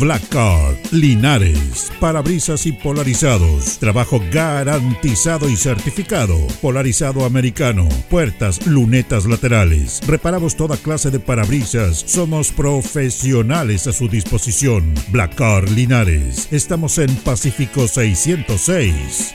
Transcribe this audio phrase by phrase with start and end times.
[0.00, 10.00] Black Card, Linares, parabrisas y polarizados, trabajo garantizado y certificado, polarizado americano, puertas, lunetas laterales,
[10.06, 14.94] reparamos toda clase de parabrisas, somos profesionales a su disposición.
[15.10, 19.34] Black Card Linares, estamos en Pacífico 606.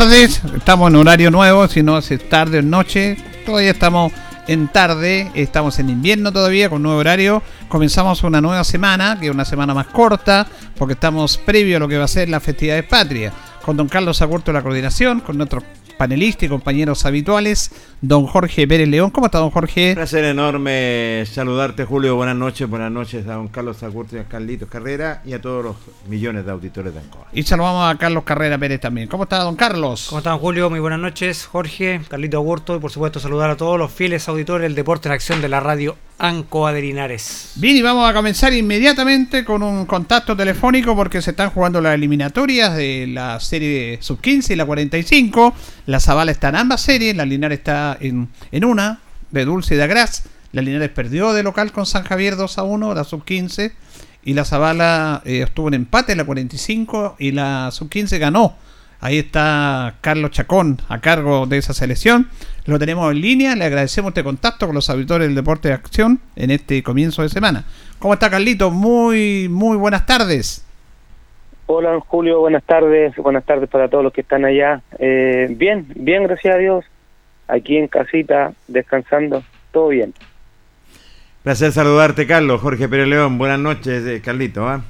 [0.00, 4.12] Tardes, estamos en horario nuevo, si no es tarde o noche, todavía estamos
[4.46, 9.32] en tarde, estamos en invierno todavía con nuevo horario, comenzamos una nueva semana, que es
[9.32, 10.46] una semana más corta,
[10.76, 13.32] porque estamos previo a lo que va a ser la festividad de patria,
[13.64, 15.64] con don Carlos Agurto de la coordinación, con nuestros
[15.96, 17.70] panelistas y compañeros habituales,
[18.00, 19.94] don Jorge Pérez León, ¿cómo está don Jorge?
[19.94, 22.16] Placer enorme saludarte, Julio.
[22.16, 25.64] Buenas noches, buenas noches a don Carlos Agurto y a Carlitos Carrera y a todos
[25.64, 25.76] los
[26.08, 27.26] millones de auditores de Ancoa.
[27.32, 29.08] Y saludamos a Carlos Carrera Pérez también.
[29.08, 30.06] ¿Cómo está don Carlos?
[30.08, 30.68] ¿Cómo están, Julio?
[30.68, 34.62] Muy buenas noches, Jorge, Carlito Agurto y por supuesto saludar a todos los fieles auditores
[34.64, 37.52] del Deporte en Acción de la radio Ancoa de Linares.
[37.56, 41.94] Bien, y vamos a comenzar inmediatamente con un contacto telefónico porque se están jugando las
[41.94, 45.54] eliminatorias de la serie sub-15 y la 45.
[45.86, 48.28] La Zavala está en ambas series, la Linares está en,
[48.64, 50.24] una, de Dulce y de Agraz.
[50.52, 53.72] La Linares perdió de local con San Javier 2 a 1, la sub-15.
[54.24, 58.56] Y la Zavala eh, estuvo en empate en la 45 y la sub-15 ganó.
[59.00, 62.28] Ahí está Carlos Chacón a cargo de esa selección.
[62.64, 63.54] Lo tenemos en línea.
[63.54, 67.28] Le agradecemos este contacto con los auditores del Deporte de Acción en este comienzo de
[67.28, 67.64] semana.
[67.98, 68.70] ¿Cómo está Carlito?
[68.70, 70.66] Muy, muy buenas tardes.
[71.68, 74.82] Hola Julio, buenas tardes, buenas tardes para todos los que están allá.
[75.00, 76.84] Eh, bien, bien, gracias a Dios.
[77.48, 80.12] Aquí en casita, descansando, todo bien.
[81.42, 82.60] Placer saludarte, Carlos.
[82.60, 83.38] Jorge Pérez León.
[83.38, 84.66] Buenas noches, eh, Carlito.
[84.66, 84.82] ¿ah?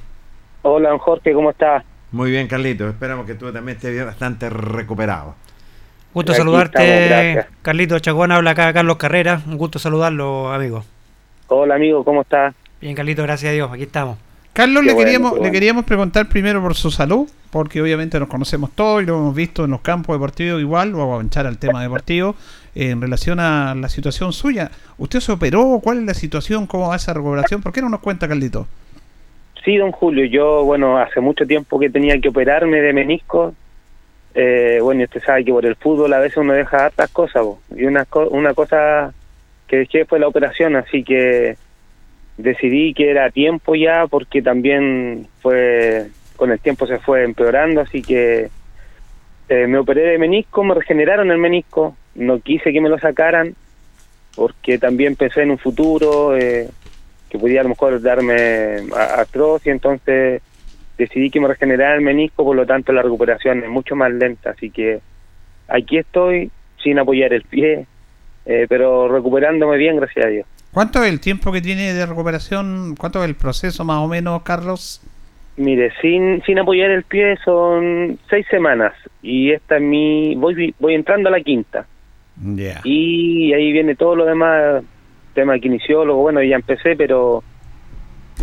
[0.63, 1.83] Hola don Jorge, ¿cómo estás?
[2.11, 2.89] Muy bien, Carlito.
[2.89, 5.35] Esperamos que tú también estés bien, bastante recuperado.
[6.13, 7.45] Gusto Aquí saludarte, estamos.
[7.61, 8.31] Carlito Chacón.
[8.31, 9.39] Habla acá Carlos Carrera.
[9.45, 10.83] Un gusto saludarlo, amigo.
[11.49, 12.55] Hola amigo, ¿cómo estás?
[12.81, 13.71] Bien, Carlito, gracias a Dios.
[13.71, 14.17] Aquí estamos.
[14.57, 18.27] Carlos, Qué le, bueno, queríamos, le queríamos preguntar primero por su salud, porque obviamente nos
[18.27, 21.59] conocemos todos y lo hemos visto en los campos deportivos igual, vamos a avanzar al
[21.59, 22.35] tema deportivo,
[22.73, 24.71] eh, en relación a la situación suya.
[24.97, 25.79] ¿Usted se operó?
[25.83, 26.65] ¿Cuál es la situación?
[26.65, 27.61] ¿Cómo va esa recuperación?
[27.61, 28.65] ¿Por qué no nos cuenta, Carlito?
[29.63, 33.53] Sí, don Julio, yo, bueno, hace mucho tiempo que tenía que operarme de menisco.
[34.33, 37.45] Eh, bueno, y usted sabe que por el fútbol a veces uno deja hartas cosas,
[37.75, 39.13] y una, una cosa
[39.67, 41.57] que dejé fue la operación, así que
[42.37, 48.01] decidí que era tiempo ya, porque también fue, con el tiempo se fue empeorando, así
[48.01, 48.49] que
[49.49, 53.55] eh, me operé de menisco, me regeneraron el menisco, no quise que me lo sacaran,
[54.35, 56.69] porque también pensé en un futuro, eh,
[57.29, 60.41] que podía a lo mejor darme artrosis, entonces
[60.97, 64.51] decidí que me regenerara el menisco, por lo tanto la recuperación es mucho más lenta,
[64.51, 64.99] así que
[65.67, 66.51] aquí estoy
[66.83, 67.85] sin apoyar el pie,
[68.45, 70.47] eh, pero recuperándome bien, gracias a Dios.
[70.77, 72.93] ¿Cuánto es el tiempo que tiene de recuperación?
[72.95, 75.01] ¿Cuánto es el proceso más o menos, Carlos?
[75.55, 78.93] Mire, sin, sin apoyar el pie son seis semanas
[79.23, 81.87] y esta es mi, voy, voy entrando a la quinta
[82.35, 82.81] Ya.
[82.83, 84.83] y ahí viene todo lo demás,
[85.33, 87.43] tema kinesiólogo, bueno, ya empecé, pero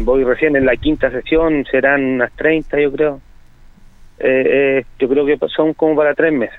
[0.01, 3.21] voy recién en la quinta sesión, serán unas 30 yo creo.
[4.19, 4.45] Eh,
[4.79, 6.59] eh, yo creo que son como para tres meses.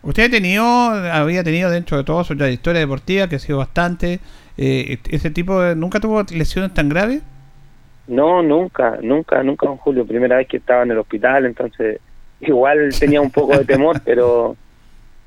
[0.00, 4.20] Usted ha tenido, había tenido dentro de toda su trayectoria deportiva, que ha sido bastante,
[4.58, 7.22] eh, ese tipo de, ¿nunca tuvo lesiones tan graves?
[8.06, 10.06] No, nunca, nunca, nunca, don Julio.
[10.06, 12.00] Primera vez que estaba en el hospital, entonces
[12.40, 14.56] igual tenía un poco de temor, pero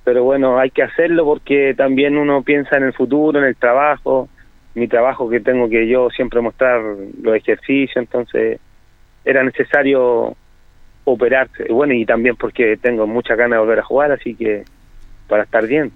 [0.04, 4.28] pero bueno, hay que hacerlo porque también uno piensa en el futuro, en el trabajo,
[4.74, 6.81] mi trabajo que tengo que yo siempre mostrar
[7.22, 8.60] los ejercicios, entonces
[9.24, 10.36] era necesario
[11.04, 11.66] operarse.
[11.72, 14.64] Bueno, y también porque tengo mucha ganas de volver a jugar, así que
[15.28, 15.92] para estar bien.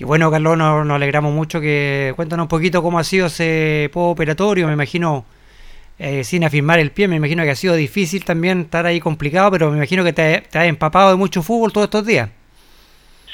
[0.00, 4.66] Que bueno, Carlos, nos, alegramos mucho que cuéntanos un poquito cómo ha sido ese operatorio,
[4.66, 5.26] me imagino,
[5.98, 9.50] eh, sin afirmar el pie, me imagino que ha sido difícil también estar ahí complicado,
[9.50, 12.30] pero me imagino que te, te has empapado de mucho fútbol todos estos días.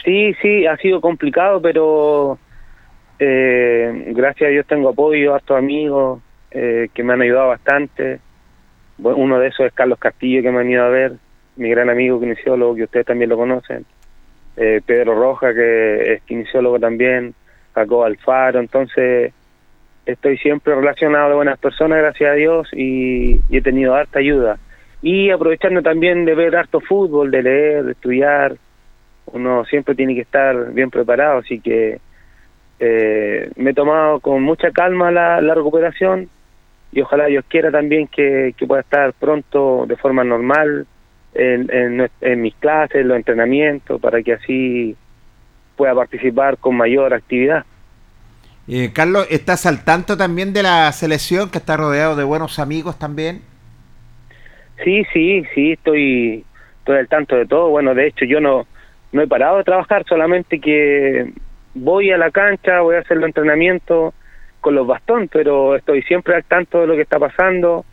[0.05, 2.37] Sí, sí, ha sido complicado, pero
[3.21, 6.21] eh, gracias a Dios tengo apoyo, hartos amigos
[6.51, 8.19] eh, que me han ayudado bastante.
[8.99, 11.13] Bueno, uno de esos es Carlos Castillo, que me han ido a ver,
[11.55, 13.87] mi gran amigo kinesiólogo, que ustedes también lo conocen.
[14.57, 17.35] Eh, Pedro Roja, que es kinesiólogo también,
[17.75, 19.35] Jacob Alfaro, entonces
[20.07, 24.59] estoy siempre relacionado de buenas personas, gracias a Dios, y, he tenido harta ayuda.
[25.03, 28.57] Y aprovechando también de ver harto fútbol, de leer, de estudiar,
[29.27, 32.01] uno siempre tiene que estar bien preparado, así que
[32.79, 36.29] eh, me he tomado con mucha calma la, la recuperación
[36.93, 40.87] y ojalá Dios quiera también que, que pueda estar pronto de forma normal
[41.39, 44.97] en, en, nues- en mis clases, en los entrenamientos, para que así
[45.77, 47.65] pueda participar con mayor actividad.
[48.69, 52.99] Eh, Carlos, ¿estás al tanto también de la selección que está rodeado de buenos amigos
[52.99, 53.43] también?
[54.83, 56.45] Sí, sí, sí, estoy,
[56.79, 57.71] estoy al tanto de todo.
[57.71, 58.67] Bueno, de hecho yo no,
[59.13, 61.33] no he parado de trabajar, solamente que
[61.75, 64.15] voy a la cancha, voy a hacer los entrenamientos
[64.61, 67.85] con los bastón, pero estoy siempre al tanto de lo que está pasando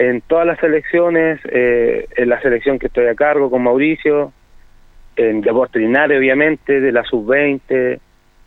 [0.00, 4.32] en todas las selecciones, eh, en la selección que estoy a cargo con Mauricio,
[5.14, 5.44] en
[5.74, 8.00] Linares obviamente, de la sub-20,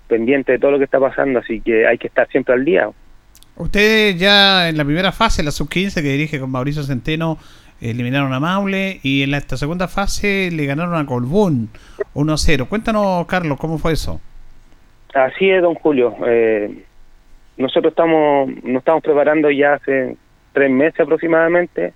[0.08, 2.90] pendiente de todo lo que está pasando, así que hay que estar siempre al día.
[3.56, 7.38] Ustedes ya en la primera fase, la sub-15 que dirige con Mauricio Centeno,
[7.80, 11.70] eliminaron a Maule y en la, esta segunda fase le ganaron a Colbún
[12.16, 12.68] 1-0.
[12.68, 14.20] Cuéntanos, Carlos, ¿cómo fue eso?
[15.14, 16.16] Así es, don Julio.
[16.26, 16.84] Eh,
[17.58, 20.18] nosotros estamos, nos estamos preparando ya hace
[20.54, 21.94] tres meses aproximadamente.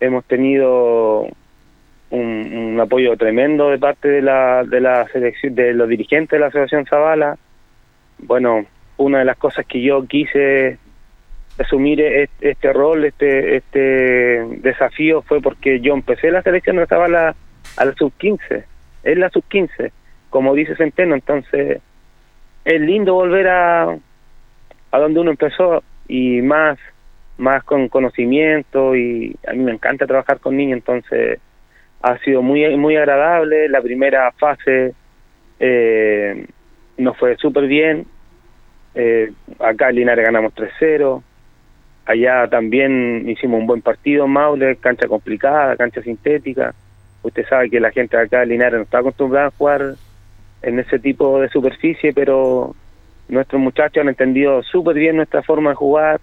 [0.00, 1.28] Hemos tenido
[2.10, 6.46] un, apoyo tremendo de parte de la, de la selección, de los dirigentes de la
[6.46, 7.38] Asociación Zavala.
[8.18, 8.64] Bueno,
[8.96, 10.78] una de las cosas que yo quise
[11.58, 17.34] asumir este, este rol, este, este desafío fue porque yo empecé la selección de Zavala
[17.76, 18.64] a la sub-15,
[19.02, 19.90] es la sub-15,
[20.30, 21.80] como dice Centeno, entonces
[22.64, 23.96] es lindo volver a,
[24.90, 26.78] a donde uno empezó y más
[27.40, 31.40] más con conocimiento y a mí me encanta trabajar con niños entonces
[32.02, 33.68] ha sido muy muy agradable.
[33.68, 34.94] La primera fase
[35.58, 36.46] eh,
[36.96, 38.06] nos fue súper bien.
[38.94, 41.22] Eh, acá en Linares ganamos 3-0
[42.10, 46.74] allá también hicimos un buen partido en Maule cancha complicada cancha sintética.
[47.22, 49.94] Usted sabe que la gente acá en Linares no está acostumbrada a jugar
[50.62, 52.74] en ese tipo de superficie, pero
[53.28, 56.20] nuestros muchachos han entendido súper bien nuestra forma de jugar,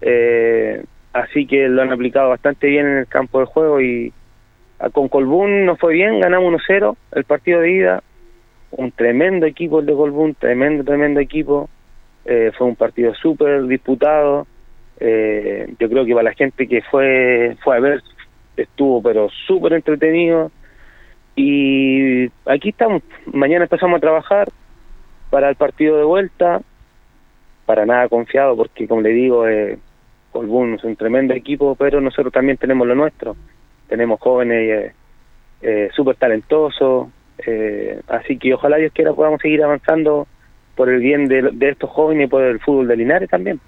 [0.00, 4.12] eh, así que lo han aplicado bastante bien en el campo de juego y
[4.92, 8.02] con Colbún nos fue bien, ganamos 1-0 el partido de ida,
[8.70, 11.68] un tremendo equipo el de Colbún, tremendo, tremendo equipo,
[12.24, 14.46] eh, fue un partido súper disputado,
[15.00, 18.02] eh, yo creo que para la gente que fue, fue a ver
[18.56, 20.50] estuvo pero súper entretenido.
[21.36, 23.02] Y aquí estamos,
[23.32, 24.48] mañana empezamos a trabajar
[25.30, 26.60] para el partido de vuelta,
[27.64, 29.78] para nada confiado porque como le digo, eh,
[30.38, 33.34] Colbún es un tremendo equipo, pero nosotros también tenemos lo nuestro.
[33.88, 34.92] Tenemos jóvenes eh,
[35.62, 37.08] eh, súper talentosos,
[37.44, 40.28] eh, así que ojalá Dios quiera podamos seguir avanzando
[40.76, 43.58] por el bien de, de estos jóvenes y por el fútbol de Linares también.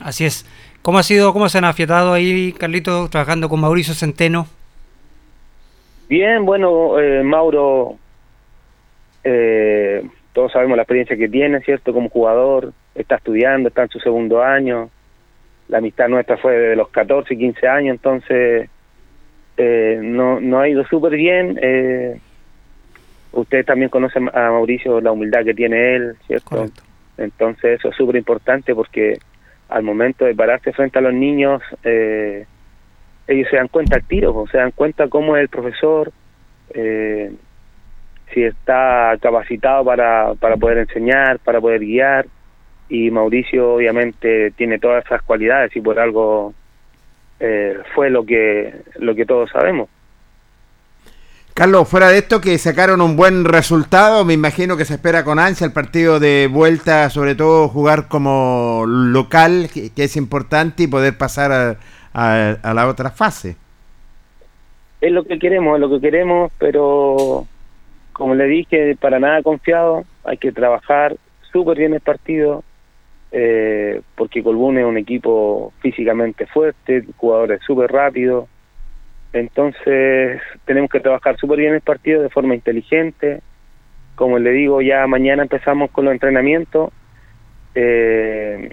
[0.00, 0.46] Así es.
[0.80, 4.46] ¿Cómo ha sido, cómo se han afiatado ahí, Carlito, trabajando con Mauricio Centeno?
[6.08, 7.98] Bien, bueno, eh, Mauro,
[9.24, 11.92] eh, todos sabemos la experiencia que tiene, ¿cierto?
[11.92, 14.88] Como jugador, está estudiando, está en su segundo año.
[15.68, 18.68] La amistad nuestra fue de los 14, 15 años, entonces
[19.56, 21.58] eh, no, no ha ido súper bien.
[21.60, 22.20] Eh,
[23.32, 26.50] ustedes también conocen a Mauricio, la humildad que tiene él, ¿cierto?
[26.50, 26.82] Correcto.
[27.18, 29.18] Entonces eso es súper importante porque
[29.68, 32.46] al momento de pararse frente a los niños, eh,
[33.26, 36.12] ellos se dan cuenta al tiro, se dan cuenta cómo es el profesor,
[36.70, 37.32] eh,
[38.32, 42.26] si está capacitado para, para poder enseñar, para poder guiar,
[42.88, 46.54] y Mauricio obviamente tiene todas esas cualidades y por algo
[47.40, 49.88] eh, fue lo que, lo que todos sabemos.
[51.54, 55.38] Carlos, fuera de esto que sacaron un buen resultado, me imagino que se espera con
[55.38, 60.86] ansia el partido de vuelta, sobre todo jugar como local, que, que es importante, y
[60.86, 61.78] poder pasar a,
[62.12, 63.56] a- a la otra fase.
[65.00, 67.48] es lo que queremos, es lo que queremos, pero
[68.12, 71.16] como le dije, para nada confiado, hay que trabajar
[71.52, 72.64] súper bien el partido,
[73.32, 78.48] eh, porque Colbún es un equipo físicamente fuerte, jugadores súper rápidos,
[79.32, 83.40] entonces tenemos que trabajar súper bien el partido de forma inteligente,
[84.14, 86.90] como le digo, ya mañana empezamos con los entrenamientos,
[87.74, 88.70] eh,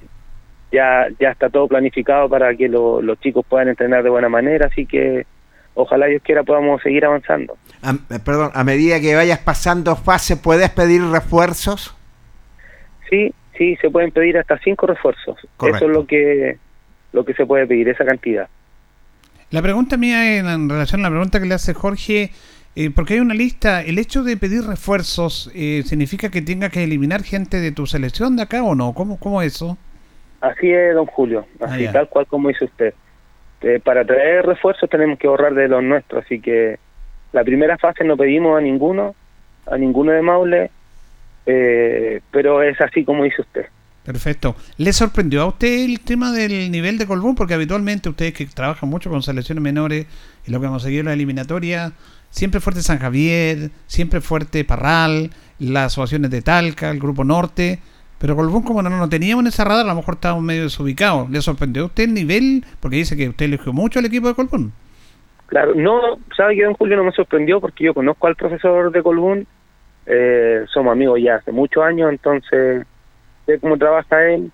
[0.72, 4.68] ya, ya está todo planificado para que lo- los chicos puedan entrenar de buena manera,
[4.68, 5.26] así que
[5.76, 7.58] ojalá Dios quiera podamos seguir avanzando.
[7.82, 11.96] A- eh, perdón, a medida que vayas pasando fase, ¿puedes pedir refuerzos?
[13.10, 15.38] Sí, sí, se pueden pedir hasta cinco refuerzos.
[15.58, 15.78] Correcto.
[15.78, 16.58] Eso es lo que
[17.12, 18.48] lo que se puede pedir, esa cantidad.
[19.52, 22.32] La pregunta mía en, en relación a la pregunta que le hace Jorge,
[22.76, 26.84] eh, porque hay una lista, ¿el hecho de pedir refuerzos eh, significa que tenga que
[26.84, 28.94] eliminar gente de tu selección de acá o no?
[28.94, 29.78] ¿Cómo, cómo eso?
[30.42, 31.92] Así es, don Julio, Ah, así ya.
[31.92, 32.94] tal cual como dice usted.
[33.62, 36.80] Eh, para traer refuerzos tenemos que ahorrar de los nuestros, así que
[37.32, 39.14] la primera fase no pedimos a ninguno,
[39.68, 40.72] a ninguno de Maule,
[41.46, 43.66] eh, pero es así como dice usted.
[44.04, 44.56] Perfecto.
[44.78, 47.36] ¿Le sorprendió a usted el tema del nivel de Colbún?
[47.36, 50.08] Porque habitualmente ustedes que trabajan mucho con selecciones menores
[50.46, 51.94] y lo que hemos seguido en la eliminatoria,
[52.30, 57.80] siempre fuerte San Javier, siempre fuerte Parral, las asociaciones de Talca, el Grupo Norte.
[58.20, 61.30] Pero Colbún, como no lo teníamos en esa radar, a lo mejor estábamos medio desubicados.
[61.30, 62.66] ¿Le sorprendió a usted el nivel?
[62.82, 64.74] Porque dice que usted eligió mucho al equipo de Colbún.
[65.48, 69.04] Claro, no, sabe que don Julio no me sorprendió porque yo conozco al profesor de
[69.04, 69.48] Colbún,
[70.06, 72.86] eh, somos amigos ya hace muchos años, entonces
[73.46, 74.52] sé cómo trabaja él.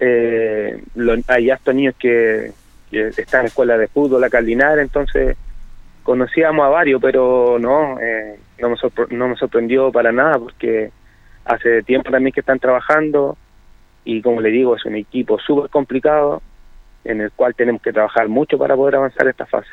[0.00, 2.52] Eh, lo- hay estos niños que,
[2.90, 5.36] están en escuela de fútbol acá en Linares, entonces
[6.02, 8.76] conocíamos a varios, pero no, eh, no, me
[9.10, 10.90] no me sorprendió para nada porque
[11.44, 13.36] hace tiempo también que están trabajando
[14.04, 16.40] y como le digo, es un equipo súper complicado
[17.04, 19.68] en el cual tenemos que trabajar mucho para poder avanzar esta fase.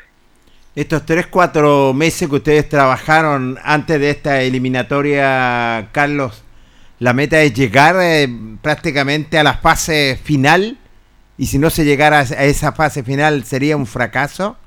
[0.76, 6.44] Estos 3, 4 meses que ustedes trabajaron antes de esta eliminatoria, Carlos,
[6.98, 8.28] la meta es llegar eh,
[8.60, 10.76] prácticamente a la fase final.
[11.38, 14.58] Y si no se llegara a a esa fase final, ¿sería un fracaso?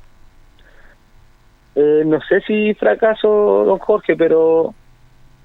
[1.75, 4.73] Eh, no sé si fracaso, don Jorge, pero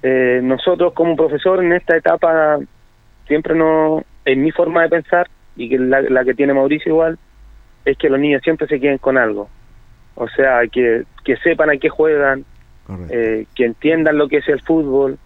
[0.02, 2.59] eh, nosotros como profesor en esta etapa
[3.26, 7.18] siempre no, en mi forma de pensar y que la, la que tiene Mauricio igual,
[7.85, 9.50] es que los niños siempre se queden con algo.
[10.14, 12.44] O sea, que, que sepan a qué juegan,
[13.11, 15.18] eh, que entiendan lo que es el fútbol,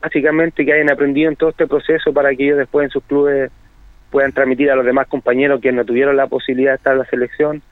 [0.00, 3.50] básicamente que hayan aprendido en todo este proceso para que ellos después en sus clubes
[4.10, 7.04] puedan transmitir a los demás compañeros que no tuvieron la posibilidad de estar en la
[7.06, 7.62] selección.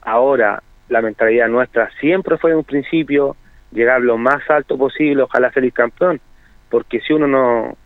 [0.00, 3.36] Ahora, la mentalidad nuestra siempre fue en un principio
[3.70, 6.20] llegar lo más alto posible, ojalá salir campeón,
[6.70, 7.76] porque si uno no,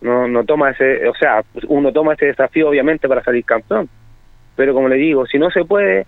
[0.00, 3.88] no, no toma ese, o sea, uno toma ese desafío obviamente para salir campeón,
[4.56, 6.06] pero como le digo, si no se puede,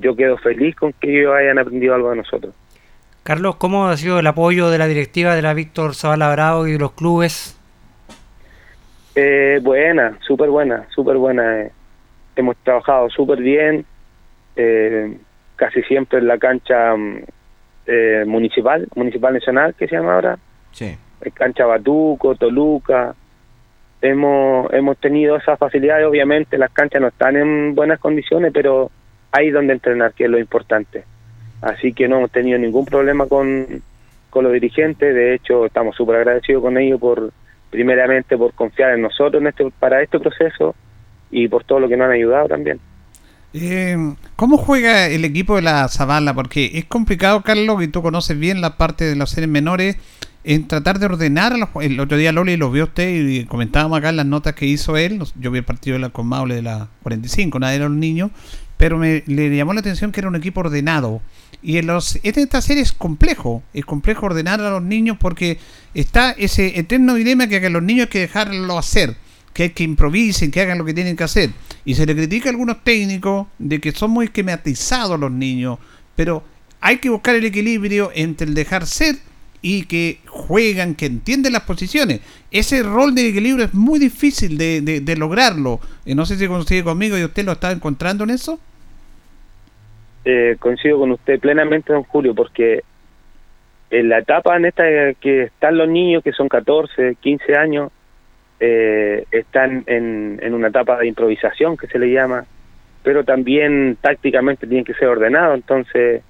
[0.00, 2.54] yo quedo feliz con que ellos hayan aprendido algo de nosotros.
[3.22, 6.72] Carlos, ¿cómo ha sido el apoyo de la directiva de la Víctor Zavala Bravo y
[6.72, 7.54] de los clubes?
[9.14, 11.60] Eh, buena, súper buena, súper buena.
[11.62, 11.72] eh.
[12.36, 13.84] Hemos trabajado súper bien,
[14.56, 15.18] eh,
[15.56, 17.18] casi siempre en la cancha mm,
[17.86, 20.38] eh, municipal, municipal nacional que se llama ahora,
[20.70, 20.96] Sí.
[21.22, 23.14] en cancha Batuco, Toluca.
[24.00, 28.92] Hemos, hemos tenido esas facilidades, obviamente las canchas no están en buenas condiciones, pero
[29.32, 31.04] hay donde entrenar, que es lo importante.
[31.60, 33.82] Así que no hemos tenido ningún problema con,
[34.30, 37.32] con los dirigentes, de hecho estamos súper agradecidos con ellos por,
[37.70, 40.74] primeramente por confiar en nosotros en este, para este proceso
[41.30, 42.80] y por todo lo que nos han ayudado también.
[43.54, 43.96] Eh,
[44.36, 46.34] ¿Cómo juega el equipo de la Zavala?
[46.34, 49.96] Porque es complicado, Carlos, que tú conoces bien la parte de los seres menores,
[50.44, 51.54] en tratar de ordenar.
[51.54, 54.96] A el otro día Loli lo vio usted y comentábamos acá las notas que hizo
[54.96, 55.22] él.
[55.40, 58.30] Yo vi el partido de la Conmaule de la 45, nadie era los niños,
[58.78, 61.20] pero me le llamó la atención que era un equipo ordenado.
[61.60, 65.58] Y en, los, en esta serie es complejo, es complejo ordenar a los niños porque
[65.92, 69.16] está ese eterno dilema que a los niños hay que dejarlo hacer
[69.58, 71.50] que hay que improvisen, que hagan lo que tienen que hacer.
[71.84, 75.80] Y se le critica a algunos técnicos de que son muy esquematizados los niños,
[76.14, 76.44] pero
[76.80, 79.16] hay que buscar el equilibrio entre el dejar ser
[79.60, 82.20] y que juegan, que entienden las posiciones.
[82.52, 85.80] Ese rol de equilibrio es muy difícil de, de, lograrlo.
[86.06, 88.60] Eh, no sé si coincide conmigo y usted lo está encontrando en eso.
[90.30, 92.82] Eh, coincido con usted plenamente, don Julio, porque
[93.88, 97.90] en la etapa en esta que están los niños, que son 14, 15 años,
[98.60, 102.44] eh, están en, en, una etapa de improvisación que se le llama,
[103.02, 106.22] pero también tácticamente tienen que ser ordenados, entonces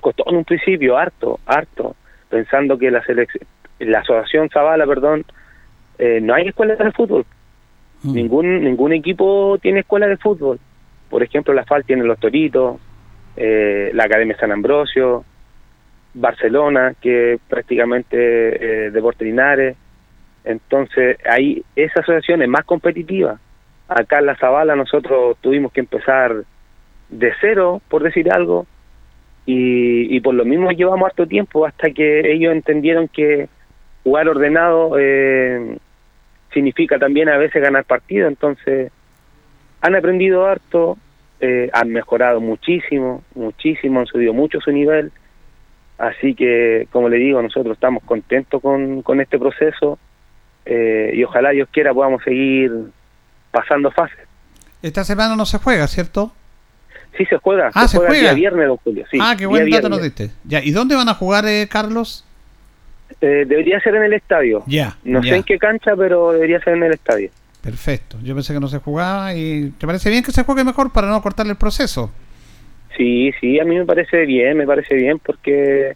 [0.00, 1.96] costó en un principio harto, harto,
[2.30, 3.02] pensando que la
[3.80, 5.24] la asociación Zavala, perdón,
[5.98, 7.26] eh, no hay escuelas de fútbol,
[8.04, 8.14] mm.
[8.14, 10.60] ningún ningún equipo tiene escuela de fútbol,
[11.10, 12.78] por ejemplo la FAL tiene los Toritos,
[13.36, 15.24] eh, la Academia San Ambrosio,
[16.14, 19.76] Barcelona, que prácticamente eh, Linares,
[20.46, 23.38] entonces, ahí esa asociación es más competitiva.
[23.88, 26.44] Acá en la Zabala nosotros tuvimos que empezar
[27.08, 28.64] de cero, por decir algo,
[29.44, 33.48] y, por lo mismo llevamos harto tiempo hasta que ellos entendieron que
[34.02, 35.78] jugar ordenado eh,
[36.52, 38.28] significa también a veces ganar partido.
[38.28, 38.92] Entonces,
[39.80, 40.96] han aprendido harto,
[41.40, 45.12] eh, han mejorado muchísimo, muchísimo, han subido mucho su nivel.
[45.98, 49.98] Así que, como le digo, nosotros estamos contentos con, con este proceso
[50.66, 52.72] eh, y ojalá Dios quiera podamos seguir
[53.50, 54.18] pasando fases.
[54.82, 56.32] Esta semana no se juega, ¿cierto?
[57.16, 57.70] Sí, se juega.
[57.72, 59.04] Ah, se, juega, el día viernes, don Julio.
[59.10, 60.30] Sí, ah, qué buen dato nos diste.
[60.44, 62.24] Ya, ¿y dónde van a jugar, eh, Carlos?
[63.20, 64.64] Eh, debería ser en el estadio.
[64.66, 64.98] Ya.
[65.04, 67.30] No sé en qué cancha, pero debería ser en el estadio.
[67.66, 68.16] Perfecto.
[68.22, 71.08] Yo pensé que no se jugaba y ¿te parece bien que se juegue mejor para
[71.08, 72.12] no cortar el proceso?
[72.96, 75.94] Sí, sí, a mí me parece bien, me parece bien porque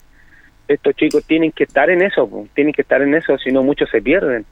[0.66, 3.88] estos chicos tienen que estar en eso, tienen que estar en eso, si no muchos
[3.88, 4.44] se pierden.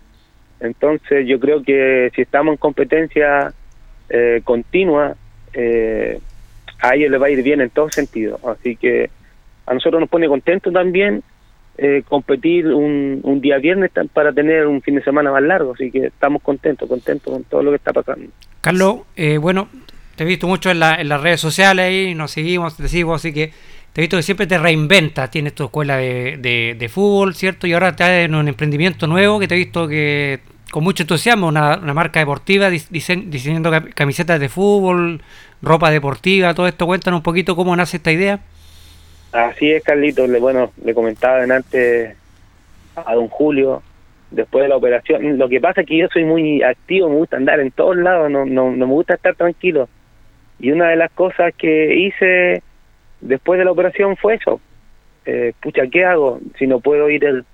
[0.60, 3.52] Entonces yo creo que si estamos en competencia
[4.08, 5.16] eh, continua,
[5.54, 6.20] eh,
[6.78, 8.38] a ellos les va a ir bien en todo sentido.
[8.46, 9.10] Así que
[9.66, 11.24] a nosotros nos pone contento también
[11.78, 15.72] eh, competir un, un, día viernes para tener un fin de semana más largo.
[15.72, 18.26] Así que estamos contentos, contentos con todo lo que está pasando.
[18.60, 18.98] Carlos,
[19.40, 19.68] bueno,
[20.16, 23.14] te he visto mucho en, la, en las redes sociales y nos seguimos, te sigo,
[23.14, 23.52] así que
[23.92, 27.66] te he visto que siempre te reinventas, tienes tu escuela de, fútbol, ¿cierto?
[27.66, 31.48] Y ahora te en un emprendimiento nuevo que te he visto que con mucho entusiasmo,
[31.48, 35.22] una, marca deportiva diseñando camisetas de fútbol,
[35.62, 36.86] ropa deportiva, todo esto.
[36.86, 38.40] Cuéntanos un poquito cómo nace esta idea.
[39.32, 40.28] Así es, Carlitos.
[40.28, 42.16] Le, bueno, le comentaba antes
[42.96, 43.82] a don Julio,
[44.30, 45.38] después de la operación.
[45.38, 48.30] Lo que pasa es que yo soy muy activo, me gusta andar en todos lados,
[48.30, 49.88] no, no, no me gusta estar tranquilo.
[50.58, 52.62] Y una de las cosas que hice
[53.20, 54.60] después de la operación fue eso.
[55.24, 56.40] Eh, pucha, ¿qué hago?
[56.58, 57.44] Si no puedo ir el,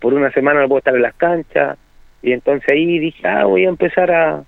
[0.00, 1.76] por una semana, no puedo estar en las canchas.
[2.22, 4.44] Y entonces ahí dije, ah, voy a empezar a,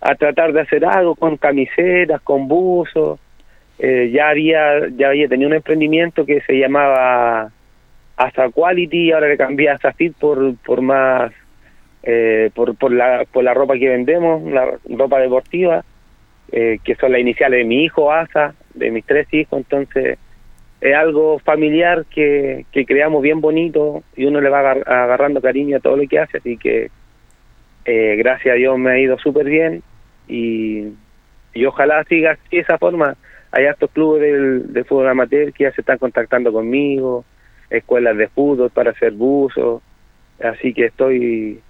[0.00, 3.18] a tratar de hacer algo con camisetas, con buzos.
[3.78, 7.52] Eh, ya había ya había tenido un emprendimiento que se llamaba
[8.16, 11.32] Asa Quality, ahora le cambié a Asa Fit por, por más,
[12.02, 15.84] eh, por, por, la, por la ropa que vendemos, la ropa deportiva,
[16.50, 20.18] eh, que son las iniciales de mi hijo, Asa, de mis tres hijos, entonces
[20.80, 25.80] es algo familiar que, que creamos bien bonito y uno le va agarrando cariño a
[25.80, 26.90] todo lo que hace, así que
[27.84, 29.82] eh, gracias a Dios me ha ido súper bien
[30.26, 30.88] y,
[31.54, 33.16] y ojalá siga así esa forma.
[33.52, 37.24] Hay estos clubes del, del fútbol amateur que ya se están contactando conmigo,
[37.70, 39.82] escuelas de fútbol para hacer buzos,
[40.42, 41.60] así que estoy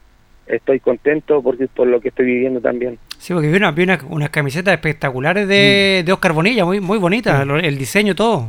[0.46, 2.98] estoy contento porque por lo que estoy viviendo también.
[3.18, 6.06] Sí, porque vi, una, unas camisetas espectaculares de, mm.
[6.06, 8.48] de Oscar Bonilla, muy muy bonitas, el diseño todo.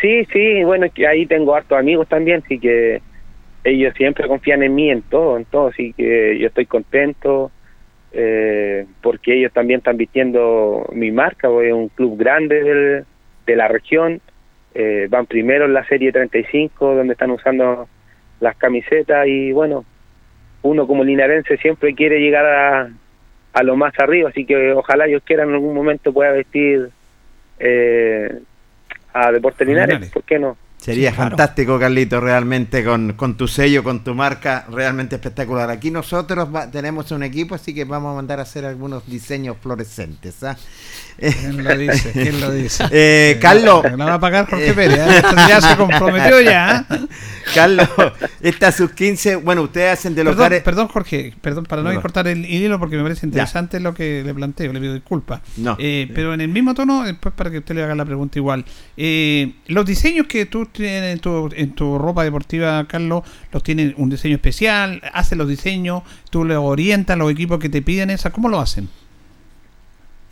[0.00, 3.00] Sí, sí, bueno, que ahí tengo hartos amigos también, así que
[3.64, 7.50] ellos siempre confían en mí en todo, en todo, así que yo estoy contento
[8.12, 13.04] eh, porque ellos también están vistiendo mi marca, a un club grande
[13.46, 14.20] de la región,
[14.74, 17.88] eh, van primero en la serie 35 donde están usando
[18.40, 19.84] las camisetas y bueno,
[20.62, 22.90] uno como linarense siempre quiere llegar a,
[23.52, 26.90] a lo más arriba, así que ojalá ellos quieran en algún momento pueda vestir
[27.58, 28.38] eh,
[29.12, 30.56] a Deportes Linares, ¿por qué no?
[30.80, 31.30] Sería Sí, claro.
[31.30, 35.68] fantástico, Carlito, realmente con, con tu sello, con tu marca, realmente espectacular.
[35.70, 39.56] Aquí nosotros va- tenemos un equipo, así que vamos a mandar a hacer algunos diseños
[39.60, 40.42] fluorescentes.
[40.44, 40.56] ¿ah?
[41.18, 42.12] ¿Quién lo dice?
[42.12, 42.84] ¿Quién lo dice?
[42.92, 44.98] Eh, Carlos, Me la va a pagar Jorge Pérez.
[44.98, 45.16] ¿eh?
[45.16, 46.86] Esto ya se comprometió ya.
[46.90, 46.98] ¿eh?
[47.54, 47.88] Carlos,
[48.40, 50.62] esta sub 15, bueno, ustedes hacen de Perdón, locales.
[50.62, 52.02] perdón, Jorge, perdón, para no Perdón.
[52.02, 55.40] cortar el hilo porque me parece interesante lo que le planteo, le pido disculpas.
[55.56, 55.74] No.
[55.80, 58.64] Eh, pero en el mismo tono, después para que usted le haga la pregunta igual.
[58.96, 63.94] Eh, los diseños que tú tienes en tu, en tu ropa deportiva, Carlos, los tienen
[63.96, 68.10] un diseño especial, hace los diseños, tú le orientas a los equipos que te piden
[68.10, 68.88] esa, ¿cómo lo hacen?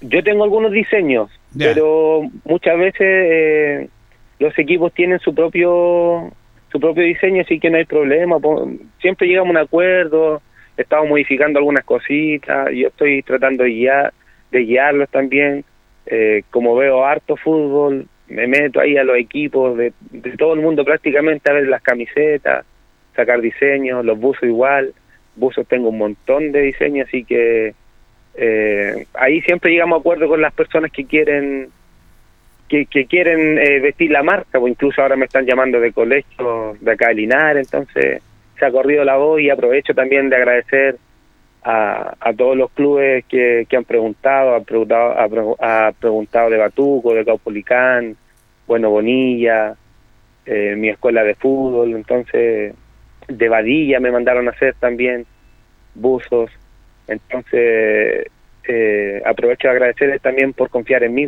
[0.01, 3.89] Yo tengo algunos diseños, pero muchas veces eh,
[4.39, 6.33] los equipos tienen su propio
[6.71, 8.37] su propio diseño, así que no hay problema.
[9.01, 10.43] Siempre llegamos a un acuerdo,
[10.77, 14.13] estamos modificando algunas cositas, yo estoy tratando de guiar,
[14.51, 15.65] de guiarlos también.
[16.09, 20.61] Eh, como veo harto fútbol, me meto ahí a los equipos de, de todo el
[20.61, 22.65] mundo prácticamente a ver las camisetas,
[23.15, 24.93] sacar diseños, los buzos igual,
[25.37, 27.75] buzos tengo un montón de diseños, así que
[28.35, 31.69] eh, ahí siempre llegamos a acuerdo con las personas que quieren
[32.69, 36.77] que, que quieren eh, vestir la marca, o incluso ahora me están llamando de colegio
[36.81, 38.23] de acá de Linares, entonces
[38.59, 40.97] se ha corrido la voz y aprovecho también de agradecer
[41.69, 46.49] a, a todos los clubes que, que han preguntado, ha preguntado, ha, pre- ha preguntado
[46.51, 48.17] de Batuco, de Caupolicán,
[48.69, 49.75] Bueno Bonilla,
[50.47, 52.73] eh, mi escuela de fútbol, entonces
[53.27, 55.27] de Vadilla me mandaron a hacer también
[55.95, 56.51] buzos,
[57.09, 58.27] entonces
[58.69, 61.27] eh, aprovecho de agradecerles también por confiar en mí.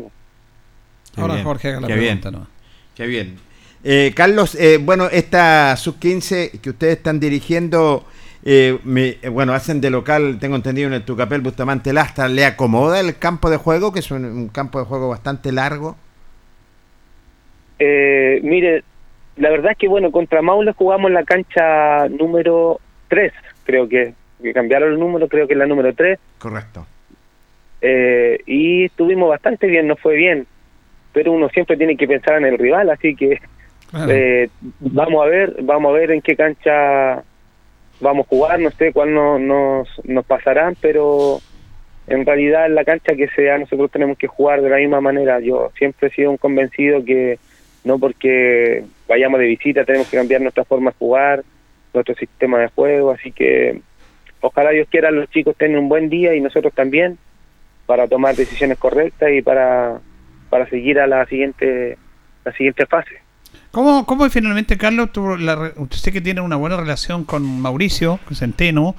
[1.14, 2.31] Qué Ahora bien, Jorge haga la qué pregunta.
[2.31, 2.40] bien.
[2.42, 2.48] ¿no?
[2.94, 3.37] Qué bien.
[3.83, 8.05] Eh, Carlos, eh, bueno, esta sub-15 que ustedes están dirigiendo,
[8.50, 12.46] eh, me- eh, bueno, hacen de local, tengo entendido, en el Tucapel Bustamante Lastra, ¿le
[12.46, 15.96] acomoda el campo de juego, que es un, un campo de juego bastante largo?
[17.78, 18.82] Eh, mire,
[19.37, 23.32] la verdad es que bueno, contra Maule jugamos en la cancha número 3,
[23.64, 26.87] creo que, que cambiaron el número, creo que es la número 3, Correcto.
[27.82, 30.46] eh, y estuvimos bastante bien, nos fue bien,
[31.12, 33.38] pero uno siempre tiene que pensar en el rival, así que
[33.90, 34.11] Claro.
[34.12, 34.48] eh,
[34.80, 37.22] vamos a ver, vamos a ver en qué cancha
[38.00, 41.40] vamos a jugar, no sé cuál no- nos, nos pasarán, pero
[42.06, 45.40] en realidad en la cancha que sea nosotros tenemos que jugar de la misma manera.
[45.40, 47.38] Yo siempre he sido un convencido que
[47.84, 51.42] no porque vayamos de visita tenemos que cambiar nuestra forma de jugar,
[51.94, 53.80] nuestro sistema de juego, así que
[54.40, 57.18] ojalá Dios quiera los chicos tengan un buen día y nosotros también
[57.87, 59.98] para tomar decisiones correctas y para,
[60.50, 61.96] para seguir a la siguiente
[62.44, 63.20] la siguiente fase.
[63.70, 68.18] ¿Cómo, cómo finalmente, Carlos, tú la usted sé que tiene una buena relación con Mauricio
[68.26, 68.94] con Centeno,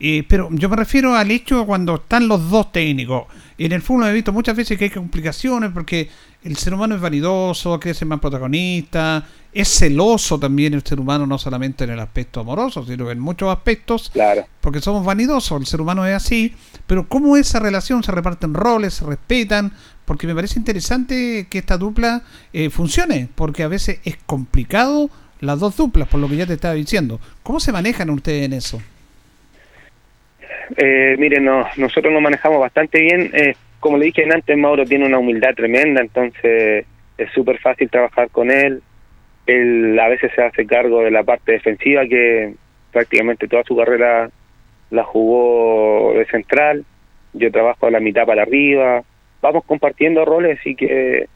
[0.00, 3.24] eh, pero yo me refiero al hecho cuando están los dos técnicos.
[3.58, 6.08] En el fútbol he visto muchas veces que hay complicaciones porque
[6.42, 11.26] el ser humano es vanidoso, quiere ser más protagonista, es celoso también el ser humano,
[11.26, 14.44] no solamente en el aspecto amoroso, sino en muchos aspectos Claro.
[14.60, 16.54] porque somos vanidosos, el ser humano es así,
[16.86, 19.72] pero cómo esa relación se reparten roles, se respetan,
[20.04, 25.60] porque me parece interesante que esta dupla eh, funcione, porque a veces es complicado las
[25.60, 27.20] dos duplas, por lo que ya te estaba diciendo.
[27.42, 28.80] ¿Cómo se manejan ustedes en eso?
[30.76, 33.30] Eh, miren, no, nosotros nos manejamos bastante bien.
[33.34, 36.86] Eh, como le dije antes, Mauro tiene una humildad tremenda, entonces
[37.18, 38.82] es súper fácil trabajar con él.
[39.46, 42.54] Él a veces se hace cargo de la parte defensiva, que
[42.92, 44.30] prácticamente toda su carrera
[44.90, 46.84] la jugó de central.
[47.34, 49.02] Yo trabajo a la mitad para arriba.
[49.44, 51.26] Vamos compartiendo roles, así que,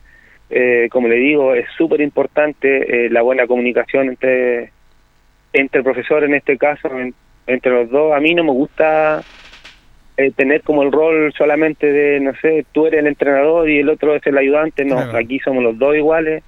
[0.48, 4.70] eh, como le digo, es súper importante eh, la buena comunicación entre,
[5.52, 7.12] entre el profesor, en este caso, en-
[7.46, 8.14] entre los dos.
[8.14, 9.22] A mí no me gusta
[10.16, 13.90] eh, tener como el rol solamente de, no sé, tú eres el entrenador y el
[13.90, 14.86] otro es el ayudante.
[14.86, 15.18] No, Claro.
[15.18, 16.42] aquí somos los dos iguales.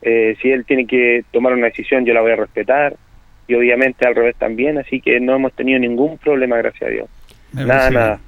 [0.00, 2.94] Eh, si él tiene que tomar una decisión, yo la voy a respetar.
[3.46, 4.78] Y obviamente al revés también.
[4.78, 7.08] Así que no hemos tenido ningún problema, gracias a Dios.
[7.52, 8.20] Me Nada, nada.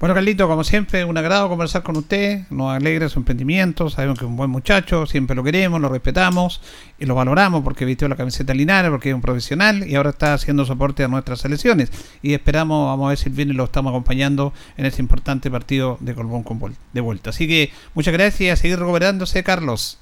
[0.00, 2.42] Bueno, Carlito, como siempre, un agrado conversar con usted.
[2.50, 3.90] Nos alegra su emprendimiento.
[3.90, 5.06] Sabemos que es un buen muchacho.
[5.06, 6.62] Siempre lo queremos, lo respetamos
[7.00, 10.34] y lo valoramos porque vistió la camiseta Linares, porque es un profesional y ahora está
[10.34, 11.90] haciendo soporte a nuestras selecciones.
[12.22, 15.96] Y esperamos, vamos a ver si el viernes lo estamos acompañando en ese importante partido
[15.98, 16.60] de Colbón con
[16.92, 17.30] de vuelta.
[17.30, 20.00] Así que muchas gracias y a seguir recuperándose, Carlos.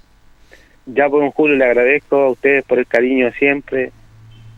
[0.85, 3.93] Ya por un Julio le agradezco a ustedes por el cariño siempre.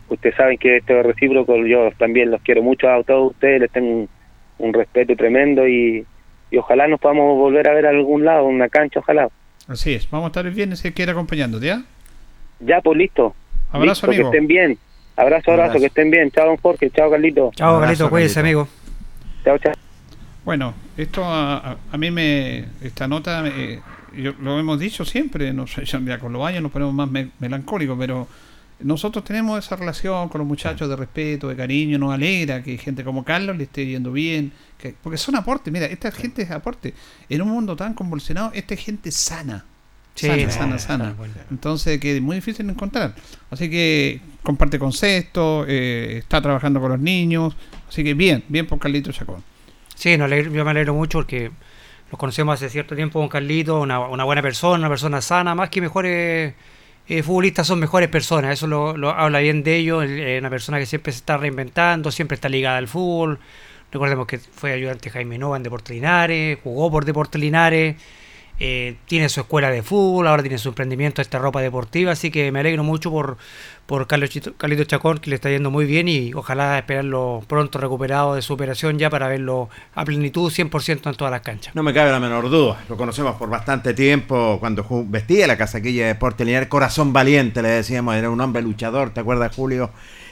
[0.08, 3.70] Ustedes saben que esto es recíproco, yo también los quiero mucho a todos ustedes, les
[3.70, 4.08] tengo un,
[4.58, 6.04] un respeto tremendo y,
[6.50, 9.28] y ojalá nos podamos volver a ver a algún lado, una cancha, ojalá.
[9.66, 10.08] Así es.
[10.10, 11.82] Vamos a estar el viernes si quiere acompañándote, ¿ya?
[12.60, 13.34] Ya, pues listo.
[13.70, 14.30] Abrazo, Listo, amigo.
[14.30, 14.78] Que estén bien.
[15.16, 15.78] Abrazo, abrazo, Abrazo.
[15.80, 16.30] que estén bien.
[16.30, 16.90] Chao, don Jorge.
[16.90, 17.50] Chao, Carlito.
[17.54, 18.40] Chao, Carlito, Carlito.
[18.40, 18.68] amigo.
[19.44, 19.72] Chao, chao.
[20.44, 22.64] Bueno, esto a, a- a mí me.
[22.82, 23.80] Esta nota eh,
[24.16, 27.28] yo- lo hemos dicho siempre, no sé, ya con los años nos ponemos más me-
[27.38, 28.26] melancólicos, pero
[28.80, 33.02] nosotros tenemos esa relación con los muchachos de respeto, de cariño, nos alegra que gente
[33.02, 36.94] como Carlos le esté yendo bien, que, porque son aportes, mira, esta gente es aporte.
[37.28, 39.64] En un mundo tan convulsionado, esta es gente sana.
[40.14, 41.14] Sí, sana, sana, sana.
[41.50, 43.14] Entonces, que es muy difícil de encontrar.
[43.50, 47.54] Así que comparte conceptos, eh, está trabajando con los niños.
[47.88, 49.44] Así que bien, bien por Carlito Chacón.
[49.94, 51.52] Sí, no, yo me alegro mucho porque
[52.10, 55.70] los conocemos hace cierto tiempo con Carlito, una, una buena persona, una persona sana, más
[55.70, 56.54] que mejores
[57.08, 60.86] eh, futbolistas son mejores personas, eso lo, habla bien de ellos, es una persona que
[60.86, 63.38] siempre se está reinventando, siempre está ligada al fútbol,
[63.90, 67.96] recordemos que fue ayudante Jaime Nova en Deportes Linares, jugó por Deportes Linares,
[68.60, 72.50] eh, tiene su escuela de fútbol, ahora tiene su emprendimiento esta ropa deportiva, así que
[72.50, 73.36] me alegro mucho por,
[73.86, 74.54] por Carlos Chito-
[74.86, 78.98] Chacón, que le está yendo muy bien y ojalá esperarlo pronto recuperado de su operación
[78.98, 81.74] ya para verlo a plenitud 100% en todas las canchas.
[81.74, 82.82] No me cabe la menor duda.
[82.88, 86.68] Lo conocemos por bastante tiempo cuando vestía la casaquilla de Deporte Lineal.
[86.68, 88.16] Corazón valiente, le decíamos.
[88.16, 89.90] Era un hombre luchador, ¿te acuerdas, Julio?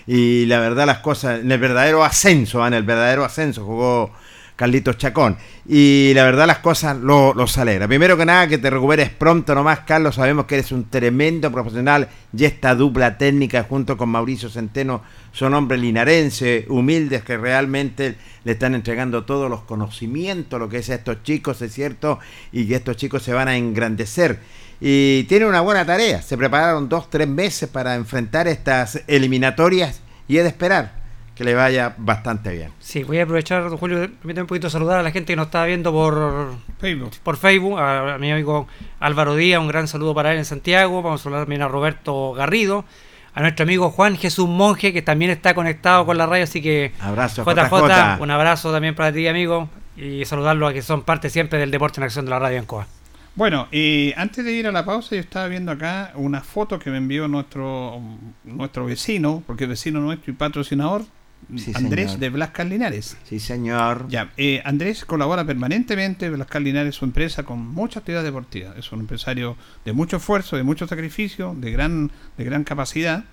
[0.09, 2.69] Y la verdad, las cosas, en el verdadero ascenso, ¿eh?
[2.69, 4.11] en el verdadero ascenso jugó
[4.57, 5.37] Carlitos Chacón.
[5.69, 7.87] Y la verdad, las cosas lo, los alegra.
[7.87, 10.15] Primero que nada, que te recuperes pronto nomás, Carlos.
[10.15, 12.09] Sabemos que eres un tremendo profesional.
[12.37, 18.53] Y esta dupla técnica junto con Mauricio Centeno son hombres linarenses, humildes, que realmente le
[18.53, 22.19] están entregando todos los conocimientos, lo que es a estos chicos, es cierto,
[22.51, 24.41] y que estos chicos se van a engrandecer.
[24.81, 26.23] Y tienen una buena tarea.
[26.23, 31.06] Se prepararon dos, tres meses para enfrentar estas eliminatorias y es de esperar
[31.37, 32.73] que le vaya bastante bien.
[32.81, 35.47] Sí, voy a aprovechar, don Julio, permítame un poquito saludar a la gente que nos
[35.47, 37.11] está viendo por, Facebook.
[37.23, 38.67] por Facebook, a, a mi amigo
[39.01, 42.33] Álvaro Díaz, un gran saludo para él en Santiago, vamos a saludar también a Roberto
[42.33, 42.87] Garrido,
[43.35, 46.93] a nuestro amigo Juan Jesús Monje, que también está conectado con la radio, así que
[47.01, 48.23] Abrazo, JJ, JJ.
[48.23, 52.01] un abrazo también para ti, amigo, y saludarlo a que son parte siempre del deporte
[52.01, 52.87] en acción de la radio en Coa.
[53.35, 56.89] Bueno, y antes de ir a la pausa, yo estaba viendo acá una foto que
[56.89, 58.01] me envió nuestro
[58.45, 61.05] nuestro vecino, porque es vecino nuestro y patrocinador,
[61.57, 62.21] Sí, Andrés señor.
[62.21, 63.17] de Blascar Linares.
[63.25, 64.07] Sí, señor.
[64.09, 68.75] Ya, eh, Andrés colabora permanentemente, Blascar Linares es su empresa con mucha actividad deportiva.
[68.77, 73.25] Es un empresario de mucho esfuerzo, de mucho sacrificio, de gran, de gran capacidad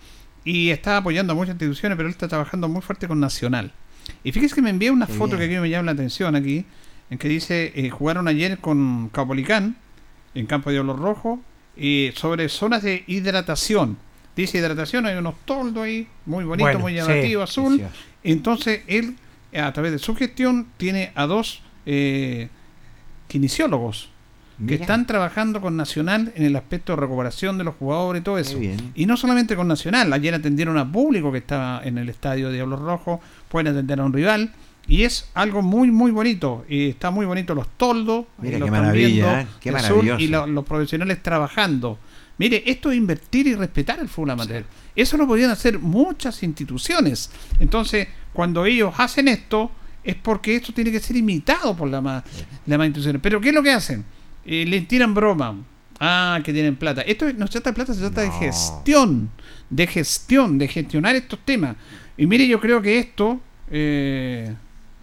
[0.46, 3.72] y está apoyando a muchas instituciones, pero él está trabajando muy fuerte con Nacional.
[4.24, 5.50] Y fíjese que me envió una Qué foto bien.
[5.50, 6.66] que aquí me llama la atención aquí,
[7.10, 9.78] en que dice, eh, jugaron ayer con Caupolicán,
[10.36, 11.40] en Campo de Diablo Rojo,
[11.78, 13.98] y sobre zonas de hidratación.
[14.36, 17.78] Dice hidratación, hay unos toldos ahí, muy bonito, Bueno, muy sí, llamativo, azul.
[17.78, 17.94] Precioso.
[18.24, 19.16] Entonces él,
[19.56, 22.50] a través de su gestión, tiene a dos eh,
[23.28, 24.10] kinesiólogos
[24.68, 28.38] que están trabajando con Nacional en el aspecto de recuperación de los jugadores y todo
[28.38, 28.58] eso.
[28.96, 32.56] Y no solamente con Nacional, ayer atendieron a público que estaba en el estadio de
[32.56, 33.20] Diablos Rojos,
[33.50, 34.54] pueden atender a un rival.
[34.88, 36.66] Y es algo muy, muy bonito.
[36.70, 38.26] Y está muy bonito los toldos.
[38.38, 39.48] Mira ahí lo qué maravilla, viendo, ¿eh?
[39.60, 40.22] Qué sur, maravilloso.
[40.22, 41.98] y lo- los profesionales trabajando.
[42.38, 44.66] Mire, esto es invertir y respetar el fútbol amateur.
[44.96, 47.30] Eso lo podían hacer muchas instituciones.
[47.60, 49.72] Entonces, cuando ellos hacen esto,
[50.04, 52.24] es porque esto tiene que ser imitado por las más,
[52.66, 53.22] las más instituciones.
[53.22, 54.04] Pero ¿qué es lo que hacen?
[54.46, 55.56] Eh, le tiran broma.
[56.00, 57.02] Ah, que tienen plata.
[57.02, 59.30] Esto no se trata de plata, se trata de gestión.
[59.70, 61.76] De gestión, de gestionar estos temas.
[62.18, 63.40] Y mire, yo creo que esto...
[63.72, 64.54] Eh,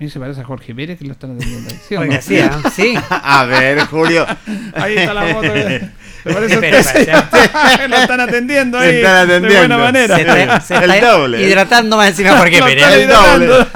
[0.00, 1.70] mire, se parece a Jorge Pérez que lo están atendiendo.
[1.70, 2.02] ¿sí no?
[2.02, 2.70] ¿ah?
[2.74, 2.94] sí.
[3.10, 4.26] A ver, Julio.
[4.74, 5.52] Ahí está la foto.
[5.52, 5.88] que-
[6.24, 7.00] ¿Te parece Espera, usted?
[7.00, 8.92] espera, Lo están atendiendo ahí.
[8.92, 9.48] Lo están atendiendo.
[9.48, 10.16] De buena manera.
[10.16, 11.42] Se está, se El doble.
[11.48, 12.60] hidratando más encima Lo Pérez.
[12.60, 12.92] están
[13.42, 13.66] el doble.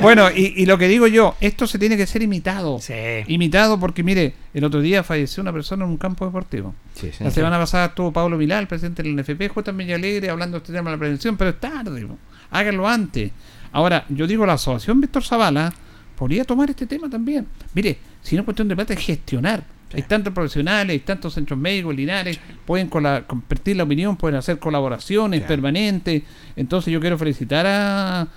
[0.00, 2.80] bueno, y, y lo que digo yo, esto se tiene que ser imitado.
[2.80, 2.94] Sí.
[3.28, 6.74] Imitado porque, mire, el otro día falleció una persona en un campo deportivo.
[6.94, 7.36] Sí, sí, La sí.
[7.36, 9.72] semana pasada estuvo Pablo Milá, el presidente del NFP, J.
[9.72, 12.06] Meña Alegre, hablando de este tema de la prevención, pero es tarde.
[12.50, 13.30] Háganlo antes.
[13.74, 15.72] Ahora, yo digo, la asociación Víctor Zavala
[16.16, 17.44] podría tomar este tema también.
[17.74, 19.64] Mire, si no es cuestión de plata, es gestionar.
[19.92, 25.42] Hay tantos profesionales, hay tantos centros médicos, linares, pueden compartir la opinión, pueden hacer colaboraciones
[25.42, 26.22] permanentes.
[26.54, 28.28] Entonces yo quiero felicitar a, a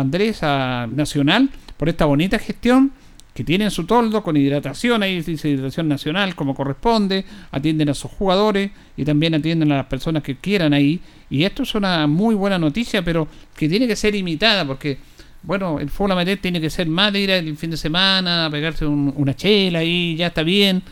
[0.00, 2.90] Andrés, a Nacional, por esta bonita gestión
[3.36, 8.10] que tienen su toldo con hidratación, ahí dice hidratación nacional como corresponde, atienden a sus
[8.10, 11.00] jugadores y también atienden a las personas que quieran ahí.
[11.28, 14.96] Y esto es una muy buena noticia, pero que tiene que ser imitada porque,
[15.42, 18.50] bueno, el fútbol amateur tiene que ser más de ir el fin de semana, a
[18.50, 20.82] pegarse un- una chela y ya está bien,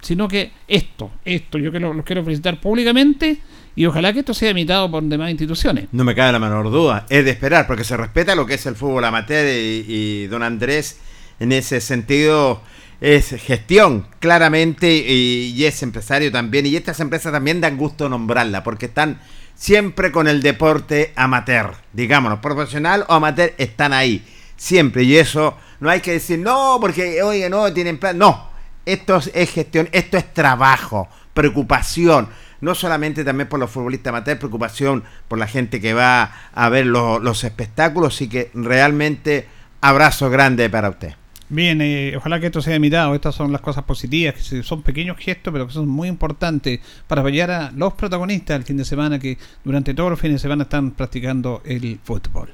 [0.00, 3.38] sino que esto, esto, yo que lo- los quiero felicitar públicamente
[3.76, 5.88] y ojalá que esto sea imitado por demás instituciones.
[5.92, 7.04] No me cabe la menor duda.
[7.10, 10.42] Es de esperar, porque se respeta lo que es el fútbol amateur y, y don
[10.42, 10.98] Andrés,
[11.40, 12.62] en ese sentido,
[13.00, 16.66] es gestión, claramente, y, es empresario también.
[16.66, 19.20] Y estas empresas también dan gusto nombrarla, porque están
[19.54, 21.72] siempre con el deporte amateur.
[21.92, 24.24] Digámonos, profesional o amateur, están ahí.
[24.56, 25.02] Siempre.
[25.04, 28.18] Y eso no hay que decir, no, porque, oye, no, tienen plan.
[28.18, 28.50] No.
[28.84, 32.28] Esto es, es gestión, esto es trabajo, preocupación.
[32.60, 36.84] No solamente también por los futbolistas amateurs, preocupación por la gente que va a ver
[36.86, 39.46] lo- los espectáculos y que realmente
[39.80, 41.14] abrazo grande para usted.
[41.50, 43.12] Bien, eh, ojalá que esto sea imitado.
[43.12, 47.22] Estas son las cosas positivas, que son pequeños gestos, pero que son muy importantes para
[47.22, 50.62] apoyar a los protagonistas el fin de semana que durante todos los fines de semana
[50.62, 52.50] están practicando el fútbol.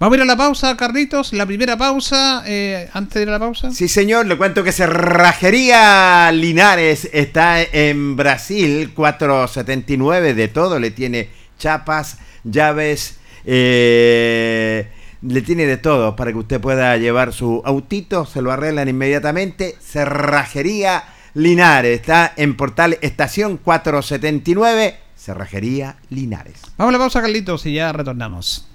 [0.00, 1.32] Vamos a ir a la pausa, Carlitos.
[1.32, 3.70] La primera pausa, eh, antes de ir a la pausa.
[3.70, 11.28] Sí, señor, le cuento que Cerrajería Linares está en Brasil, 479 de todo, le tiene
[11.56, 14.88] chapas, llaves, eh,
[15.22, 19.76] le tiene de todo para que usted pueda llevar su autito, se lo arreglan inmediatamente.
[19.80, 21.04] Cerrajería
[21.34, 26.60] Linares está en Portal Estación 479, Cerrajería Linares.
[26.76, 28.66] Vamos a la pausa, Carlitos, y ya retornamos.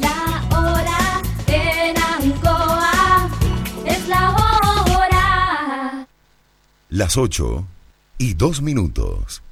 [0.00, 3.30] La hora en Ancoa
[3.86, 6.06] es la hora.
[6.88, 7.64] Las 8
[8.18, 9.43] y 2 minutos.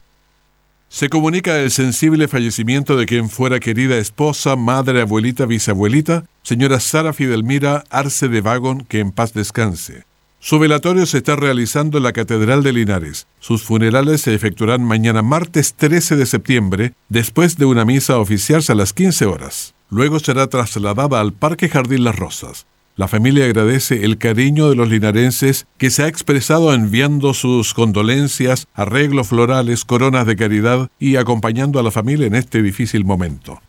[0.93, 7.15] Se comunica el sensible fallecimiento de quien fuera querida esposa, madre, abuelita, bisabuelita, señora Sara
[7.15, 10.05] Fidelmira Arce de Vagon, que en paz descanse.
[10.39, 13.27] Su velatorio se está realizando en la Catedral de Linares.
[13.41, 18.75] Sus funerales se efectuarán mañana martes 13 de septiembre, después de una misa oficial a
[18.75, 19.73] las 15 horas.
[19.89, 22.67] Luego será trasladada al Parque Jardín Las Rosas.
[22.95, 28.67] La familia agradece el cariño de los linarenses que se ha expresado enviando sus condolencias,
[28.75, 33.63] arreglos florales, coronas de caridad y acompañando a la familia en este difícil momento.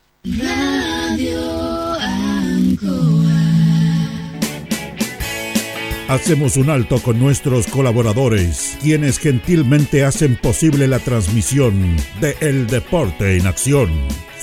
[6.09, 13.37] Hacemos un alto con nuestros colaboradores, quienes gentilmente hacen posible la transmisión de El Deporte
[13.37, 13.89] en Acción.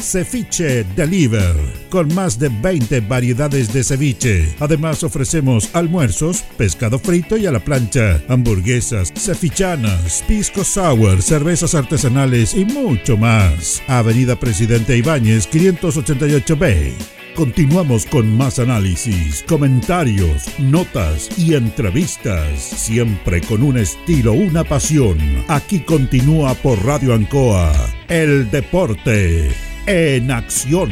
[0.00, 1.54] Ceviche Deliver,
[1.90, 4.54] con más de 20 variedades de ceviche.
[4.58, 12.54] Además ofrecemos almuerzos, pescado frito y a la plancha, hamburguesas, cevichanas, pisco sour, cervezas artesanales
[12.54, 13.82] y mucho más.
[13.86, 16.92] Avenida Presidente Ibáñez 588B.
[17.36, 25.18] Continuamos con más análisis, comentarios, notas y entrevistas, siempre con un estilo, una pasión.
[25.48, 27.72] Aquí continúa por Radio Ancoa,
[28.08, 30.90] el deporte en acción.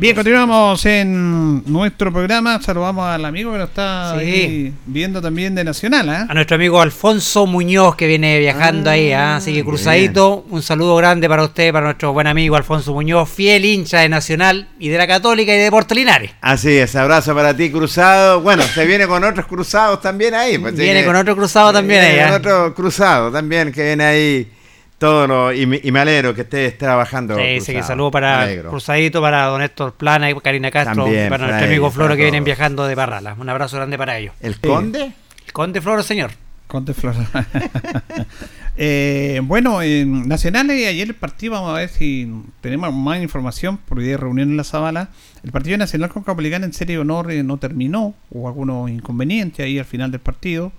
[0.00, 2.62] Bien, continuamos en nuestro programa.
[2.62, 4.20] Saludamos al amigo que nos está Sí.
[4.24, 6.08] ahí viendo también de Nacional.
[6.08, 6.26] ¿ah?
[6.30, 9.34] A nuestro amigo Alfonso Muñoz que viene viajando ahí, ¿ah?
[9.34, 13.64] así que cruzadito, un saludo grande para usted, para nuestro buen amigo Alfonso Muñoz, fiel
[13.64, 16.30] hincha de Nacional y de la Católica y de Deportes Linares.
[16.42, 18.40] Así es, abrazo para ti, cruzado.
[18.40, 20.58] Bueno, se viene con otros cruzados también ahí.
[20.58, 22.24] pues, Viene que- con otro cruzado también Viene ahí.
[22.24, 22.36] con ¿ah?
[22.36, 24.48] otro cruzado también que viene ahí
[24.98, 27.36] Todo lo, y, me, y me alegro que estés trabajando.
[27.36, 28.48] Sí, sí, que saludo para.
[28.62, 32.42] Cruzadito, para don Héctor Plana y Karina Castro, También, para nuestro amigo Floro que vienen
[32.42, 33.36] viajando de Parrala.
[33.38, 34.34] Un abrazo grande para ellos.
[34.40, 35.12] ¿El conde?
[35.46, 36.32] El Conde Floro, señor.
[36.66, 37.26] Conte Flora.
[38.80, 43.98] Eh, bueno, en Nacionales, ayer el partido, vamos a ver si tenemos más información, por
[43.98, 45.08] hoy día hay reunión en la Zabala.
[45.42, 49.66] El partido nacional con Capolicán en serie de honor eh, no terminó, hubo algunos inconvenientes
[49.66, 50.70] ahí al final del partido.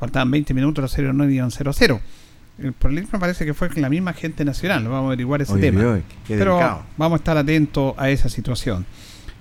[0.00, 2.00] Faltaban 20 minutos, la serie de honor iban 0 a 0.
[2.58, 5.80] El problema parece que fue con la misma gente nacional, vamos a averiguar ese tema.
[6.38, 6.82] Pero delicado.
[6.96, 8.86] vamos a estar atentos a esa situación.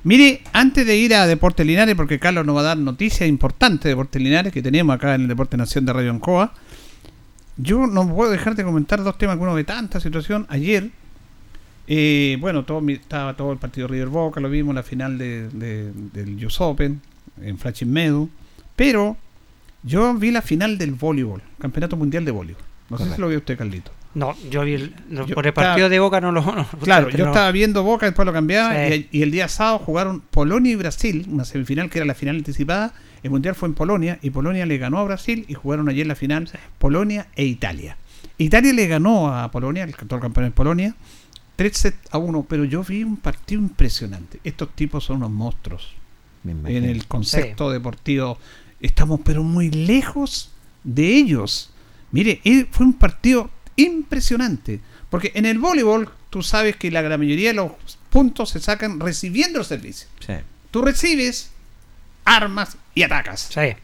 [0.03, 3.83] Mire, antes de ir a Deportes Linares, porque Carlos nos va a dar noticias importantes
[3.85, 6.53] de Deportes Linares que tenemos acá en el Deporte Nación de Radio Ancoa,
[7.57, 10.45] yo no puedo dejar de comentar dos temas que uno ve tanta situación.
[10.49, 10.89] Ayer,
[11.87, 15.91] eh, bueno, todo, estaba todo el partido River Boca, lo vimos, la final de, de-
[16.13, 16.99] del US Open
[17.41, 18.29] en Flashing Meadow,
[18.75, 19.15] pero
[19.83, 22.63] yo vi la final del voleibol, Campeonato Mundial de Voleibol.
[22.89, 23.91] No sé si lo vio usted, Carlito.
[24.13, 26.41] No, yo vi el, no, Yo por el estaba- partido de Boca no lo.
[26.55, 27.31] no, Claro, yo no.
[27.31, 29.07] estaba viendo Boca, después lo cambiaba Sí.
[29.11, 32.37] y, y el día sábado jugaron Polonia y Brasil, una semifinal que era la final
[32.37, 32.93] anticipada.
[33.23, 36.15] El mundial fue en Polonia y Polonia le ganó a Brasil y jugaron ayer la
[36.15, 37.97] final Polonia e Italia.
[38.37, 40.95] Italia le ganó a Polonia, el actual campeón en Polonia,
[41.55, 44.39] 3 sets a 1, pero yo vi un partido impresionante.
[44.43, 45.91] Estos tipos son unos monstruos
[46.45, 48.37] en el concepto deportivo.
[48.79, 50.51] Estamos pero muy lejos
[50.83, 51.71] de ellos.
[52.11, 52.41] Mire,
[52.71, 54.79] fue un partido impresionante.
[55.09, 57.71] Porque en el voleibol, tú sabes que la gran mayoría de los
[58.09, 60.07] puntos se sacan recibiendo el servicio.
[60.25, 60.33] Sí.
[60.71, 61.51] Tú recibes,
[62.25, 63.49] armas y atacas.
[63.53, 63.75] Sí.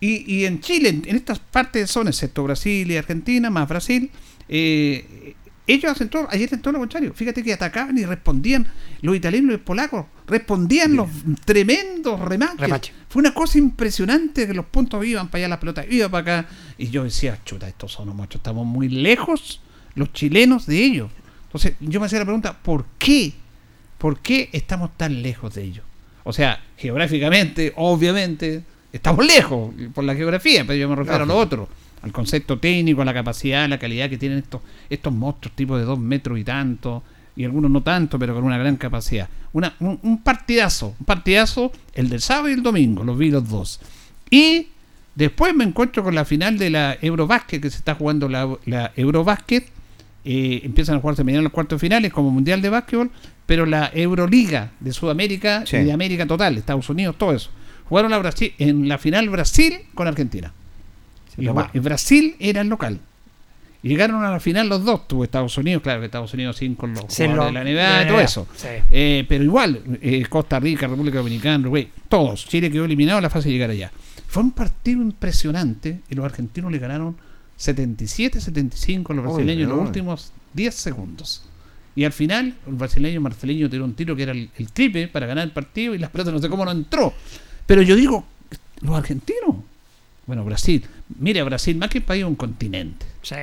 [0.00, 4.10] Y, y en Chile, en, en estas partes son, excepto Brasil y Argentina, más Brasil,
[4.48, 5.34] eh,
[5.66, 7.12] ellos hacen todo, ayer hacen todo lo contrario.
[7.14, 8.70] Fíjate que atacaban y respondían,
[9.02, 11.08] los italianos y los polacos, respondían los
[11.44, 12.60] tremendos remaches.
[12.60, 12.92] Remache.
[13.08, 16.48] Fue una cosa impresionante que los puntos iban para allá, la pelota iba para acá.
[16.78, 19.60] Y yo decía, chuta, estos son los machos, estamos muy lejos
[19.94, 21.10] los chilenos de ellos.
[21.46, 23.32] Entonces yo me hacía la pregunta, ¿por qué?
[23.98, 25.84] ¿Por qué estamos tan lejos de ellos?
[26.24, 28.62] O sea, geográficamente, obviamente,
[28.92, 31.68] estamos lejos por la geografía, pero yo me refiero a lo otro,
[32.02, 34.60] al concepto técnico, a la capacidad, a la calidad que tienen estos,
[34.90, 37.02] estos monstruos tipo de dos metros y tanto,
[37.36, 39.28] y algunos no tanto, pero con una gran capacidad.
[39.52, 43.48] Una, un, un partidazo, un partidazo, el del sábado y el domingo, los vi los
[43.48, 43.80] dos.
[44.30, 44.68] Y
[45.14, 48.92] después me encuentro con la final de la Eurobásquet, que se está jugando la, la
[48.96, 49.68] Eurobásquet,
[50.24, 53.10] eh, empiezan a jugarse mañana los cuartos finales como Mundial de Básquetbol,
[53.46, 55.76] pero la Euroliga de Sudamérica Sí.
[55.76, 57.50] y de América total, Estados Unidos, todo eso.
[57.88, 60.52] Jugaron la Brasil, en la final Brasil con Argentina.
[61.38, 62.98] Y Brasil era el local.
[63.86, 66.74] Y llegaron a la final los dos, tuvo Estados Unidos, claro que Estados Unidos sin
[66.74, 67.60] con los Sí, jugadores lo- de la
[68.00, 68.48] NBA y todo eso.
[68.56, 68.66] Sí.
[68.90, 72.46] Eh, pero igual, eh, Costa Rica, República Dominicana, Uruguay, todos.
[72.48, 73.92] Chile quedó eliminado en la fase de llegar allá.
[74.26, 77.16] Fue un partido impresionante y los argentinos le ganaron
[77.58, 81.42] 77-75 a los brasileños en los últimos 10 segundos.
[81.94, 85.26] Y al final, el brasileño Marcelinho tiró un tiro que era el, el triple para
[85.26, 87.14] ganar el partido y las pelotas no sé cómo no entró.
[87.66, 88.24] Pero yo digo,
[88.80, 89.56] los argentinos,
[90.26, 90.84] bueno, Brasil,
[91.18, 93.06] mire, Brasil más que país es un continente.
[93.22, 93.36] Sí.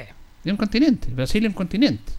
[0.43, 2.11] Es un continente, Brasil es un continente.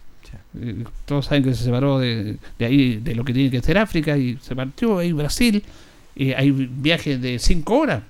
[0.59, 3.77] Eh, todos saben que se separó de, de ahí, de lo que tiene que ser
[3.77, 5.63] África, y se partió ahí Brasil.
[6.15, 8.03] Eh, hay viajes de 5 horas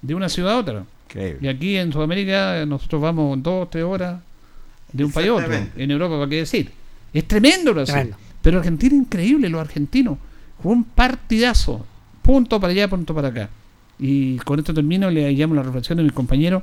[0.00, 0.84] de una ciudad a otra.
[1.14, 1.48] Y Increíble.
[1.48, 4.20] aquí en Sudamérica nosotros vamos 2 3 horas
[4.92, 5.52] de un país a otro.
[5.76, 6.70] En Europa, ¿para qué decir?
[7.12, 7.94] Es tremendo Brasil.
[7.94, 8.16] Tremendo.
[8.42, 10.18] Pero Argentina increíble, los argentinos.
[10.62, 11.86] Fue un partidazo.
[12.22, 13.50] Punto para allá, punto para acá.
[13.98, 16.62] Y con esto termino, le llamo la reflexión de mis compañeros.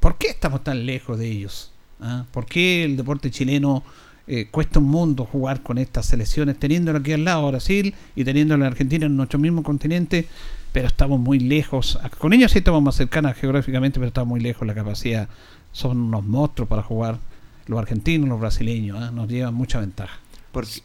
[0.00, 1.69] ¿Por qué estamos tan lejos de ellos?
[2.00, 2.24] ¿Ah?
[2.30, 3.82] ¿Por qué el deporte chileno
[4.26, 8.64] eh, cuesta un mundo jugar con estas selecciones, teniéndolo aquí al lado, Brasil, y teniéndolo
[8.64, 10.26] en Argentina en nuestro mismo continente?
[10.72, 11.98] Pero estamos muy lejos.
[12.18, 15.28] Con ellos sí estamos más cercanas geográficamente, pero estamos muy lejos la capacidad.
[15.72, 17.18] Son unos monstruos para jugar.
[17.66, 19.10] Los argentinos, los brasileños, ¿ah?
[19.12, 20.18] nos llevan mucha ventaja.
[20.50, 20.80] ¿Por qué?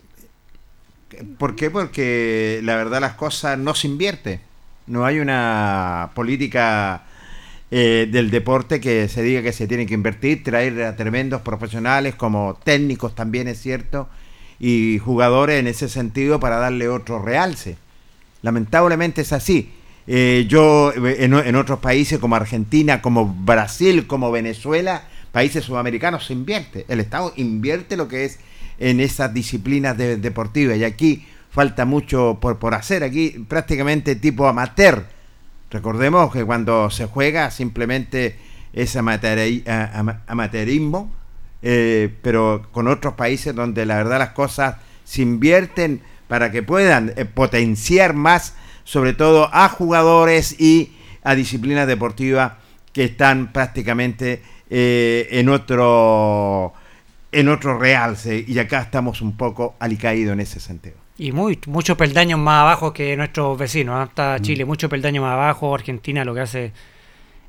[1.38, 1.72] ¿Por qué?
[1.72, 4.42] Porque la verdad las cosas no se invierte.
[4.88, 7.04] No hay una política
[7.78, 12.16] eh, del deporte que se diga que se tiene que invertir, traer a tremendos profesionales
[12.16, 14.08] como técnicos también es cierto
[14.62, 17.76] y jugadores en ese sentido para darle otro realce.
[18.44, 19.74] Lamentablemente es así.
[20.08, 25.04] Eh, yo eh, en, en otros países como Argentina, como Brasil, como Venezuela,
[25.34, 26.86] países sudamericanos se invierte.
[26.88, 28.40] El Estado invierte lo que es
[28.80, 33.04] en esas disciplinas de- deportivas y aquí falta mucho por, por hacer.
[33.04, 35.14] Aquí prácticamente tipo amateur.
[35.76, 38.38] Recordemos que cuando se juega simplemente
[38.72, 41.14] es amateurismo,
[41.62, 47.12] eh, pero con otros países donde la verdad las cosas se invierten para que puedan
[47.18, 48.56] eh, potenciar más,
[48.86, 52.54] sobre todo a jugadores y a disciplinas deportivas
[52.94, 56.72] que están prácticamente eh, en otro
[57.34, 61.05] en otro realce y acá estamos un poco alicaídos en ese sentido.
[61.18, 64.00] Y muy, muchos peldaños más abajo que nuestros vecinos.
[64.00, 64.04] Mm.
[64.10, 65.74] Está Chile, muchos peldaños más abajo.
[65.74, 66.72] Argentina lo que hace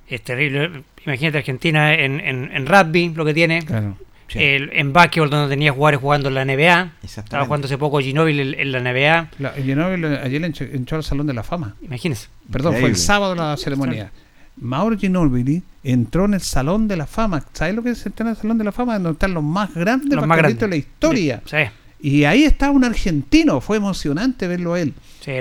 [0.08, 0.84] es terrible.
[1.04, 3.62] Imagínate Argentina en, en, en rugby, lo que tiene.
[3.62, 3.96] Claro.
[4.28, 4.40] Sí.
[4.42, 6.92] El, en básquetbol, donde tenía jugadores jugando en la NBA.
[7.04, 9.28] Estaba jugando hace poco Ginóbili en, en la NBA.
[9.38, 11.74] La- Ginóbili ayer entró, al Salón de la Fama.
[11.82, 12.28] Imagínense.
[12.50, 14.10] Perdón, fue el sábado la ceremonia.
[14.58, 17.44] Mauro Ginóbili entró en el Salón de la Fama.
[17.52, 18.94] ¿Sabes lo que es entrar en el Salón de la Fama?
[18.94, 20.58] Donde están los más grandes Los más grandes.
[20.60, 21.42] de la historia.
[21.44, 21.56] Sí,
[22.00, 23.60] Y ahí estaba un argentino.
[23.60, 24.94] Fue emocionante verlo a él.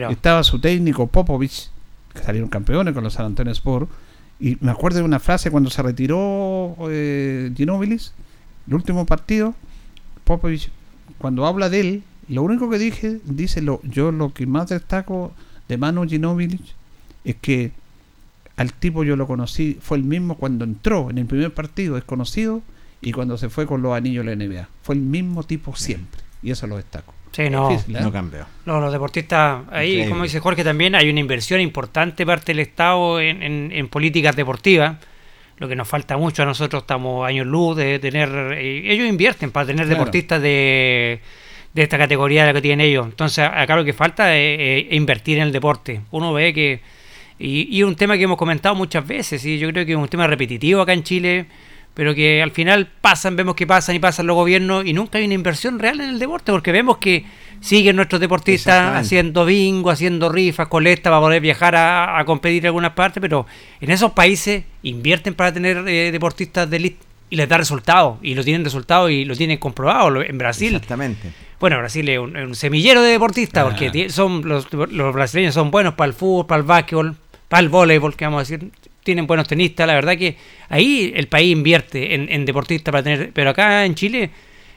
[0.10, 1.70] Estaba su técnico Popovich,
[2.14, 3.90] que salieron campeones con los San Antonio Sport.
[4.40, 8.14] Y me acuerdo de una frase cuando se retiró eh, Ginóbilis,
[8.68, 9.54] el último partido.
[10.24, 10.70] Popovich,
[11.18, 15.34] cuando habla de él, lo único que dije, dice lo, yo lo que más destaco
[15.68, 16.62] de Manu Ginóbilis
[17.24, 17.72] es que
[18.58, 22.62] al tipo yo lo conocí, fue el mismo cuando entró en el primer partido desconocido
[23.02, 24.70] y cuando se fue con los anillos de la NBA.
[24.82, 26.25] Fue el mismo tipo siempre.
[26.46, 27.14] Y eso lo destaco.
[27.32, 27.68] Sí, no.
[27.70, 28.00] Difícil, ¿eh?
[28.02, 28.46] No cambió.
[28.66, 30.10] No, los deportistas, ahí, Increíble.
[30.10, 34.36] como dice Jorge, también hay una inversión importante parte del Estado en, en- en políticas
[34.36, 34.96] deportivas.
[35.58, 38.30] Lo que nos falta mucho a nosotros, estamos años luz de tener.
[38.58, 40.00] eh, ellos invierten para tener Claro.
[40.00, 41.20] deportistas de,
[41.74, 43.06] de esta categoría de la que tienen ellos.
[43.08, 46.02] Entonces, acá lo que falta es, eh, invertir en el deporte.
[46.12, 46.80] Uno ve que.
[47.40, 50.08] Y, y un tema que hemos comentado muchas veces, y yo creo que es un
[50.08, 51.46] tema repetitivo acá en Chile,
[51.96, 55.26] pero que al final pasan, vemos que pasan y pasan los gobiernos y nunca hay
[55.26, 57.26] una inversión real en el deporte, porque vemos que
[57.62, 62.68] siguen nuestros deportistas haciendo bingo, haciendo rifas, colectas para poder viajar a, a competir en
[62.68, 63.48] algunas partes, pero
[63.82, 66.98] en esos países invierten para tener eh, deportistas de elite
[67.30, 70.22] y les da resultados, y lo tienen resultados y lo tienen comprobado.
[70.22, 71.32] En Brasil, Exactamente.
[71.60, 73.70] bueno, Brasil es un, es un semillero de deportistas, Ah.
[73.70, 77.16] porque tie- son los, los brasileños son buenos para el fútbol, para el básquetbol,
[77.50, 78.70] para el voleibol, que vamos a decir,
[79.06, 80.36] tienen buenos tenistas, la verdad que
[80.68, 84.32] ahí el país invierte en, deportistas para tener, pero acá en Chile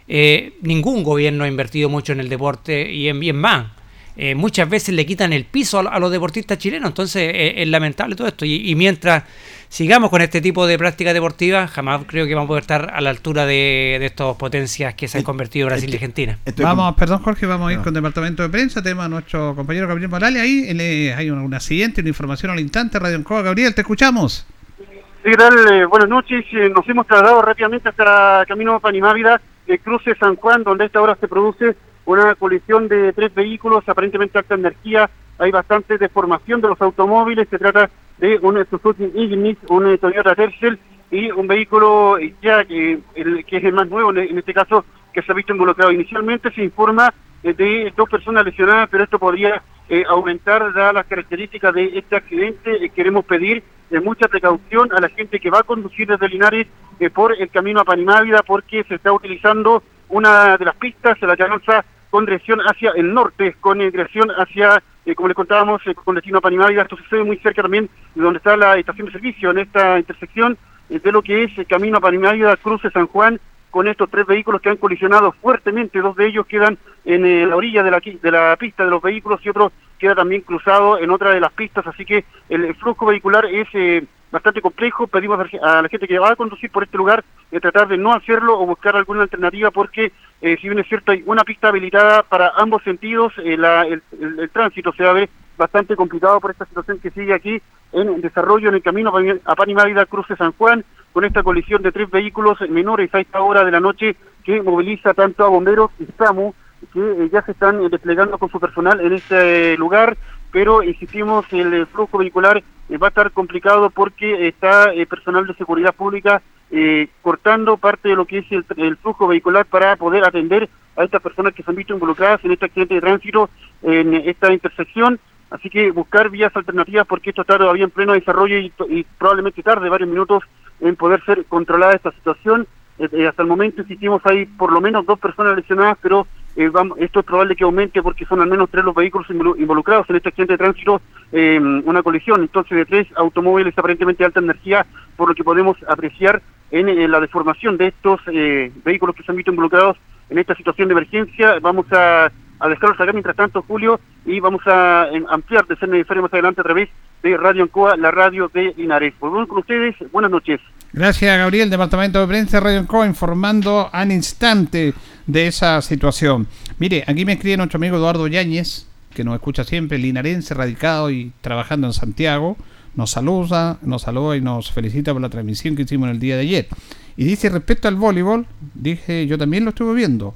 [0.07, 3.78] eh, ningún gobierno ha invertido mucho en el deporte y en bien más.
[4.19, 7.69] Eh, muchas veces le quitan el piso a, a los deportistas chilenos, entonces eh, es
[7.69, 8.45] lamentable todo esto.
[8.45, 9.23] Y, y mientras
[9.69, 13.01] sigamos con este tipo de prácticas deportivas, jamás creo que vamos a poder estar a
[13.01, 16.39] la altura de, de estas potencias que se han Eh, convertido Brasil y Argentina.
[16.57, 17.85] Vamos, perdón Jorge, vamos a ir No.
[17.85, 21.43] con departamento de prensa, tenemos a nuestro compañero Gabriel Morales ahí, él, eh, hay una,
[21.43, 24.47] una siguiente, una información al instante, Radio Encoa, Gabriel, te escuchamos.
[24.79, 25.55] Sí, ¿qué tal?
[25.73, 26.45] Eh, buenas noches.
[26.53, 31.03] Eh, nos hemos trasladado rápidamente hasta Camino Panimávida, el cruce San Juan, donde a esta
[31.03, 31.77] hora se produce
[32.09, 35.11] una colisión de tres vehículos, aparentemente alta energía.
[35.39, 37.47] Hay bastante deformación de los automóviles.
[37.49, 40.79] Se trata de un Suzuki Ignis, un eh, Toyota Tercel
[41.11, 44.85] y un vehículo eh, ya que, el, que es el más nuevo en, este caso
[45.13, 45.93] que se ha visto involucrado.
[45.93, 51.75] Inicialmente se informa eh, de dos personas lesionadas, pero esto podría eh, aumentar las características
[51.75, 52.91] de este accidente.
[52.91, 56.67] Queremos pedir eh, mucha precaución a la gente que va a conducir desde Linares
[57.15, 61.85] por el camino a Panimávida porque se está utilizando una de las pistas, la avanza
[62.11, 66.15] con dirección hacia el norte, con eh, dirección hacia, eh, como les contábamos, eh, con
[66.15, 66.83] destino a Panimávida.
[66.83, 70.59] Esto sucede muy cerca también de donde está la estación de servicio, en esta intersección
[70.91, 73.41] eh, de lo que es el camino a Panimávida, cruce San Juan,
[73.71, 76.01] con estos tres vehículos que han colisionado fuertemente.
[76.01, 79.03] Dos de ellos quedan en eh, la orilla de la, de la pista de los
[79.03, 81.87] vehículos y otro queda también cruzado en otra de las pistas.
[81.87, 85.07] Así que el, flujo vehicular es eh, bastante complejo.
[85.07, 88.15] Pedimos a la gente que va a conducir por este lugar de tratar de no
[88.15, 92.23] hacerlo o buscar alguna alternativa porque eh, si bien es cierto hay una pista habilitada
[92.23, 96.51] para ambos sentidos, eh, la- el, el- tránsito se va a ver bastante complicado por
[96.53, 97.61] esta situación que sigue aquí
[97.93, 101.83] en desarrollo en el camino a Pani- a Panimávida Cruce San Juan con esta colisión
[101.83, 104.15] de tres vehículos menores a esta hora de la noche
[104.45, 106.55] que moviliza tanto a bomberos y SAMU
[106.93, 110.17] que eh, ya se están eh, desplegando con su personal en este lugar,
[110.53, 115.93] pero insistimos, el flujo vehicular eh, va a estar complicado porque está personal de seguridad
[115.95, 116.41] pública
[116.71, 121.05] eh, cortando parte de lo que es el, el flujo vehicular para poder atender a
[121.05, 123.51] estas personas que se han visto involucradas en este accidente de tránsito
[123.83, 125.19] en esta intersección.
[125.51, 129.89] Así que buscar vías alternativas porque esto está todavía en pleno desarrollo y, probablemente tarde
[129.89, 130.43] varios minutos
[130.81, 132.67] en poder ser controlada esta situación.
[132.99, 136.69] Eh, eh, hasta el momento insistimos hay por lo menos dos personas lesionadas, pero eh,
[136.69, 140.11] vamos, esto es probable que aumente porque son al menos tres los vehículos involu- involucrados
[140.11, 141.01] en este accidente de tránsito,
[141.33, 144.85] eh, una colisión entonces de tres automóviles aparentemente de alta energía,
[145.17, 149.37] por lo que podemos apreciar en, la deformación de estos eh, vehículos que se han
[149.37, 149.97] visto involucrados
[150.31, 151.59] en esta situación de emergencia.
[151.61, 155.89] Vamos a, a dejarlos acá mientras tanto, Julio, y vamos a em, ampliar de ser
[155.89, 156.89] necesario más adelante a través
[157.23, 159.15] de Radio Ancoa, la radio de Linares.
[159.19, 160.61] Volvemos con ustedes, buenas noches.
[160.93, 164.95] Gracias, Gabriel, Departamento de Prensa Radio Encoa, informando al instante
[165.27, 166.47] de esa situación.
[166.79, 171.33] Mire, aquí me escribe nuestro amigo Eduardo Yáñez, que nos escucha siempre, linarense, radicado y
[171.41, 172.57] trabajando en Santiago.
[172.99, 176.35] Nos saluda, nos saluda y nos felicita por la transmisión que hicimos en el día
[176.35, 176.69] de ayer.
[177.17, 178.45] Y dice respecto al voleibol,
[178.75, 180.35] dije, yo también lo estuve viendo.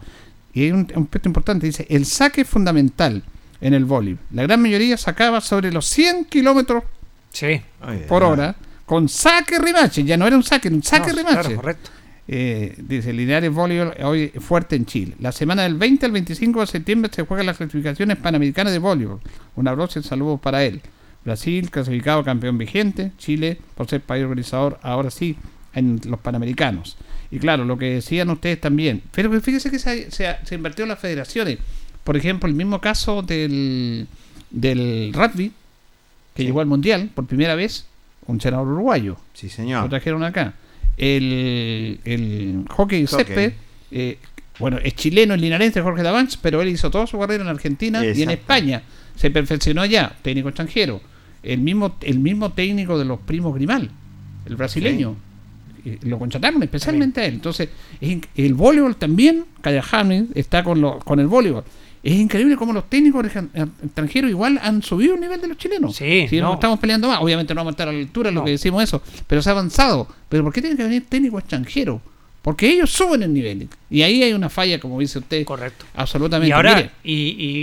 [0.54, 3.22] Y hay un, un aspecto importante, dice, el saque es fundamental
[3.60, 4.22] en el voleibol.
[4.30, 6.84] La gran mayoría sacaba sobre los 100 kilómetros
[7.32, 7.60] Sí.
[8.08, 8.54] por hora
[8.86, 10.04] con saque remache.
[10.04, 11.40] Ya no era un saque, era un saque No, remache.
[11.40, 11.90] claro, correcto.
[12.28, 15.14] Eh, dice Linares Voleibol hoy fuerte en Chile.
[15.18, 19.18] La semana del 20 al 25 de septiembre se juegan las clasificaciones panamericanas de voleibol.
[19.56, 20.80] Un abrazo y saludos para él.
[21.24, 23.12] Brasil, clasificado campeón vigente.
[23.18, 25.36] Chile, por ser país organizador, ahora sí,
[25.74, 26.96] en los panamericanos.
[27.30, 29.02] Y claro, lo que decían ustedes también.
[29.12, 31.58] Pero fíjese que se, se, se invirtió en las federaciones.
[32.04, 34.06] Por ejemplo, el mismo caso del,
[34.50, 35.52] del rugby,
[36.34, 37.86] que llegó al mundial por primera vez,
[38.26, 39.16] un senador uruguayo.
[39.34, 39.88] Sí, Lo señor.
[39.88, 40.54] trajeron acá.
[40.96, 43.54] El, el hockey césped,
[43.90, 44.18] eh,
[44.58, 48.04] bueno, es chileno, es linarense, Jorge Davanch, pero él hizo toda su carrera en Argentina
[48.04, 48.30] y en.
[48.30, 48.82] España.
[49.16, 51.00] Se perfeccionó allá, técnico extranjero.
[51.42, 53.90] El mismo, el mismo técnico de los primos Grimal,
[54.46, 55.16] el brasileño.
[55.84, 57.34] Eh, Lo contrataron especialmente a él.
[57.34, 57.68] Entonces,
[58.00, 61.64] el voleibol también, Callajame está con, lo, con el voleibol.
[62.04, 63.48] Es increíble cómo los técnicos extran-
[63.84, 65.94] extranjeros igual han subido el nivel de los chilenos.
[65.96, 66.54] Sí, Si no.
[66.54, 69.02] estamos peleando más, obviamente no vamos a estar a la altura lo que decimos eso,
[69.26, 70.08] pero se ha avanzado.
[70.28, 72.00] Pero ¿por qué tiene que venir técnico extranjero?
[72.42, 73.68] Porque ellos suben el nivel.
[73.88, 75.86] Y ahí hay una falla, como dice usted, Correcto.
[75.94, 76.48] absolutamente.
[76.48, 77.12] Y ahora, Mire, y,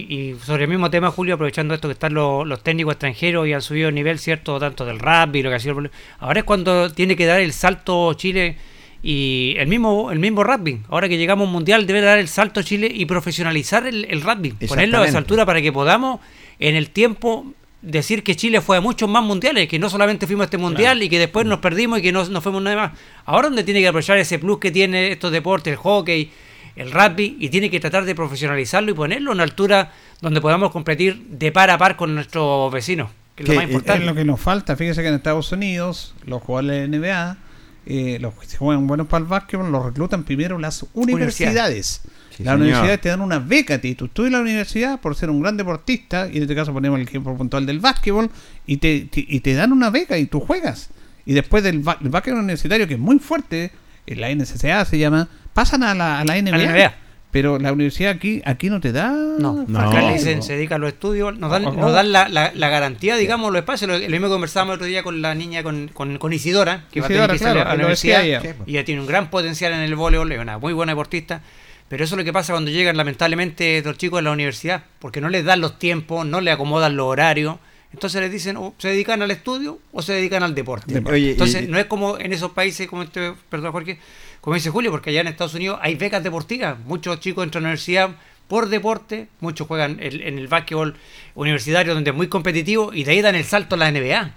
[0.09, 3.45] y- y sobre el mismo tema, Julio, aprovechando esto que están los, los técnicos extranjeros
[3.45, 4.57] y han subido el nivel, ¿cierto?
[4.57, 5.77] Tanto del rugby, lo que ha sido.
[5.79, 8.55] el- Ahora es cuando tiene que dar el salto Chile
[9.03, 10.79] y el mismo el mismo rugby.
[10.89, 14.21] Ahora que llegamos a un mundial, debe dar el salto Chile y profesionalizar el, el
[14.21, 14.51] rugby.
[14.67, 16.19] Ponerlo a esa altura para que podamos
[16.59, 20.43] en el tiempo decir que Chile fue a muchos más mundiales, que no solamente fuimos
[20.43, 22.91] a este mundial y que después nos perdimos y que no, no fuimos nada más.
[23.25, 26.31] Ahora donde tiene que aprovechar ese plus que tiene estos deportes, el hockey,
[26.75, 30.71] el rugby, y tiene que tratar de profesionalizarlo y ponerlo a una altura donde podamos
[30.71, 34.05] competir de par a par con nuestros vecinos, que es lo más eh, es importante.
[34.05, 34.75] lo que nos falta.
[34.75, 37.37] Fíjese que en Estados Unidos, los jugadores de NBA,
[37.85, 42.01] eh, los que se juegan buenos para el básquetbol, los reclutan primero las universidades.
[42.39, 42.59] Sí, las señor.
[42.61, 43.95] universidades te dan una beca a ti.
[43.95, 46.99] Tú estudias en la universidad por ser un gran deportista, y en este caso ponemos
[46.99, 48.29] el ejemplo puntual del básquetbol,
[48.65, 50.89] y te, te- y te dan una beca y tú juegas.
[51.25, 53.71] Y después del el básquetbol universitario, que es muy fuerte,
[54.07, 56.57] en la NCCA se llama, pasan a la, a la NBA.
[56.57, 56.93] NBA.
[57.31, 59.11] Pero la universidad aquí aquí no te da.
[59.11, 60.11] No, No.
[60.13, 61.73] dicen, se dedican a los estudios, nos dan, Oh, oh.
[61.75, 63.87] nos dan la, la- la garantía, digamos, los espacios.
[63.91, 66.85] Lo, lo mismo que conversábamos el otro día con la niña, con, con, con Isidora,
[66.91, 68.23] que va a tener Isidora, que irse a la- claro, a la universidad.
[68.25, 68.41] ella.
[68.65, 71.41] Y ella tiene un gran potencial en el voleibol, es una muy buena deportista.
[71.89, 75.19] Pero eso es lo que pasa cuando llegan, lamentablemente, los chicos a la universidad, porque
[75.21, 77.57] no les dan los tiempos, no les acomodan los horarios.
[77.91, 81.01] Entonces les dicen, o se dedican al estudio o se dedican al deporte.
[81.07, 83.97] Oye, Entonces, y- no es como en esos países, como este, perdón Jorge,
[84.41, 86.77] como dice Julio, porque allá en Estados Unidos hay becas deportivas.
[86.85, 88.11] Muchos chicos entran a la universidad
[88.47, 90.95] por deporte, muchos juegan el- en el básquetbol
[91.35, 94.33] universitario donde es muy competitivo y de ahí dan el salto a la NBA.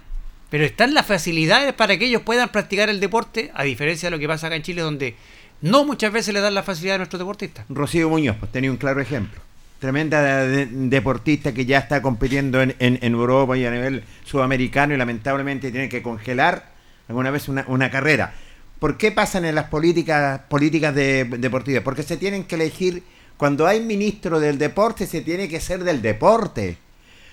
[0.53, 4.19] Pero están las facilidades para que ellos puedan practicar el deporte, a diferencia de lo
[4.19, 5.15] que pasa acá en Chile, donde
[5.61, 7.65] no muchas veces le dan la facilidad a nuestros deportistas.
[7.69, 9.41] Rocío Muñoz, pues tenía un claro ejemplo.
[9.79, 14.93] Tremenda de- deportista que ya está compitiendo en, en- en Europa y a nivel sudamericano
[14.93, 16.69] y lamentablemente tiene que congelar
[17.07, 18.35] alguna vez una, una carrera.
[18.77, 21.81] ¿Por qué pasan en las políticas políticas de, deportivas?
[21.81, 23.01] Porque se tienen que elegir,
[23.37, 26.77] cuando hay ministro del deporte, se tiene que ser del deporte.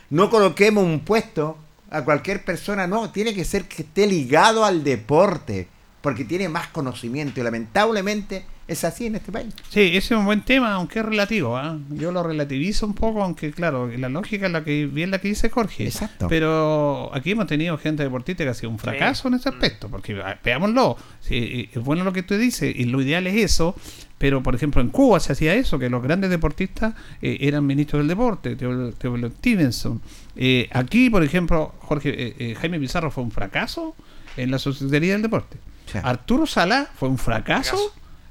[0.08, 1.58] No coloquemos un puesto
[1.90, 5.68] a cualquier persona, no, tiene que ser que esté ligado al deporte,
[6.00, 9.52] porque tiene más conocimiento y lamentablemente es así en este país.
[9.68, 11.56] Sí, ese es un buen tema, aunque es relativo.
[11.56, 11.76] ¿ah?
[11.90, 15.28] Yo lo relativizo un poco, aunque claro, la lógica es la que bien la que
[15.28, 15.86] dice Jorge.
[15.86, 16.28] Exacto.
[16.28, 20.20] Pero aquí hemos tenido gente deportista que ha sido un fracaso en ese aspecto, porque
[20.24, 23.74] ah, veámoslo, sí, es bueno lo que tú dices y lo ideal es eso.
[24.18, 28.00] Pero, por ejemplo, en Cuba se hacía eso, que los grandes deportistas eh, eran ministros
[28.00, 30.02] del deporte, Teodoro Stevenson.
[30.42, 33.94] Eh, aquí, por ejemplo, Jorge eh, eh, Jaime Pizarro fue un fracaso
[34.38, 35.58] en la Sociedad del Deporte.
[35.84, 35.98] Sí.
[36.02, 37.76] Arturo Salá fue un fracaso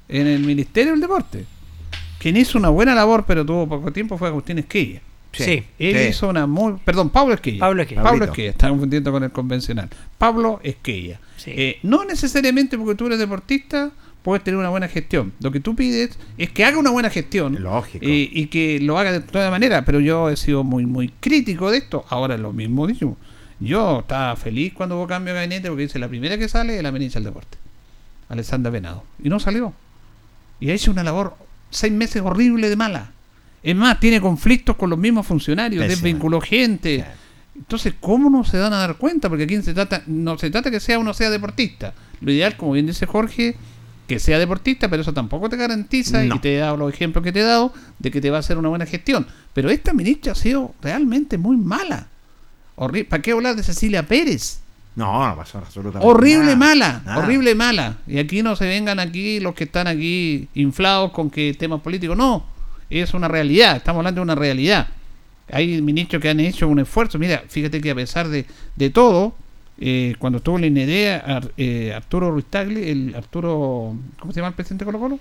[0.07, 1.45] en el Ministerio del Deporte.
[2.17, 5.01] Quien hizo una buena labor, pero tuvo poco tiempo, fue Agustín Esquilla.
[5.31, 5.63] Sí.
[5.77, 6.07] Él Sí.
[6.09, 6.73] hizo una muy.
[6.83, 7.59] Perdón, Pablo Esquilla.
[7.59, 8.01] Pablo Esquilla.
[8.01, 8.25] Pablo.
[8.25, 9.87] Esquilla, está confundiendo con el convencional.
[10.17, 11.19] Pablo Esquilla.
[11.37, 11.51] Sí.
[11.55, 13.91] Eh, no necesariamente porque tú eres deportista
[14.23, 15.33] puedes tener una buena gestión.
[15.41, 17.61] Lo que tú pides es que haga una buena gestión.
[17.61, 18.05] Lógico.
[18.05, 19.85] eh, y que lo haga de toda manera.
[19.85, 22.05] Pero yo he sido muy, muy crítico de esto.
[22.09, 23.17] Ahora lo mismo dicho.
[23.59, 26.83] Yo estaba feliz cuando hubo cambio de gabinete porque dice la primera que sale es
[26.83, 27.57] la ministra del deporte.
[28.29, 29.03] Alessandra Venado.
[29.23, 29.73] Y no salió.
[30.59, 31.35] Y ha hecho una labor
[31.69, 33.11] seis meses horrible de mala.
[33.61, 35.95] Es más, tiene conflictos con los mismos funcionarios, Pésima.
[35.95, 37.05] desvinculó gente.
[37.55, 39.27] Entonces, ¿cómo no se dan a dar cuenta?
[39.27, 41.93] Porque aquí se trata, no se trata que sea uno sea deportista.
[42.21, 43.57] Lo ideal, como bien dice Jorge,
[44.09, 46.35] que sea deportista, pero eso tampoco te garantiza, No.
[46.35, 48.39] y te he dado los ejemplos que te he dado, de que te va a
[48.41, 49.25] hacer una buena gestión.
[49.53, 52.07] Pero esta ministra ha sido realmente muy mala.
[52.75, 54.59] Horri- ¿Para qué hablar de Cecilia Pérez?
[54.95, 56.55] No, no pasó absolutamente Horrible nada.
[56.57, 57.17] mala, Nada.
[57.19, 57.97] horrible mala.
[58.07, 62.17] Y aquí no se vengan aquí los que están aquí inflados con que temas políticos.
[62.17, 62.45] No,
[62.89, 64.87] es una realidad, estamos hablando de una realidad.
[65.51, 67.17] Hay ministros que han hecho un esfuerzo.
[67.19, 68.45] Mira, fíjate que a pesar de,
[68.75, 69.35] de todo,
[69.79, 74.37] eh, cuando estuvo en la INEDEA, Ar- eh, Arturo Ruiz Tagle, el Arturo, ¿cómo se
[74.39, 75.19] llama el presidente de Colo Colo?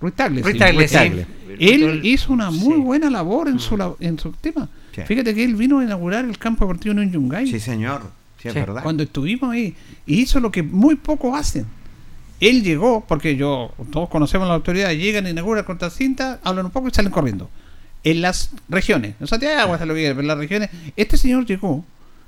[0.00, 0.42] Ruiz Tagle.
[0.42, 0.58] Ruiz sí.
[0.58, 0.96] Tagle, Ruiz sí.
[0.96, 1.26] Tagle.
[1.58, 4.68] Él hizo una muy buena labor en su, la- en su tema.
[4.94, 5.02] Sí.
[5.06, 8.02] Fíjate que él vino a inaugurar el campo deportivo en Yungay Sí, señor.
[8.40, 8.82] Sí, es verdad.
[8.82, 9.74] cuando estuvimos ahí
[10.06, 11.64] y hizo lo que muy pocos hacen.
[12.40, 16.88] Él llegó, porque yo, todos conocemos la autoridad, llegan, inauguran contra cinta, hablan un poco
[16.88, 17.48] y salen corriendo.
[18.02, 21.84] En las regiones, en Santiago, hasta lo que pero en las regiones, este señor llegó,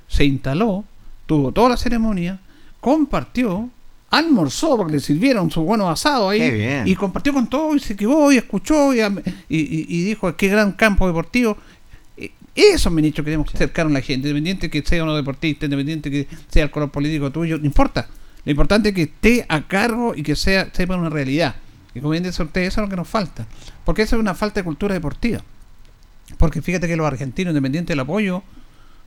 [0.07, 0.85] se instaló,
[1.27, 2.39] tuvo toda la ceremonia,
[2.79, 3.69] compartió,
[4.09, 6.87] almorzó porque le sirvieron su buenos asados ahí bien.
[6.87, 11.57] y compartió con todo y se quedó y escuchó y, dijo qué gran campo deportivo
[12.17, 16.09] Eh, esos ministros que queremos cercar a la gente independiente que sea uno deportista independiente
[16.09, 18.07] que sea el color político tuyo no importa.
[18.45, 21.55] Lo importante es que esté a cargo y que sea sepa una realidad.
[21.93, 23.45] Y como bien dice usted eso es lo que nos falta
[23.83, 25.41] porque esa es una falta de cultura deportiva.
[26.37, 28.43] Porque fíjate que los argentinos independientes del apoyo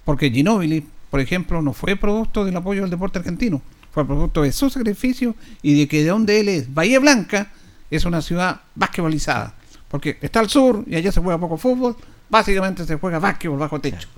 [0.05, 4.53] porque Ginóbili, por ejemplo, no fue producto del apoyo del deporte argentino, fue producto de
[4.53, 7.51] su sacrificio y de que de donde él es, Bahía Blanca,
[7.91, 9.55] es una ciudad basquetbolizada.
[9.89, 11.97] Porque está al sur y allá se juega poco fútbol,
[12.29, 14.09] básicamente se juega básquetbol bajo techo.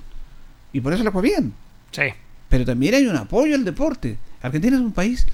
[0.73, 1.55] Y por eso le fue bien.
[1.91, 2.03] Sí.
[2.51, 4.19] Pero también hay un apoyo al deporte.
[4.43, 5.27] Argentina es un país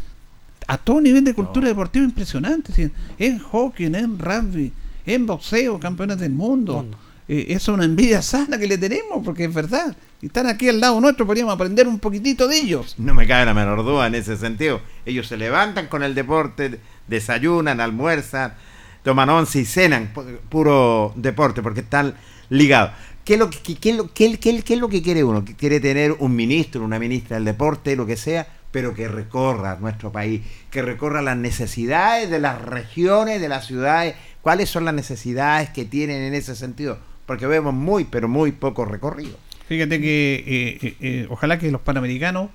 [0.69, 2.73] a todo nivel de cultura deportiva impresionante.
[2.73, 2.91] ¿sí?
[3.19, 4.73] En hockey, en rugby,
[5.05, 6.75] en boxeo, campeones del mundo.
[6.75, 6.99] Mundo.
[7.29, 9.95] Eh, es una envidia sana que le tenemos, porque es verdad.
[10.23, 12.95] Están aquí al lado nuestro, podríamos aprender un poquitito de ellos.
[12.99, 14.81] No me cabe la menor duda en ese sentido.
[15.05, 18.55] Ellos se levantan con el deporte, desayunan, almuerzan,
[19.03, 22.15] toman once y cenan, pu- puro deporte, porque están
[22.49, 22.93] ligados.
[23.25, 25.45] ¿Qué es, lo que, qué lo- qué- qué- qué es lo que quiere uno?
[25.59, 30.11] Quiere tener un ministro, una ministra del deporte, lo que sea, pero que recorra nuestro
[30.11, 35.69] país, que recorra las necesidades de las regiones, de las ciudades, cuáles son las necesidades
[35.71, 36.99] que tienen en ese sentido,
[37.29, 39.37] porque vemos muy, pero muy poco recorrido.
[39.69, 42.49] Fíjate que eh, eh, eh, ojalá que los panamericanos,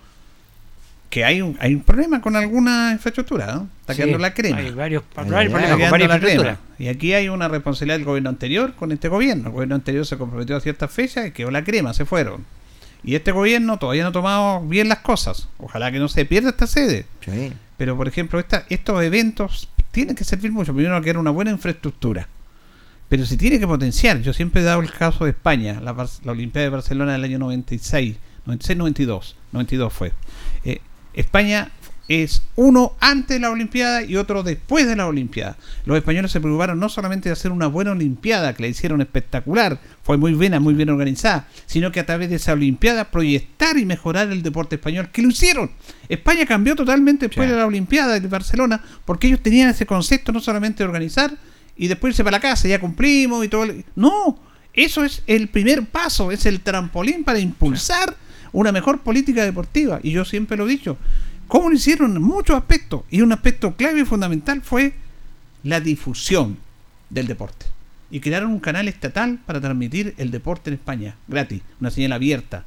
[1.11, 3.69] que hay un, hay un problema con alguna infraestructura, ¿no?
[3.81, 4.57] Está Sí, quedando la crema.
[4.57, 6.57] Hay varios, problemas con varias infraestructuras.
[6.79, 9.49] Y aquí hay una responsabilidad del gobierno anterior con este gobierno.
[9.49, 12.43] El gobierno anterior se comprometió a ciertas fechas y quedó la crema, se fueron.
[13.03, 15.49] Y este gobierno todavía no ha tomado bien las cosas.
[15.59, 17.05] Ojalá que no se pierda esta sede.
[17.23, 17.53] Sí.
[17.77, 20.73] Pero, por ejemplo, esta, estos eventos tienen que servir mucho.
[20.73, 22.27] Primero, que era una buena infraestructura.
[23.09, 24.21] Pero se tiene que potenciar.
[24.21, 27.23] Yo siempre he dado el caso de España, la, Bar- la Olimpiada de Barcelona del
[27.25, 30.13] año 96, 96-92, 92 fue.
[30.65, 30.81] Eh,
[31.13, 31.69] España
[32.09, 35.55] es uno antes de la Olimpiada y otro después de la Olimpiada.
[35.85, 39.79] Los españoles se preocuparon no solamente de hacer una buena Olimpiada, que la hicieron espectacular,
[40.01, 43.85] fue muy buena, muy bien organizada, sino que a través de esa Olimpiada proyectar y
[43.85, 45.71] mejorar el deporte español, que lo hicieron.
[46.09, 47.51] España cambió totalmente después Sí.
[47.53, 51.31] de la Olimpiada de Barcelona, porque ellos tenían ese concepto no solamente de organizar
[51.75, 53.63] y después irse para la casa, ya cumplimos y todo.
[53.63, 54.37] el- No,
[54.73, 58.15] eso es el primer paso, es el trampolín para impulsar
[58.51, 59.99] una mejor política deportiva.
[60.03, 60.97] Y yo siempre lo he dicho,
[61.47, 62.15] ¿cómo lo hicieron?
[62.15, 63.01] En muchos aspectos.
[63.09, 64.93] Y un aspecto clave y fundamental fue
[65.63, 66.57] la difusión
[67.09, 67.65] del deporte.
[68.11, 72.63] Y crearon un canal estatal para transmitir el deporte en España, gratis, una señal abierta,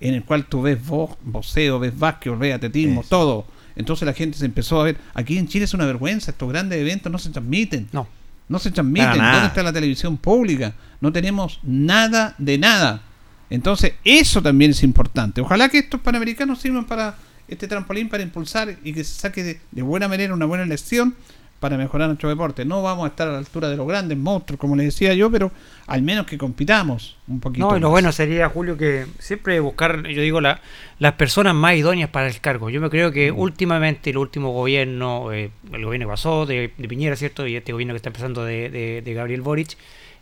[0.00, 3.46] en el cual tú ves vo- boxeo, ves básquetbol, ves atletismo, todo.
[3.76, 6.78] Entonces la gente se empezó a ver, aquí en Chile es una vergüenza, estos grandes
[6.80, 7.88] eventos no se transmiten.
[7.92, 8.06] No.
[8.52, 9.16] No se transmiten.
[9.16, 10.74] ¿Dónde está la televisión pública?
[11.00, 13.00] No tenemos nada de nada.
[13.48, 15.40] Entonces, eso también es importante.
[15.40, 17.16] Ojalá que estos panamericanos sirvan para
[17.48, 21.14] este trampolín para impulsar y que se saque de, de buena manera una buena elección
[21.62, 22.64] para mejorar nuestro deporte.
[22.64, 25.30] No vamos a estar a la altura de los grandes monstruos, como les decía yo,
[25.30, 25.52] pero
[25.86, 27.70] al menos que compitamos un poquito.
[27.70, 27.92] No, y lo más.
[27.92, 30.60] bueno sería, Julio, que siempre buscar, yo digo, la,
[30.98, 32.68] las personas más idóneas para el cargo.
[32.68, 36.88] Yo me creo que últimamente el último gobierno, eh, el gobierno que pasó, de, de
[36.88, 37.46] Piñera, ¿cierto?
[37.46, 39.76] Y este gobierno que está empezando de, de- de Gabriel Boric,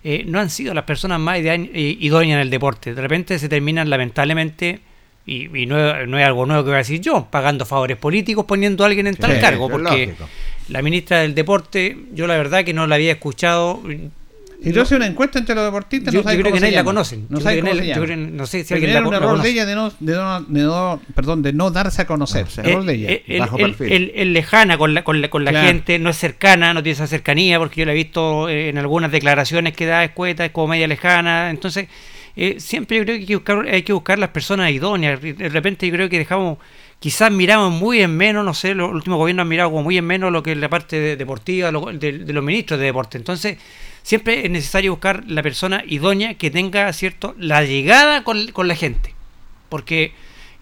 [0.05, 2.95] eh, no han sido las personas más eh, idóneas en el deporte.
[2.95, 4.81] De repente se terminan, lamentablemente,
[5.27, 7.97] y, y no, es- no es algo nuevo que voy a decir yo, pagando favores
[7.97, 10.29] políticos, poniendo a alguien en tal Sí, cargo, porque lógico.
[10.71, 13.83] La ministra del Deporte, yo la verdad que no la había escuchado.
[14.63, 16.85] Y yo hice una encuesta entre los deportistas, Yo, no yo creo que nadie la
[16.85, 17.25] conocen.
[17.31, 18.15] No Yo sabe creo que cómo nadie- se yo llama.
[18.27, 20.61] creo- no sé si alguien la, un error de ella de no, de no, de
[20.63, 22.47] no- perdón, de no darse a conocer.
[22.65, 23.11] No, de ella.
[23.11, 23.91] Eh, eh, bajo él- perfil.
[23.91, 25.67] él- él lejana con la, con la, con la Claro.
[25.67, 28.77] gente, no es cercana, no tiene esa cercanía, porque yo la he visto eh, en
[28.77, 31.49] algunas declaraciones que da escueta, es como media lejana.
[31.49, 31.89] Entonces,
[32.37, 35.23] eh, siempre yo creo que hay que buscar, hay que buscar las personas idóneas.
[35.23, 36.59] De repente yo creo que dejamos,
[37.01, 40.07] quizás miramos muy en menos, no sé, los últimos gobiernos han mirado como muy en
[40.07, 43.19] menos lo que es la parte de- deportiva lo- de, de los ministros de deporte.
[43.19, 43.59] Entonces,
[44.03, 49.15] siempre es necesario buscar la persona idónea que tenga, ¿cierto?, la llegada con la gente.
[49.69, 50.13] Porque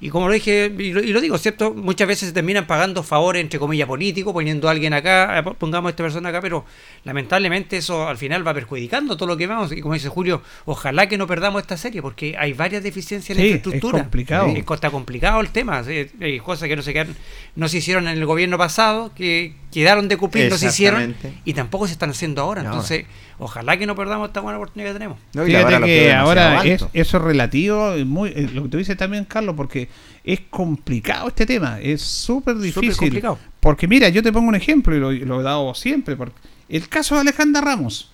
[0.01, 1.75] Y como lo dije, y lo, y lo digo, ¿cierto?
[1.75, 5.89] Muchas veces se terminan pagando favores, entre comillas, políticos, poniendo a alguien acá, eh, pongamos
[5.89, 6.65] a esta persona acá, pero
[7.05, 9.73] lamentablemente eso al final va perjudicando todo lo que vamos.
[9.73, 13.43] Y como dice Julio, ojalá que no perdamos esta serie, porque hay varias deficiencias en
[13.45, 14.03] Sí, la es infraestructura.
[14.03, 14.47] complicado.
[14.49, 15.83] Es- está complicado el tema.
[15.83, 17.17] sí, Hay cosas que no se, quedan-
[17.57, 21.55] no se hicieron en el gobierno pasado, que quedaron de cumplir, no se hicieron, y
[21.55, 22.63] tampoco se están haciendo ahora.
[22.63, 23.05] Entonces,
[23.39, 25.19] ojalá que no perdamos esta buena oportunidad que tenemos.
[25.35, 28.79] No, Fíjate ahora que ahora es, eso es relativo, es muy, eh, lo que tú
[28.79, 29.88] dices también, Carlos, porque
[30.25, 32.97] es complicado este tema, es súper difícil.
[32.97, 33.39] complicado.
[33.61, 36.17] Porque mira, yo te pongo un ejemplo y lo, lo he dado siempre.
[36.17, 36.37] porque
[36.69, 38.11] el caso de Alejandra Ramos,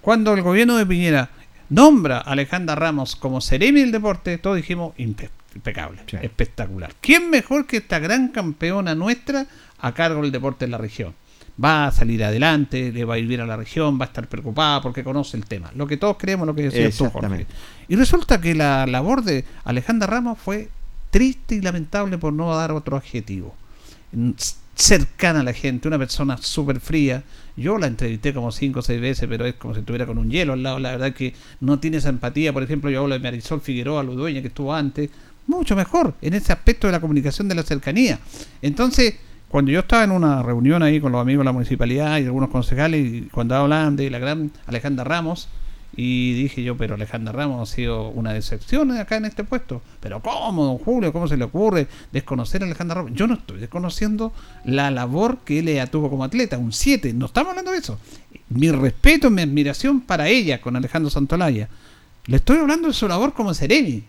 [0.00, 1.30] cuando el gobierno de Piñera
[1.68, 6.16] nombra a Alejandra Ramos como seremi del deporte, todos dijimos impe- impecable, Sí.
[6.22, 6.94] espectacular.
[7.00, 9.46] ¿Quién mejor que esta gran campeona nuestra
[9.78, 11.14] a cargo del deporte en la región?
[11.62, 14.26] Va a salir adelante, le va a ir bien a la región, va a estar
[14.28, 15.70] preocupada porque conoce el tema.
[15.76, 17.46] Lo que todos creemos, lo que decías tú, Jorge.
[17.86, 20.68] Y resulta que la labor de Alejandra Ramos fue
[21.14, 23.54] triste y lamentable por no dar otro adjetivo.
[24.74, 27.22] Cercana a la gente, una persona súper fría.
[27.56, 30.28] Yo la entrevisté como cinco o seis veces, pero es como si estuviera con un
[30.28, 30.80] hielo al lado.
[30.80, 32.52] La verdad que no tiene esa empatía.
[32.52, 35.08] Por ejemplo, yo hablo de Marisol Figueroa, Ludueña, que estuvo antes.
[35.46, 38.18] Mucho mejor en ese aspecto de la comunicación de la cercanía.
[38.60, 39.14] Entonces,
[39.48, 42.50] cuando yo estaba en una reunión ahí con los amigos de la municipalidad y algunos
[42.50, 45.48] concejales, y cuando hablaban de la gran Alejandra Ramos,
[45.96, 49.80] y dije yo, pero Alejandra Ramos ha sido una decepción acá en este puesto.
[50.00, 51.12] Pero ¿cómo, don Julio?
[51.12, 53.12] ¿Cómo se le ocurre desconocer a Alejandra Ramos?
[53.14, 54.32] Yo no estoy desconociendo
[54.64, 57.12] la labor que ella tuvo como atleta, un 7.
[57.14, 57.98] No estamos hablando de eso.
[58.48, 61.68] Mi respeto, mi admiración para ella con Alejandro Santolaya.
[62.26, 64.02] Le estoy hablando de su labor como Seremi.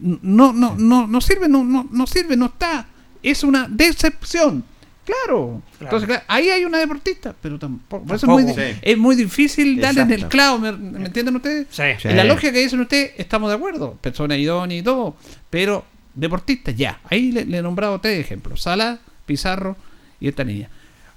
[0.00, 2.86] No, no, no, no sirve, no, no, no sirve, no está.
[3.22, 4.64] Es una decepción.
[5.10, 5.62] Claro.
[5.80, 8.04] Entonces, claro, ahí hay una deportista, pero tampoco.
[8.04, 11.66] por eso es, muy, es muy difícil darle en el clavo, ¿me, me entienden ustedes?
[11.70, 11.82] Sí.
[11.98, 12.08] Sí.
[12.08, 13.94] En la lógica que dicen ustedes, estamos de acuerdo.
[14.00, 15.16] Persona idónea y todo.
[15.48, 15.84] Pero
[16.14, 17.00] deportistas, ya.
[17.08, 19.76] Ahí le, le he nombrado tres ejemplos: Sala, Pizarro
[20.20, 20.68] y esta niña.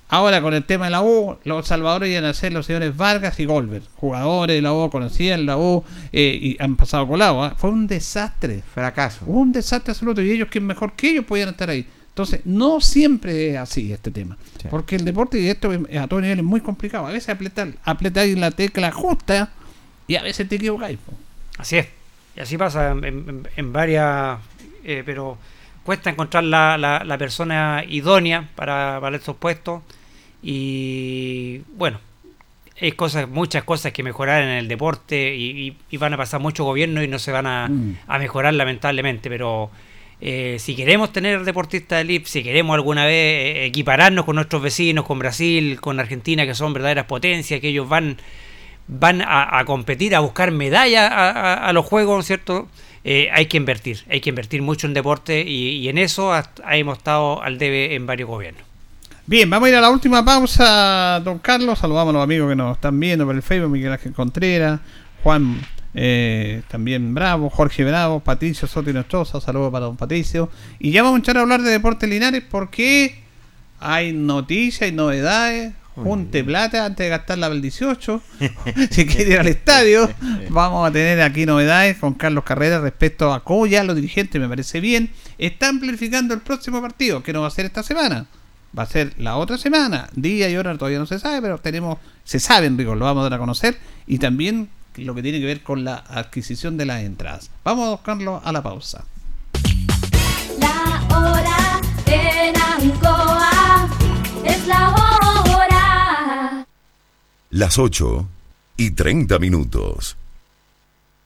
[0.10, 3.40] Ahora con el tema de la U, los salvadores iban a ser los señores Vargas
[3.40, 3.84] y Goldberg.
[3.96, 7.44] Jugadores de la U, conocían la U eh, y han pasado colado.
[7.44, 7.56] ¿ah?
[7.58, 8.62] Fue un desastre.
[8.74, 9.26] Fracaso.
[9.26, 10.22] Un desastre absoluto.
[10.22, 11.88] Y ellos, que mejor que ellos, podían estar ahí.
[12.14, 14.38] Entonces, no siempre es así este tema.
[14.62, 14.68] Sí.
[14.70, 17.08] Porque el deporte y esto es- a todo nivel es muy complicado.
[17.08, 19.52] A veces apretar, apretáis la tecla justa
[20.08, 21.00] y a veces te equivocáis.
[21.00, 21.14] po.
[21.58, 21.88] Así es.
[22.36, 24.38] Y así pasa en, en- en varias.
[24.86, 25.38] eh, pero
[25.84, 29.82] cuesta encontrar la, la- la persona idónea para, para estos puestos.
[30.42, 32.00] Y bueno,
[32.80, 36.40] hay cosas, muchas cosas que mejorar en el deporte y, y- y van a pasar
[36.42, 37.98] muchos gobiernos y no se van a, Mm.
[38.08, 39.30] a mejorar lamentablemente.
[39.30, 39.72] Pero
[40.26, 44.62] eh, si queremos tener deportistas de elite, si queremos alguna vez eh, equipararnos con nuestros
[44.62, 48.18] vecinos, con Brasil, con Argentina, que son verdaderas potencias, que ellos van
[48.88, 52.68] van a, competir, a buscar medallas a, a- a los juegos, ¿cierto?
[53.06, 56.34] Eh, hay que invertir, hay que invertir mucho en deporte y, en eso
[56.70, 58.64] hemos estado al debe en varios gobiernos.
[59.26, 61.80] Bien, vamos a ir a la última pausa, don Carlos.
[61.80, 64.82] Saludamos a los amigos que nos están viendo por el Facebook, Miguel Ángel Contreras,
[65.24, 65.62] Juan
[65.94, 70.50] eh, también Bravo, Jorge Bravo, Patricio Soto y Nostroza, saludos para don Patricio.
[70.80, 73.24] Y ya vamos a echar a hablar de Deportes Linares porque
[73.80, 75.74] hay noticias y novedades.
[75.96, 78.22] Junte plata antes de gastarla para el 18.
[78.90, 80.10] si quiere ir al estadio,
[80.50, 84.50] vamos a tener aquí novedades con Carlos Carrera respecto a cómo ya los dirigentes, me
[84.50, 88.26] parece bien, están planificando el próximo partido, que no va a ser esta semana.
[88.76, 90.10] Va a ser la otra semana.
[90.16, 93.30] Día y hora todavía no se sabe, pero tenemos, se saben, digo, lo vamos a
[93.30, 93.78] dar a conocer.
[94.08, 97.50] Y también lo que tiene que ver con la adquisición de las entradas.
[97.64, 99.06] Vamos, Carlos, a la pausa.
[100.60, 103.90] La hora en Ancoa
[104.46, 105.04] es la hora.
[107.50, 108.28] Las 8
[108.78, 110.18] y 30 minutos.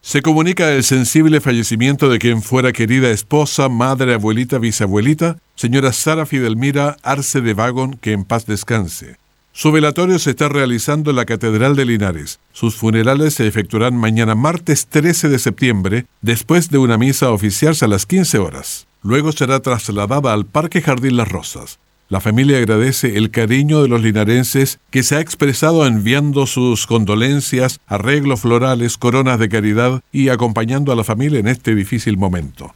[0.01, 6.26] Se comunica el sensible fallecimiento de quien fuera querida esposa, madre, abuelita, bisabuelita, señora Sara
[6.26, 9.18] Fidelmira Arce de Vagon, que en paz descanse.
[9.57, 12.39] Su velatorio se está realizando en la Catedral de Linares.
[12.53, 17.87] Sus funerales se efectuarán mañana martes 13 de septiembre, después de una misa oficial a
[17.87, 18.85] las 15 horas.
[19.01, 21.79] Luego será trasladada al Parque Jardín Las Rosas.
[22.07, 27.79] La familia agradece el cariño de los linarenses que se ha expresado enviando sus condolencias,
[27.87, 32.75] arreglos florales, coronas de caridad y acompañando a la familia en este difícil momento.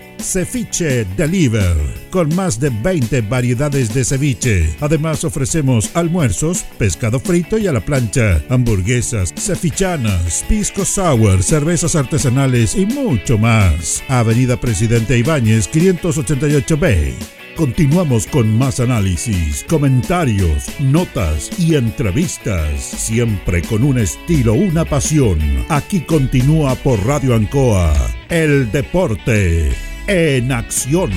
[0.21, 1.75] Ceviche Deliver,
[2.09, 4.75] con más de 20 variedades de ceviche.
[4.79, 12.75] Además ofrecemos almuerzos, pescado frito y a la plancha, hamburguesas, cevichanas, pisco sour, cervezas artesanales
[12.75, 14.03] y mucho más.
[14.07, 17.13] Avenida Presidente Ibáñez 588B.
[17.55, 25.39] Continuamos con más análisis, comentarios, notas y entrevistas, siempre con un estilo, una pasión.
[25.69, 27.93] Aquí continúa por Radio Ancoa,
[28.29, 31.11] el deporte en acción.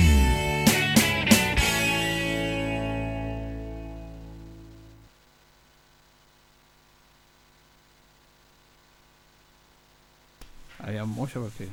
[10.79, 11.67] Había mucho porque...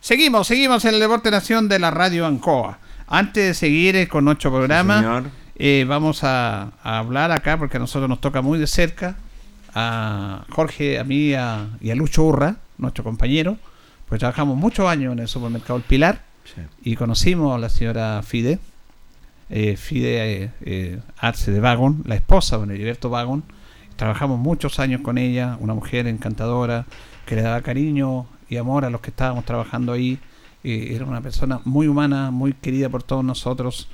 [0.00, 2.78] Seguimos, seguimos en el Deporte Nación de la Radio Ancoa.
[3.06, 5.22] Antes de seguir eh, con nuestro programa,
[5.56, 9.16] eh, vamos a, a hablar acá, porque a nosotros nos toca muy de cerca,
[9.74, 13.56] a Jorge, a mí a- y a Lucho Urra, nuestro compañero,
[14.08, 16.22] pues trabajamos muchos años en el supermercado El Pilar
[16.82, 18.58] y conocimos a la señora Fide,
[19.50, 23.44] eh, Fide eh, eh, Arce de Vagon, la esposa de Heriberto Vagon.
[23.96, 26.84] Trabajamos muchos años con ella, una mujer encantadora
[27.26, 30.18] que le daba cariño y amor a los que estábamos trabajando ahí.
[30.62, 33.88] Eh, era una persona muy humana, muy querida por todos nosotros.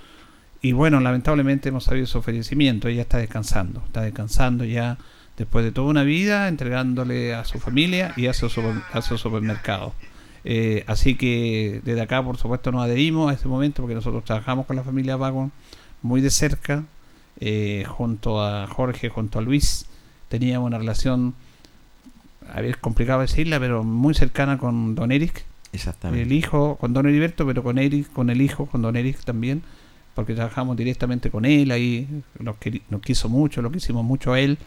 [0.63, 2.89] Y bueno, lamentablemente hemos sabido su fallecimiento.
[2.89, 4.99] Ella está descansando, está descansando ya
[5.41, 9.17] después de toda una vida, entregándole a su familia y a su, super- a su
[9.17, 9.95] supermercado.
[10.45, 14.67] Eh, así que desde acá, por supuesto, nos adherimos a este momento porque nosotros trabajamos
[14.67, 15.51] con la familia Vagon
[16.03, 16.85] muy de cerca,
[17.41, 19.87] eh, junto a Jorge, junto a Luis.
[20.29, 21.35] Teníamos una relación,
[22.53, 25.47] a ver, es complicado decirla, pero muy cercana con Don Eric.
[25.73, 26.23] Exactamente.
[26.23, 29.63] El hijo, con Don Heriberto, pero con Eric, con el hijo, con Don Eric también,
[30.15, 32.07] porque trabajamos directamente con él ahí,
[32.91, 34.59] nos quiso mucho, lo quisimos mucho a él.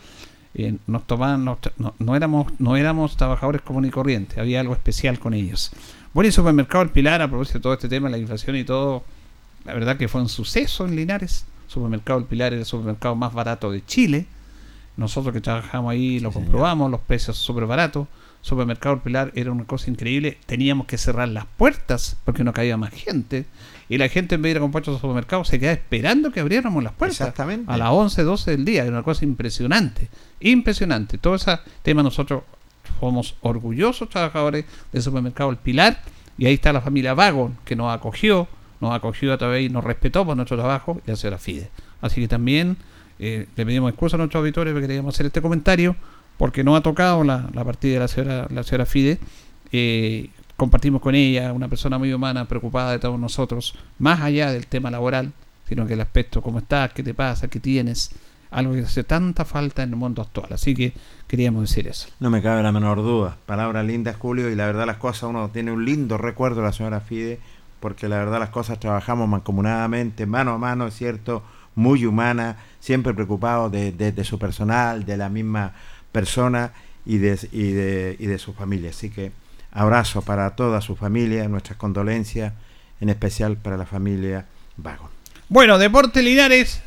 [0.55, 4.73] Eh, nos tomaban, nos no, no éramos, no éramos trabajadores comunes y corrientes, había algo
[4.73, 5.71] especial con ellos.
[6.13, 8.63] Bueno, y el supermercado El Pilar, a propósito de todo este tema, la inflación y
[8.63, 9.03] todo,
[9.65, 11.45] la verdad que fue un suceso en Linares.
[11.67, 14.27] Supermercado El Pilar era el supermercado más barato de Chile.
[14.95, 18.07] Nosotros que trabajamos ahí lo comprobamos, los precios súper baratos.
[18.41, 20.37] Supermercado El Pilar era una cosa increíble.
[20.45, 23.45] Teníamos que cerrar las puertas porque no cabía más gente.
[23.89, 26.39] Y la gente en vez de ir a comprar al supermercado se quedaba esperando que
[26.39, 27.21] abriéramos las puertas.
[27.21, 27.71] Exactamente.
[27.71, 28.83] A las 11, 12 del día.
[28.83, 30.09] Era una cosa impresionante.
[30.39, 31.17] Impresionante.
[31.17, 32.43] Todo ese tema nosotros
[32.99, 36.01] somos orgullosos trabajadores del supermercado El Pilar.
[36.37, 38.47] Y ahí está la familia Vagon que nos acogió,
[38.81, 41.69] nos acogió a través y nos respetó por nuestro trabajo y la señora Fide.
[42.01, 42.77] Así que también
[43.19, 45.95] eh, le pedimos excusa a nuestros auditores porque queríamos hacer este comentario
[46.37, 49.19] porque no ha tocado la, la partida de la señora, la señora Fide.
[49.71, 54.67] Eh, compartimos con ella, una persona muy humana, preocupada de todos nosotros, más allá del
[54.67, 55.31] tema laboral,
[55.67, 58.11] sino que el aspecto, cómo estás, qué te pasa, qué tienes,
[58.51, 60.47] algo que hace tanta falta en el mundo actual.
[60.53, 60.93] Así que
[61.27, 62.07] queríamos decir eso.
[62.19, 63.37] No me cabe la menor duda.
[63.47, 66.71] Palabras lindas, Julio, y la verdad las cosas, uno tiene un lindo recuerdo de la
[66.73, 67.39] señora Fide,
[67.79, 71.43] porque la verdad las cosas trabajamos mancomunadamente, mano a mano, es cierto,
[71.75, 75.73] muy humana, siempre preocupado de, de- de su personal, de la misma
[76.11, 76.71] persona
[77.05, 78.91] y de, y de, y de su familia.
[78.91, 79.31] Así que
[79.73, 82.53] Abrazo para toda su familia, nuestras condolencias,
[83.01, 84.45] en especial para la familia
[84.77, 85.09] Vago.
[85.49, 86.81] Bueno, Deporte Linares.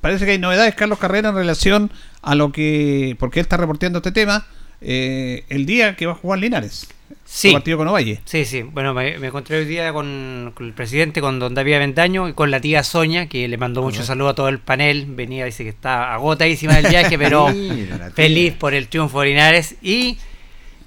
[0.00, 1.90] Parece que hay novedades, Carlos Carrera, en relación
[2.22, 3.16] a lo que.
[3.20, 4.46] Porque él está reporteando este tema.
[4.80, 6.88] eh, el día que va a jugar Linares.
[7.24, 7.52] Sí.
[7.52, 8.20] Partido con Ovalle.
[8.24, 8.62] Sí, sí.
[8.62, 12.32] Bueno, me, me encontré hoy día con, con el presidente, con don David Aventaño y
[12.32, 15.06] con la tía Soña, que le mandó muchos saludos a todo el panel.
[15.08, 17.46] Venía, dice que está agotadísima del viaje, pero
[18.14, 19.76] feliz por el triunfo de Linares.
[19.82, 20.18] Y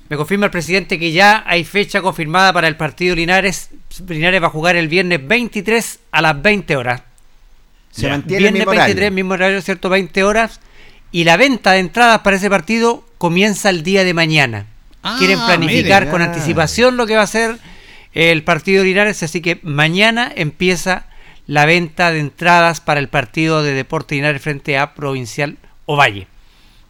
[0.10, 3.70] me confirma el presidente que ya hay fecha confirmada para el partido Linares.
[4.08, 7.02] Linares va a jugar el viernes 23 a las 20 horas.
[7.92, 9.12] Se mantiene el Viernes mismo 23, horario.
[9.16, 9.90] mismo horario, ¿cierto?
[9.90, 10.60] 20 horas.
[11.12, 14.66] Y la venta de entradas para ese partido comienza el día de mañana.
[15.02, 16.12] Ah, Quieren planificar mire.
[16.12, 16.26] con Ah.
[16.26, 17.58] anticipación lo que va a ser
[18.14, 21.06] el partido de Linares, así que mañana empieza
[21.48, 26.28] la venta de entradas para el partido de Deporte Linares frente a Provincial Ovalle.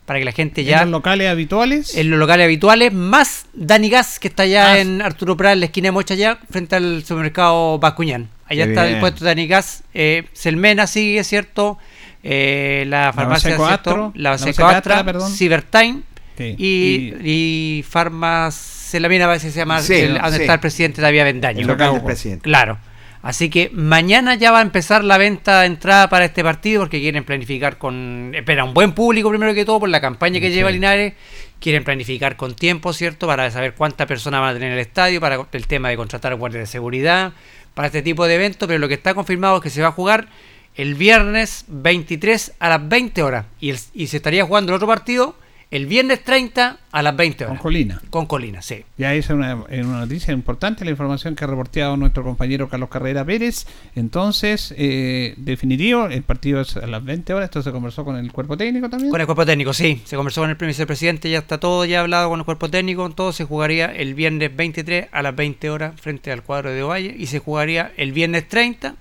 [0.05, 1.95] Para que la gente En ya los locales habituales.
[1.97, 4.79] en los locales habituales, más Dani Gas, que está allá Ah.
[4.79, 8.29] en Arturo Prat, en la esquina de Mocha, allá, frente al supermercado Bascuñán.
[8.47, 8.95] Allá Qué está bien.
[8.95, 9.83] el puesto de Dani Gas.
[9.95, 11.79] Eh, Selmena sigue, ¿cierto?
[12.21, 15.31] Eh, la farmacia, La la Baseco Baseco Astra, Astra, perdón.
[15.31, 16.01] Cibertime
[16.37, 16.55] Sí.
[16.57, 20.41] y, y Farmacelamina, parece que se llama, Sí, el- donde sí.
[20.43, 21.61] está el presidente David Avendaño.
[21.61, 22.43] El local del presidente.
[22.43, 22.77] Claro.
[23.25, 26.99] Así que mañana ya va a empezar la venta de entrada para este partido porque
[27.01, 28.31] quieren planificar con...
[28.35, 31.13] Espera, un buen público primero que todo por la campaña que lleva Linares.
[31.59, 33.25] Quieren planificar con tiempo, ¿cierto?
[33.25, 36.35] Para saber cuántas personas van a tener en el estadio, para el tema de contratar
[36.35, 37.33] guardias de seguridad,
[37.73, 38.67] para este tipo de eventos.
[38.67, 40.27] Pero lo que está confirmado es que se va a jugar
[40.75, 43.47] el viernes 23 a las 20 horas.
[43.59, 45.35] Y, el- y se estaría jugando el otro partido
[45.75, 47.61] el viernes 30 a las 20 Con horas.
[47.61, 48.01] Colina.
[48.09, 48.85] Con Colina, sí.
[48.97, 49.55] Ya esa es una,
[49.99, 53.67] noticia importante la información que ha reporteado nuestro compañero Carlos Carrera Pérez.
[53.95, 57.47] Entonces, eh, definitivo, el partido es a las 20 horas.
[57.47, 59.11] Esto se conversó con el cuerpo técnico también.
[59.11, 60.01] Con el cuerpo técnico, sí.
[60.05, 63.09] Se conversó con el primer vicepresidente, ya está todo ya hablado con el cuerpo técnico.
[63.09, 67.13] Todo se jugaría el viernes 23 a las 20 horas frente al cuadro de Ovalle
[67.17, 68.95] y se jugaría el viernes 30,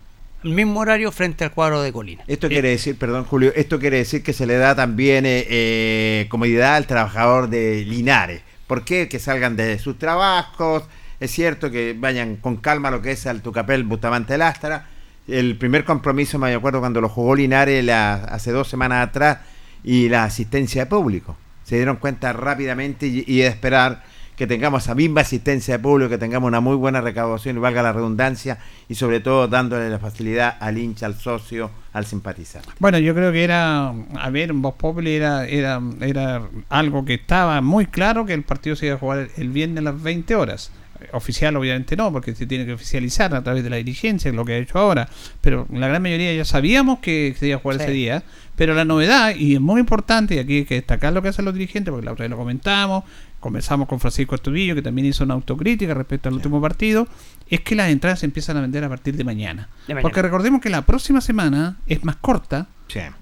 [0.45, 2.23] el mismo horario, frente al cuadro de Colina.
[2.27, 6.27] Esto quiere decir, perdón Julio, esto quiere decir que se le da también eh, eh,
[6.29, 8.43] comodidad al trabajador de Linares.
[8.67, 9.09] ¿Por qué?
[9.09, 10.85] Que salgan de sus trabajos,
[11.21, 14.87] es cierto que vayan con calma a lo que es al Tucapel Bustamante Lastra.
[15.27, 19.39] El primer compromiso, me acuerdo cuando lo jugó Linares la- hace dos semanas atrás
[19.83, 21.37] y la asistencia de público.
[21.65, 24.05] Se dieron cuenta rápidamente y, y de esperar
[24.37, 27.83] que tengamos esa misma asistencia de público, que tengamos una muy buena recaudación y valga
[27.83, 28.59] la redundancia,
[28.89, 32.69] y sobre todo dándole la facilidad al hincha, al socio, al simpatizante.
[32.79, 37.15] Bueno, yo creo que era, a ver, en Voz Populi era, era, era algo que
[37.15, 40.35] estaba muy claro que el partido se iba a jugar el viernes a las 20
[40.35, 40.73] horas.
[41.13, 44.55] Oficial obviamente no, porque se tiene que oficializar a través de la dirigencia, lo que
[44.55, 45.09] ha hecho ahora.
[45.43, 47.85] Pero la gran mayoría ya sabíamos que se iba a jugar Sí.
[47.85, 48.23] ese día.
[48.57, 51.45] Pero la novedad, y es muy importante, y aquí hay que destacar lo que hacen
[51.45, 53.05] los dirigentes, porque la otra vez lo comentamos,
[53.45, 57.07] conversamos con Francisco Estubillo, que también hizo una autocrítica respecto al último partido,
[57.51, 59.69] es que las entradas se empiezan a vender a partir de mañana.
[59.87, 60.01] De mañana.
[60.01, 62.69] Porque recordemos que la próxima semana es más corta,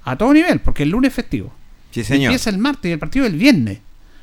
[0.04, 1.52] a todo nivel, porque el lunes es festivo.
[1.90, 2.26] sí señor.
[2.26, 3.80] Empieza el martes y el partido el viernes.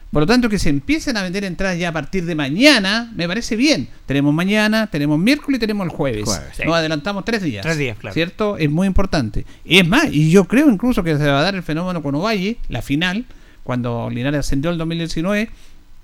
[0.09, 3.27] Por lo tanto, que se empiecen a vender entradas ya a partir de mañana, me
[3.27, 3.89] parece bien.
[4.05, 6.23] Tenemos mañana, tenemos miércoles y tenemos el jueves.
[6.23, 6.63] Jueves, sí.
[6.63, 7.61] Nos adelantamos tres días.
[7.61, 8.13] Tres días, claro.
[8.13, 8.57] ¿Cierto?
[8.57, 9.45] Es muy importante.
[9.65, 12.15] Y es más, y yo creo incluso que se va a dar el fenómeno con
[12.15, 13.25] Ovalle, la final,
[13.63, 15.49] cuando Linares ascendió el 2019,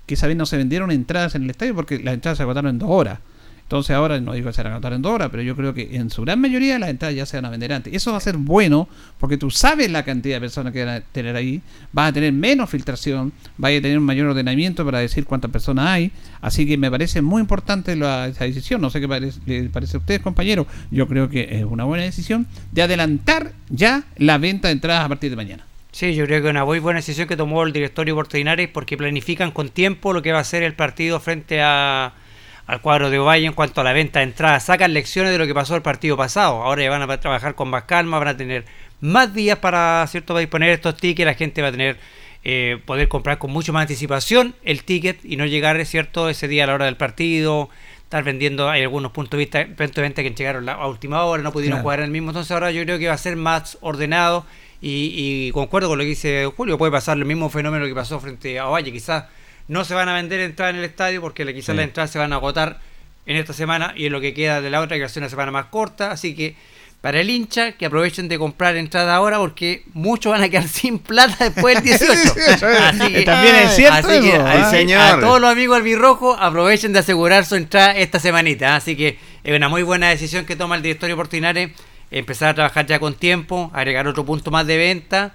[0.06, 2.78] que esa no se vendieron entradas en el estadio porque las entradas se agotaron en
[2.78, 3.18] dos horas.
[3.66, 5.96] Entonces ahora no digo que se van a en dos horas, pero yo creo que
[5.96, 7.92] en su gran mayoría las entradas ya se van a vender antes.
[7.92, 8.88] Eso va a ser bueno
[9.18, 12.32] porque tú sabes la cantidad de personas que van a tener ahí, vas a tener
[12.32, 16.12] menos filtración, vas a tener un mayor ordenamiento para decir cuántas personas hay.
[16.40, 18.80] Así que me parece muy importante la, esa decisión.
[18.80, 20.68] No sé qué parece, les parece a ustedes, compañeros.
[20.92, 25.08] Yo creo que es una buena decisión de adelantar ya la venta de entradas a
[25.08, 25.64] partir de mañana.
[25.96, 29.50] Sí, yo creo que una muy buena decisión que tomó el directorio Portinares porque planifican
[29.50, 32.12] con tiempo lo que va a ser el partido frente a,
[32.66, 34.66] al cuadro de Ovalle en cuanto a la venta de entradas.
[34.66, 36.62] Sacan lecciones de lo que pasó el partido pasado.
[36.62, 38.66] Ahora ya van a trabajar con más calma, van a tener
[39.00, 41.24] más días para cierto para disponer estos tickets.
[41.24, 41.96] La gente va a tener
[42.44, 46.64] eh, poder comprar con mucho más anticipación el ticket y no llegar, cierto, ese día
[46.64, 47.70] a la hora del partido.
[48.02, 51.42] Estar vendiendo, hay algunos puntos de vista, puntos de venta que llegaron a última hora,
[51.42, 51.82] no pudieron Claro.
[51.84, 52.32] jugar en el mismo.
[52.32, 54.44] Entonces ahora yo creo que va a ser más ordenado
[54.80, 55.12] y,
[55.48, 58.58] y concuerdo con lo que dice Julio, puede pasar el mismo fenómeno que pasó frente
[58.58, 58.92] a Ovalle.
[58.92, 59.24] Quizás
[59.68, 61.76] no se van a vender entradas en el estadio porque quizás Sí.
[61.76, 62.78] las entradas se van a agotar
[63.26, 65.22] en esta semana y en lo que queda de la otra que va a ser
[65.22, 66.12] una semana más corta.
[66.12, 66.54] Así que
[67.00, 70.98] para el hincha, que aprovechen de comprar entradas ahora porque muchos van a quedar sin
[70.98, 72.66] plata después del 18.
[72.66, 74.68] Así que, También es cierto así que ¿ah?
[74.70, 75.00] Sí, señor.
[75.00, 78.76] a todos los amigos albirrojos aprovechen de asegurar su entrada esta semanita.
[78.76, 81.70] Así que es una muy buena decisión que toma el directorio Portinares
[82.10, 85.34] empezar a trabajar ya con tiempo, agregar otro punto más de venta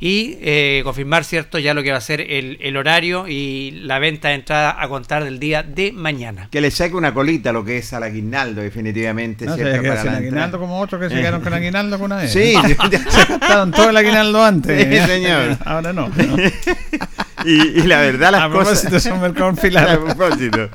[0.00, 4.00] y eh, confirmar, ¿cierto?, ya lo que va a ser el, el horario y la
[4.00, 6.48] venta de entrada a contar del día de mañana.
[6.50, 9.46] Que le saque una colita lo que es al aguinaldo, definitivamente.
[9.46, 9.80] No, ¿cierto?
[9.86, 12.32] Para la aguinaldo como otros que se quedaron con aguinaldo con una vez.
[12.32, 14.76] Sí, se gastaron todo el aguinaldo antes.
[15.04, 15.56] Sí, señor.
[15.64, 16.08] Ahora no.
[16.08, 16.36] ¿no?
[17.44, 18.80] y, y la verdad las A cosas...
[18.80, 20.10] propósito, es un mercado enfilado.
[20.10, 20.68] A propósito.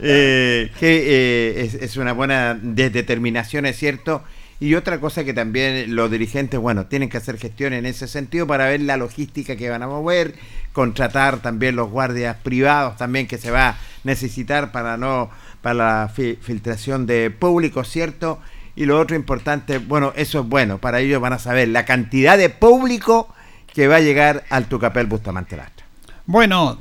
[0.00, 4.24] Eh, que eh, es, es una buena de- determinación, es cierto.
[4.62, 8.46] Y otra cosa que también los dirigentes, bueno, tienen que hacer gestión en ese sentido
[8.46, 10.36] para ver la logística que van a mover,
[10.72, 15.30] contratar también los guardias privados también que se va a necesitar para no
[15.62, 18.38] para la fi- filtración de público, ¿cierto?
[18.76, 22.38] Y lo otro importante, bueno, eso es bueno, para ellos van a saber la cantidad
[22.38, 23.34] de público
[23.74, 25.84] que va a llegar al Tucapel Bustamante Lastra.
[26.26, 26.80] Bueno,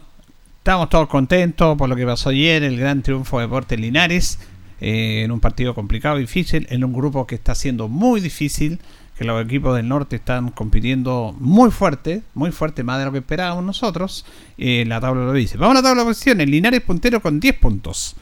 [0.59, 4.37] estamos todos contentos por lo que pasó ayer, el gran triunfo de Deportes Linares,
[4.81, 8.79] eh, en un partido complicado, difícil, en un grupo que está siendo muy difícil,
[9.15, 13.19] que los equipos del norte están compitiendo muy fuerte, muy fuerte, más de lo que
[13.19, 14.25] esperábamos nosotros.
[14.57, 15.57] eh, la tabla lo dice.
[15.57, 16.49] Vamos a la tabla de posiciones.
[16.49, 18.15] Linares puntero con 10 puntos,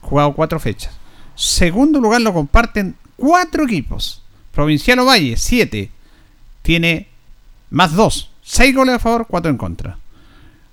[0.00, 0.96] jugado cuatro fechas.
[1.34, 4.22] Segundo lugar lo comparten cuatro equipos.
[4.52, 5.90] Provincial Ovalle, 7.
[6.62, 7.08] Tiene
[7.70, 8.30] más 2.
[8.42, 9.98] 6 goles a favor, 4 en contra.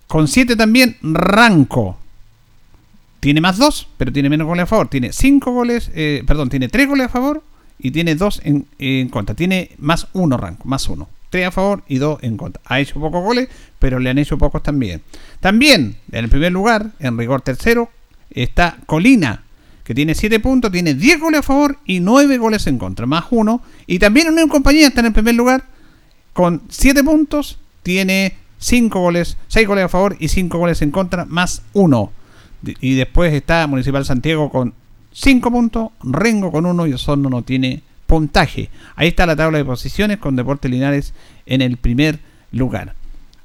[0.07, 1.99] Con 7 también Ranco.
[3.25, 4.87] Tiene más 2, pero tiene menos goles a favor.
[4.87, 7.41] Tiene 5 goles, eh, perdón, tiene 3 goles a favor
[7.79, 9.33] y tiene 2 en, en contra.
[9.33, 11.09] Tiene más 1 Ranco, más 1.
[11.31, 12.61] 3 a favor y 2 en contra.
[12.67, 13.49] Ha hecho pocos goles,
[13.79, 15.01] pero le han hecho pocos también.
[15.39, 17.89] También, en el primer lugar, en rigor tercero,
[18.29, 19.41] está Colina,
[19.83, 23.25] que tiene 7 puntos, tiene 10 goles a favor y 9 goles en contra, más
[23.31, 23.63] 1.
[23.87, 25.63] Y también Unión Compañía está en el primer lugar
[26.33, 31.25] con 7 puntos, tiene 5 goles, 6 goles a favor y 5 goles en contra,
[31.25, 32.11] más 1.
[32.79, 34.73] Y después está Municipal Santiago con
[35.13, 38.69] 5 puntos, Rengo con 1 y Osorno no tiene puntaje.
[38.95, 41.13] Ahí está la tabla de posiciones con Deportes Linares
[41.45, 42.19] en el primer
[42.51, 42.95] lugar.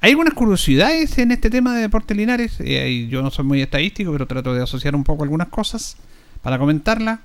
[0.00, 2.56] Hay algunas curiosidades en este tema de Deportes Linares.
[2.60, 5.96] eh, yo no soy muy estadístico, pero trato de asociar un poco algunas cosas
[6.42, 7.20] para comentarlas.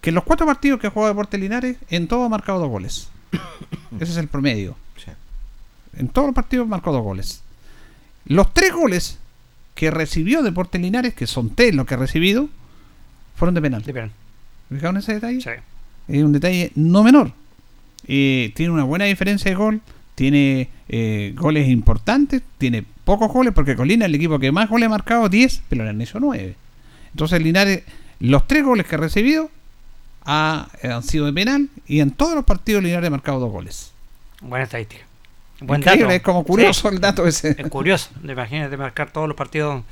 [0.00, 2.68] Que en los cuatro partidos que ha jugado Deportes Linares, en todo ha marcado dos
[2.68, 3.08] goles.
[4.00, 4.76] Ese es el promedio.
[5.96, 7.42] En todos los partidos marcó dos goles.
[8.24, 9.18] Los tres goles
[9.74, 12.48] que recibió Deportes Linares, que son tres los que ha recibido,
[13.36, 13.82] fueron de penal.
[13.82, 14.10] De penal.
[14.68, 15.40] ¿Fijaron ese detalle?
[15.40, 15.50] Sí.
[16.08, 17.32] Es un detalle no menor.
[18.06, 19.80] Eh, tiene una buena diferencia de gol,
[20.14, 24.86] tiene eh, goles importantes, tiene pocos goles, porque Colina es el equipo que más goles
[24.86, 26.54] ha marcado, 10, pero le han hecho 9.
[27.12, 27.82] Entonces Linares,
[28.20, 29.50] los tres goles que ha recibido
[30.24, 33.92] ha- han sido de penal y en todos los partidos Linares ha marcado dos goles.
[34.42, 35.04] Buena estadística.
[35.60, 36.14] Buen Increíble, dato.
[36.16, 36.94] es como curioso Sí.
[36.94, 37.54] el dato ese.
[37.58, 38.10] Es curioso.
[38.24, 39.82] Imagínate marcar todos los partidos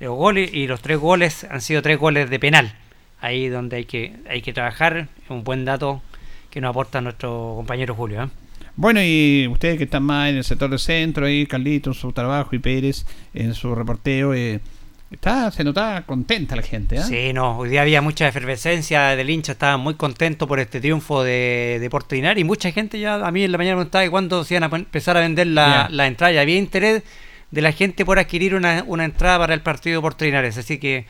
[0.00, 2.74] de goles y los tres goles han sido tres goles de penal.
[3.20, 5.08] Ahí donde hay que hay que trabajar.
[5.24, 6.02] Es un buen dato
[6.50, 8.24] que nos aporta nuestro compañero Julio.
[8.24, 8.28] ¿eh?
[8.76, 12.12] Bueno, y ustedes que están más en el sector del centro, ahí Carlito en su
[12.12, 14.60] trabajo y Pérez en su reporteo, eh,
[15.10, 16.96] está, se notaba contenta la gente.
[16.96, 17.02] ¿eh?
[17.02, 21.22] Sí, no, hoy día había mucha efervescencia del hincha, estaba muy contento por este triunfo
[21.22, 24.44] de Deportes Linares y mucha gente ya a mí en la mañana me preguntaba cuándo
[24.44, 26.32] se iban a empezar a vender la, la entrada.
[26.32, 27.02] Y había interés
[27.50, 30.78] de la gente por adquirir una, una entrada para el partido de Deportes Linares, así
[30.78, 31.06] que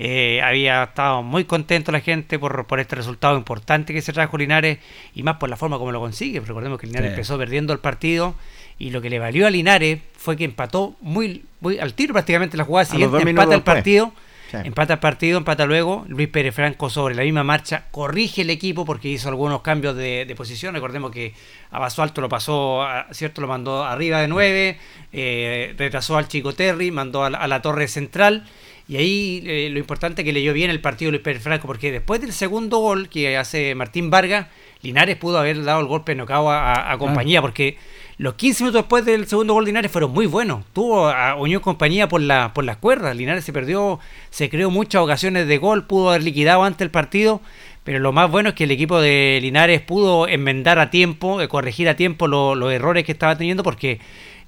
[0.00, 4.38] eh, había estado muy contento la gente por, por este resultado importante que se trajo
[4.38, 4.78] Linares
[5.14, 6.38] y más por la forma como lo consigue.
[6.40, 7.14] Recordemos que Linares Sí.
[7.14, 8.34] empezó perdiendo el partido
[8.78, 12.56] y lo que le valió a Linares fue que empató muy, muy al tiro prácticamente
[12.56, 14.12] la jugada siguiente, empata el partido.
[14.50, 14.56] Sí.
[14.64, 16.06] Empata el partido, empata luego.
[16.08, 20.24] Luis Pérez Franco sobre la misma marcha corrige el equipo porque hizo algunos cambios de,
[20.26, 20.72] de posición.
[20.74, 21.34] Recordemos que
[21.70, 23.42] a Basualto lo pasó, a- ¿cierto?
[23.42, 24.78] Lo mandó arriba de 9,
[25.76, 28.46] retrasó al Chico Terry, mandó a la torre central.
[28.88, 31.92] Y ahí eh, lo importante es que leyó bien el partido Luis Pérez Franco porque
[31.92, 34.46] después del segundo gol que hace Martín Vargas,
[34.80, 37.76] Linares pudo haber dado el golpe a, a- a compañía porque
[38.16, 40.64] los 15 minutos después del segundo gol de Linares fueron muy buenos.
[40.72, 43.14] Tuvo a Unión Compañía por, la, por las cuerdas.
[43.16, 44.00] Linares se perdió,
[44.30, 47.40] se creó muchas ocasiones de gol, pudo haber liquidado antes el partido.
[47.84, 51.48] Pero lo más bueno es que el equipo de Linares pudo enmendar a tiempo, eh,
[51.48, 53.98] corregir a tiempo lo- los errores que estaba teniendo porque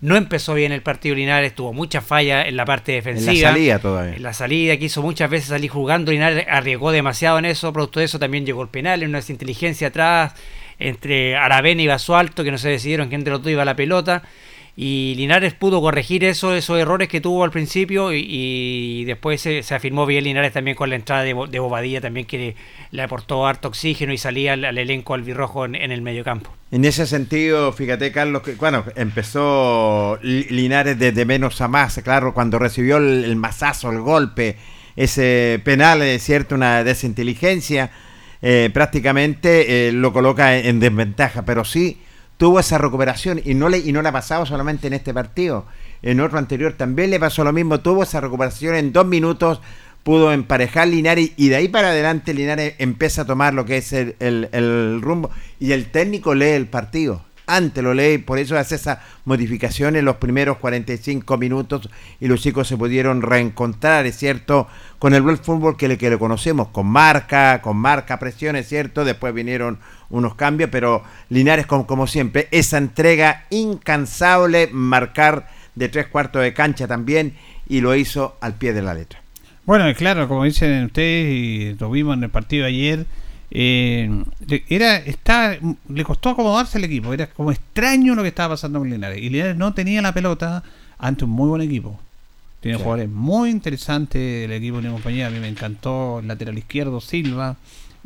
[0.01, 3.33] no empezó bien el partido Linares, tuvo muchas fallas en la parte En defensiva.
[3.33, 4.17] la salida todavía.
[4.17, 8.07] En la salida quiso muchas veces salir jugando, Linares arriesgó demasiado en eso, producto de
[8.07, 10.35] eso también llegó el penal, en una inteligencia atrás
[10.79, 13.77] entre Aravena y Basualto, que no se decidieron quién de los dos iba a la
[13.77, 14.23] pelota.
[14.83, 19.75] Y Linares pudo corregir eso, esos errores que tuvo al principio y, después se, se
[19.75, 22.57] afirmó bien Linares también con la entrada de, de Bobadilla también que
[22.91, 26.51] le, aportó harto oxígeno y salía al, elenco albirrojo en, en el mediocampo.
[26.71, 32.33] En ese sentido, fíjate, Carlos, que bueno, empezó Li- Linares desde menos a más, claro,
[32.33, 34.57] cuando recibió el, el mazazo, el golpe,
[34.97, 37.91] ese penal, es cierto, una desinteligencia,
[38.41, 41.99] eh, prácticamente eh, lo coloca en desventaja, pero sí
[42.41, 45.67] tuvo esa recuperación y no le y no le ha pasado solamente en este partido.
[46.01, 49.61] En otro anterior también le pasó lo mismo, tuvo esa recuperación en dos minutos,
[50.05, 53.93] pudo emparejar Linares y de ahí para adelante Linares empieza a tomar lo que es
[53.93, 57.21] el- el rumbo y el técnico lee el partido.
[57.53, 61.91] Antes lo lee, por eso hace esa modificación en los primeros 45 minutos
[62.21, 64.69] y los chicos se pudieron reencontrar, es cierto,
[65.01, 68.69] con el buen fútbol que le, que le conocemos, con marca, con marca, presión, es
[68.69, 75.89] cierto, después vinieron unos cambios, pero Linares, como, como siempre, esa entrega incansable, marcar de
[75.89, 77.35] tres cuartos de cancha también,
[77.69, 79.21] y lo hizo al pie de la letra.
[79.67, 83.07] Bueno, y claro, como dicen ustedes y lo vimos en el partido ayer,
[83.51, 85.59] eh, le- era está
[85.89, 89.19] le costó acomodarse el equipo, era como extraño lo que estaba pasando con Linares.
[89.19, 90.63] Y Linares no tenía la pelota
[90.99, 91.99] ante un muy buen equipo.
[92.61, 92.85] Tiene Sí.
[92.85, 95.27] jugadores muy interesantes el equipo de Unión compañía.
[95.29, 97.57] A mí me encantó el lateral izquierdo Silva,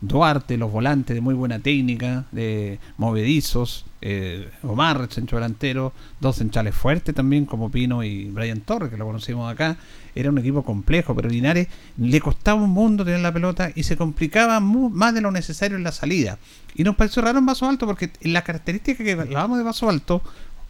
[0.07, 6.75] Duarte, los volantes de muy buena técnica, de movedizos, eh, Omar, centro delantero, dos centrales
[6.75, 9.77] fuertes también como Pino y Brian Torres, que lo conocimos acá.
[10.15, 13.97] Era un equipo complejo, pero Linares le costaba un mundo tener la pelota y se
[13.97, 16.39] complicaba más de lo necesario en la salida.
[16.75, 20.23] Y nos pareció raro en Vaso Alto porque la característica que hablábamos de Vaso Alto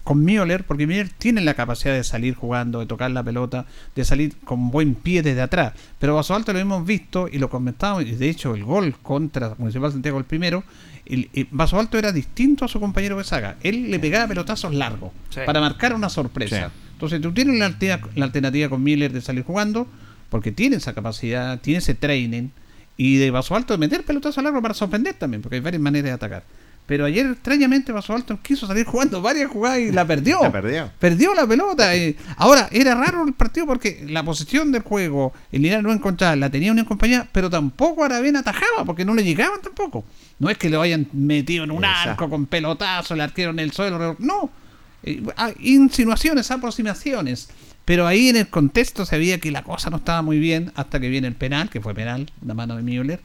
[0.04, 3.64] con Mioler, porque Mioler tiene la capacidad de salir jugando, de tocar la pelota,
[3.96, 5.72] de salir con buen pie desde atrás.
[5.98, 9.54] Pero Vaso Alto lo hemos visto y lo comentábamos, y de hecho el gol contra
[9.58, 10.62] Municipal Santiago el primero,
[11.06, 13.56] el, el Vaso Alto era distinto a su compañero Besaga.
[13.62, 15.40] Él le pegaba pelotazos largos Sí.
[15.46, 16.68] para marcar una sorpresa.
[16.68, 16.74] Sí.
[16.92, 17.74] Entonces tú tienes la,
[18.14, 19.88] la alternativa con Miller de salir jugando,
[20.28, 22.48] porque tiene esa capacidad, tiene ese training,
[22.96, 26.04] y de Vaso Alto de meter pelotazos largos para sorprender también, porque hay varias maneras
[26.04, 26.44] de atacar.
[26.86, 30.42] Pero ayer extrañamente Vaso Alto quiso salir jugando varias jugadas y la perdió.
[30.42, 30.90] La perdió.
[30.98, 31.94] Perdió la pelota.
[31.96, 32.14] eh.
[32.36, 36.50] Ahora, era raro el partido porque la posición del juego, el Linares no encontraba, la
[36.50, 40.04] tenía una compañía, pero tampoco Aravena atajaba porque no le llegaban tampoco.
[40.38, 42.10] No es que lo hayan metido en un Exacto.
[42.10, 44.16] arco con pelotazo, el arquero en el suelo.
[44.18, 44.50] No.
[45.04, 45.22] Eh,
[45.60, 47.48] insinuaciones, aproximaciones.
[47.84, 51.00] Pero ahí en el contexto se veía que la cosa no estaba muy bien hasta
[51.00, 53.20] que viene el penal, que fue penal, una mano de Müller.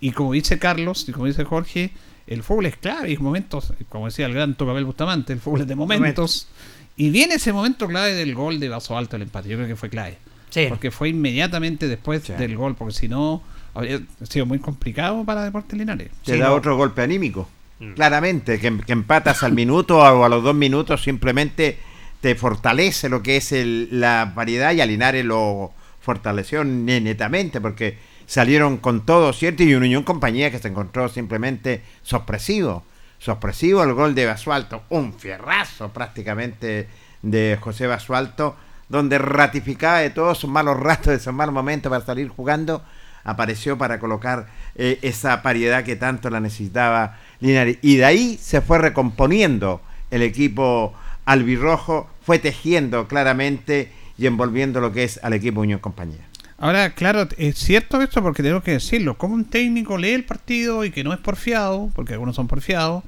[0.00, 1.90] Y como dice Carlos y como dice Jorge,
[2.32, 5.66] el fútbol es clave, y momentos, como decía el gran Tocabel Bustamante, el fútbol es
[5.66, 6.48] de momentos.
[6.96, 9.48] Y viene ese momento clave del gol de Vaso Alto, el empate.
[9.48, 10.18] Yo creo que fue clave.
[10.50, 10.66] Sí.
[10.68, 12.32] Porque fue inmediatamente después Sí.
[12.34, 13.42] del gol, porque si no,
[13.74, 16.10] habría sido muy complicado para Deportes Linares.
[16.24, 16.54] Te Sí, da no.
[16.54, 17.48] otro golpe anímico.
[17.96, 21.78] Claramente, que, que empatas al minuto o a los dos minutos simplemente
[22.20, 27.60] te fortalece lo que es el- la variedad y a Linares lo fortaleció ne- netamente
[27.60, 29.62] porque salieron con todo, ¿cierto?
[29.62, 32.84] Y una Unión Compañía que se encontró simplemente sorpresivo.
[33.18, 36.88] Sorpresivo el gol de Basualto, un fierrazo prácticamente
[37.22, 38.56] de José Basualto,
[38.88, 42.82] donde ratificaba de todos sus malos ratos, de esos malos momentos para salir jugando,
[43.24, 47.78] apareció para colocar eh, esa variedad que tanto la necesitaba Linares.
[47.82, 49.80] Y de ahí se fue recomponiendo
[50.10, 50.94] el equipo
[51.24, 56.31] albirrojo, fue tejiendo claramente y envolviendo lo que es al equipo Unión Compañía.
[56.62, 59.18] Ahora, claro, es cierto esto porque tengo que decirlo.
[59.18, 63.02] Como un técnico lee el partido y que no es porfiado, porque algunos son porfiados,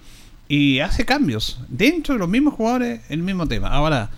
[0.48, 3.68] y hace cambios dentro de los mismos jugadores, el mismo tema.
[3.68, 4.10] Ahora,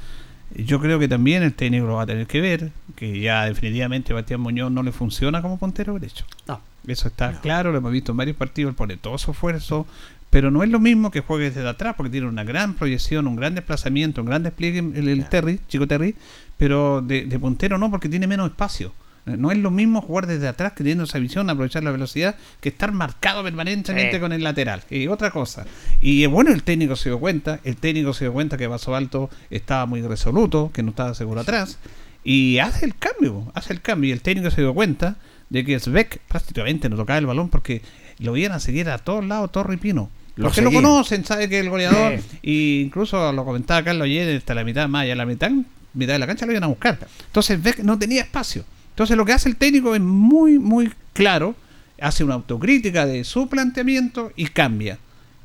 [0.54, 4.14] yo creo que también el técnico lo va a tener que ver, que ya definitivamente
[4.14, 6.24] Bastián Muñoz no le funciona como puntero derecho.
[6.48, 6.62] No.
[6.86, 9.86] Eso está claro, lo hemos visto en varios partidos, él pone todo su esfuerzo,
[10.30, 13.36] pero no es lo mismo que juegue desde atrás, porque tiene una gran proyección, un
[13.36, 16.14] gran desplazamiento, un gran despliegue el, el Terry, Chico Terry,
[16.56, 18.94] pero de, de puntero no, porque tiene menos espacio.
[19.26, 22.68] No es lo mismo jugar desde atrás, que teniendo esa visión, aprovechar la velocidad, que
[22.68, 24.20] estar marcado permanentemente Sí.
[24.20, 24.82] con el lateral.
[24.88, 25.66] Y otra cosa.
[26.00, 29.28] Y bueno, el técnico se dio cuenta, el técnico se dio cuenta que Vaso Alto
[29.50, 31.78] estaba muy resoluto, que no estaba seguro atrás,
[32.22, 34.10] y hace el cambio, hace el cambio.
[34.10, 35.16] Y el técnico se dio cuenta
[35.50, 37.82] de que Sveck prácticamente no tocaba el balón porque
[38.18, 40.08] lo iban a seguir a todos lados, Torre y Pino.
[40.36, 42.20] Lo Porque lo conocen, sabe que el goleador.
[42.42, 45.50] Y incluso lo comentaba Carlos ayer, hasta la mitad más, allá la mitad,
[45.94, 46.98] mitad de la cancha lo iban a buscar.
[47.26, 48.64] Entonces Beck no tenía espacio.
[48.97, 51.55] Entonces lo que hace el técnico es muy, muy claro.
[52.01, 54.98] Hace una autocrítica de su planteamiento y cambia.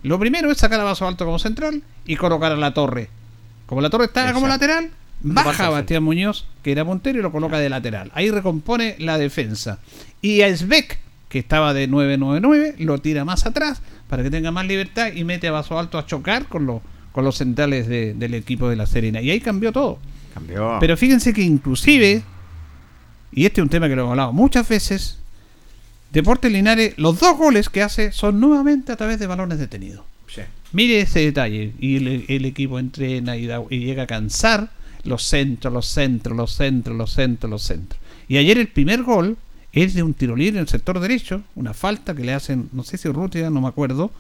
[0.04, 3.10] Lo primero es sacar a Vaso Alto como central y colocar a la torre.
[3.66, 4.90] Como la torre estaba como lateral,
[5.24, 8.10] Baja a Bastián Muñoz, que era puntero, y lo coloca de lateral.
[8.16, 9.80] Ahí recompone la defensa.
[10.22, 10.98] Y a Sveck,
[11.30, 15.48] que estaba de 9-9-9, lo tira más atrás para que tenga más libertad y mete
[15.48, 18.86] a Vaso Alto a chocar con, los con los centrales de- del equipo de La
[18.88, 19.22] Serena.
[19.22, 20.00] Y ahí cambió todo.
[20.34, 20.78] Cambió.
[20.80, 22.24] Pero fíjense que inclusive,
[23.32, 25.18] y este es un tema que lo hemos hablado muchas veces,
[26.12, 30.04] Deportes Linares, los dos goles que hace son nuevamente a través de balones detenidos.
[30.28, 30.42] Sí.
[30.74, 31.74] Mire ese detalle.
[31.80, 34.70] Y el, el equipo entrena y, da- y llega a cansar
[35.04, 38.00] los centros, los centros, los centros, los centros, los centros.
[38.28, 39.38] Y ayer el primer gol
[39.74, 42.84] es de un tiro libre en el sector derecho, una falta que le hacen, no
[42.84, 44.12] sé si Rutia, no me acuerdo,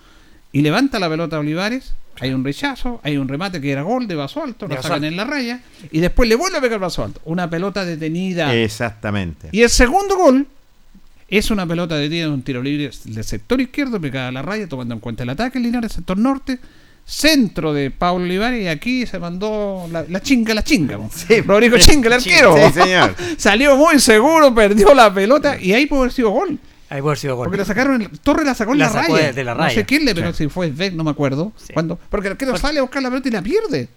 [0.53, 4.07] y levanta la pelota a Olivares Hay un rechazo, hay un remate que era gol
[4.07, 5.61] de Vaso Alto, De lo sacan en la raya
[5.91, 7.19] y después le vuelve a pegar Vaso Alto.
[7.25, 8.53] Una pelota detenida.
[8.55, 9.49] Exactamente.
[9.51, 10.45] Y el segundo gol
[11.27, 14.67] es una pelota detenida en un tiro libre del sector izquierdo, pegada a la raya,
[14.67, 16.59] tomando en cuenta el ataque, Linares, sector norte.
[17.03, 20.97] Centro de Pablo Olivares y aquí se mandó la, la chinga, la chinga.
[20.97, 21.09] po.
[21.45, 22.55] Rodrigo Chinga, el arquero.
[22.55, 23.15] Sí, señor.
[23.37, 26.59] Salió muy seguro, perdió la pelota y ahí pudo haber sido gol.
[26.91, 27.45] Ahí puede haber sido gol.
[27.45, 29.27] Porque la sacaron, en- Torre la sacó en La la, sacó raya.
[29.27, 29.85] de- de la No sé raya.
[29.85, 31.53] quién le pegó, si fue Sveg, no me acuerdo.
[31.55, 31.71] Sí.
[31.73, 33.87] Cuando, porque el arquero sale a buscar la pelota y la pierde.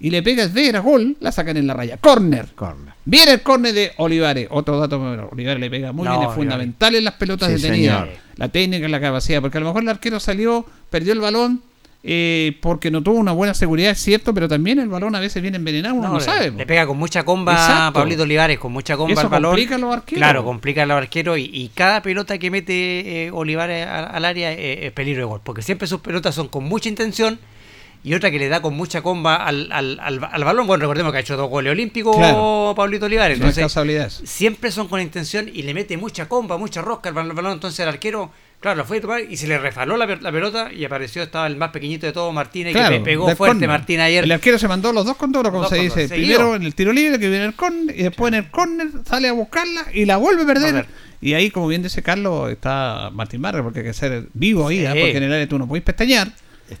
[0.00, 1.98] Y le pega Sveg, era gol, la sacan en la raya.
[1.98, 2.46] Corner.
[2.54, 2.94] Corner.
[3.04, 4.48] Viene el córner de Olivares.
[4.50, 6.36] Otro dato, bueno, Olivares le pega muy No, bien, es Olivares.
[6.36, 8.00] fundamental en las pelotas Sí, detenidas.
[8.04, 8.16] señor.
[8.36, 11.62] La técnica, la capacidad, porque a lo mejor el arquero salió, perdió el balón
[12.10, 15.42] eh, porque no tuvo una buena seguridad, es cierto, pero también el balón a veces
[15.42, 16.50] viene envenenado, uno no, No, le- sabe.
[16.50, 17.82] Le pega con mucha comba Exacto.
[17.84, 19.50] a Pablito Olivares, con mucha comba Eso al balón.
[19.50, 20.18] complica a los arqueros.
[20.18, 24.24] Claro, complica a los arqueros y, y cada pelota que mete eh, Olivares a- al
[24.24, 27.38] área eh, es peligro de gol, porque siempre sus pelotas son con mucha intención
[28.04, 30.66] y otra que le da con mucha comba al, al, al- al balón.
[30.66, 32.72] Bueno, recordemos que ha hecho dos goles olímpicos Claro.
[32.76, 33.36] Pablito Olivares.
[33.38, 37.52] Entonces, siempre son con intención y le mete mucha comba, mucha rosca al al balón.
[37.52, 38.30] Entonces el arquero,
[38.60, 41.46] claro, lo fue a y se le refaló la, pe- la pelota y apareció, estaba
[41.46, 43.66] el más pequeñito de todos, Martínez, Claro, que pe- pegó fuerte.
[43.66, 44.24] Martín ayer.
[44.24, 46.08] El arquero se mandó los dos condoros, como Dos se dice.
[46.08, 46.26] seguido.
[46.38, 49.28] Primero en el tiro libre, que viene el córner, y después en el córner sale
[49.28, 50.86] a buscarla y la vuelve a perder.
[51.20, 54.80] Y ahí, como bien dice Carlos, está Martín Barrio, porque hay que ser vivo ahí,
[54.80, 54.86] Sí.
[54.86, 54.90] ¿ah?
[54.90, 56.28] porque en el área tú no podés pestañear.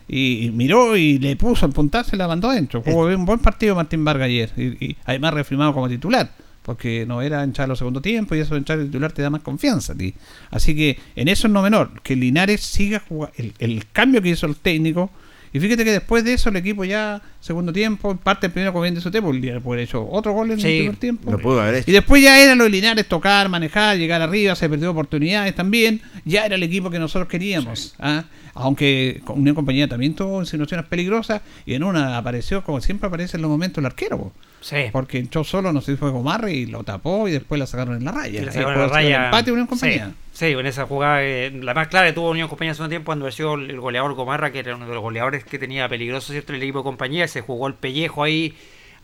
[0.06, 2.82] Y, y miró y le puso el puntazo y la mandó adentro.
[2.82, 4.50] Jugó un buen partido Martín Vargas ayer.
[4.56, 6.30] Y, y además reafirmado como titular.
[6.62, 9.42] Porque no era entrar los segundo tiempo y eso de entrar titular te da más
[9.42, 10.14] confianza a ti.
[10.50, 12.02] Así que en eso es no menor.
[12.02, 13.34] Que Linares siga jugando.
[13.38, 15.10] El, el cambio que hizo el técnico.
[15.52, 19.00] Y fíjate que después de eso el equipo ya, segundo tiempo, parte el primero de
[19.00, 21.30] su tiempo, puede haber hecho otro gol en Sí, el primer tiempo.
[21.30, 21.90] Lo pudo haber hecho.
[21.90, 26.00] Y después ya era lo de Linares tocar, manejar, llegar arriba, se perdió oportunidades también.
[26.24, 27.94] Ya era el equipo que nosotros queríamos.
[27.98, 28.24] ¿ah?
[28.54, 33.42] Aunque Unión Compañía también tuvo situaciones peligrosas y en una apareció, como siempre aparece en
[33.42, 34.18] los momentos, el arquero.
[34.18, 34.32] po.
[34.60, 34.76] Sí.
[34.90, 37.96] Porque entró solo, no sé si fue Gomarri y lo tapó y después la sacaron
[37.96, 38.42] en la raya.
[38.42, 39.24] Y la sacaron a la raya.
[39.26, 40.06] empate Unión Sí, Compañía.
[40.06, 40.12] Sí,
[40.46, 43.24] en esa jugada, eh, la más clara que tuvo Unión Compañía hace un tiempo cuando
[43.24, 46.52] apareció el el goleador Gomarra, que era uno de los goleadores que tenía peligroso cierto
[46.52, 48.54] el equipo de compañía, se jugó el pellejo ahí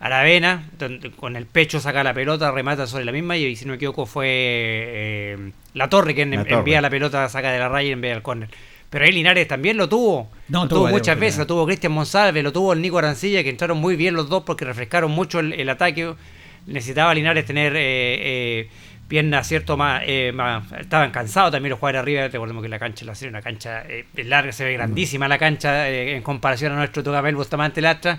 [0.00, 0.68] a la vena,
[1.16, 4.06] con el pecho saca la pelota, remata sobre la misma y si no me equivoco
[4.06, 6.54] fue eh, la torre quien La en- Torre.
[6.58, 8.48] envía la pelota, saca de la raya y envía al córner.
[8.90, 10.30] Pero ahí Linares también lo tuvo.
[10.48, 13.50] No, lo tuvo muchas veces, lo tuvo Cristian Monsalve, lo tuvo el Nico Arancilla, que
[13.50, 16.14] entraron muy bien los dos porque refrescaron mucho el, el ataque.
[16.66, 17.80] Necesitaba Linares tener eh,
[18.60, 18.68] eh,
[19.14, 19.76] piernas, ¿cierto?
[19.76, 22.26] Más, eh, más- estaban cansados también los jugadores arriba.
[22.26, 25.38] Recordemos que la cancha la serie una cancha eh, es larga, se ve grandísima la
[25.38, 28.18] cancha eh, en comparación a nuestro Tocapel Bustamante Lastra.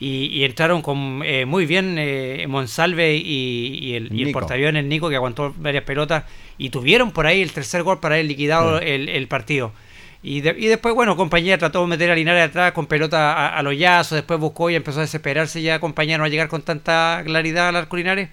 [0.00, 4.40] Y, y entraron con eh, muy bien eh, Monsalve y, y el, y el Nico.
[4.40, 6.24] portaaviones Nico, que aguantó varias pelotas.
[6.58, 9.72] Y tuvieron por ahí el tercer gol para haber liquidado el, el partido.
[10.20, 13.56] Y, de- y después, bueno, compañía trató de meter a Linares atrás con pelota a,
[13.58, 16.62] a los yazos, después buscó y empezó a desesperarse ya compañía no a llegar con
[16.62, 18.30] tanta claridad al arco Linares.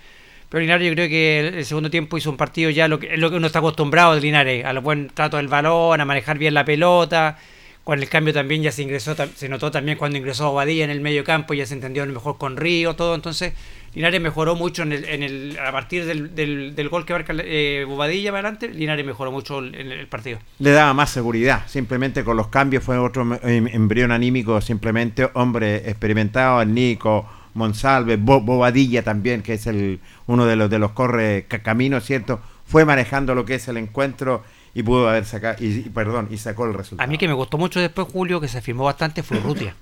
[0.52, 3.30] Pero Linares yo creo que el, segundo tiempo hizo un partido ya lo que, lo
[3.30, 6.66] que uno está acostumbrado de Linares, al buen trato del balón, a manejar bien la
[6.66, 7.38] pelota.
[7.86, 11.00] Con el cambio también ya se ingresó, se notó también cuando ingresó Obadilla en el
[11.00, 13.16] medio campo, ya se entendió mejor con Río, todo.
[13.16, 13.54] Entonces,
[13.96, 17.86] Linares mejoró mucho en el, en el, a partir del, del, gol que marca eh,
[17.88, 20.38] Bobadilla para adelante, Linares mejoró mucho el, el- partido.
[20.60, 21.64] Le daba más seguridad.
[21.68, 24.60] Simplemente con los cambios fue otro em- embrión anímico.
[24.60, 30.80] Simplemente hombre experimentado, Nico, Monsalve, Bo- Bobadilla también, que es el uno de los de
[30.80, 32.40] los corre ca- caminos, ¿cierto?
[32.66, 36.38] Fue manejando lo que es el encuentro y pudo haber sacado, y, y- perdón, y
[36.38, 37.06] sacó el resultado.
[37.06, 39.76] A mí que me gustó mucho después, Julio, que se afirmó bastante, fue Urrutia.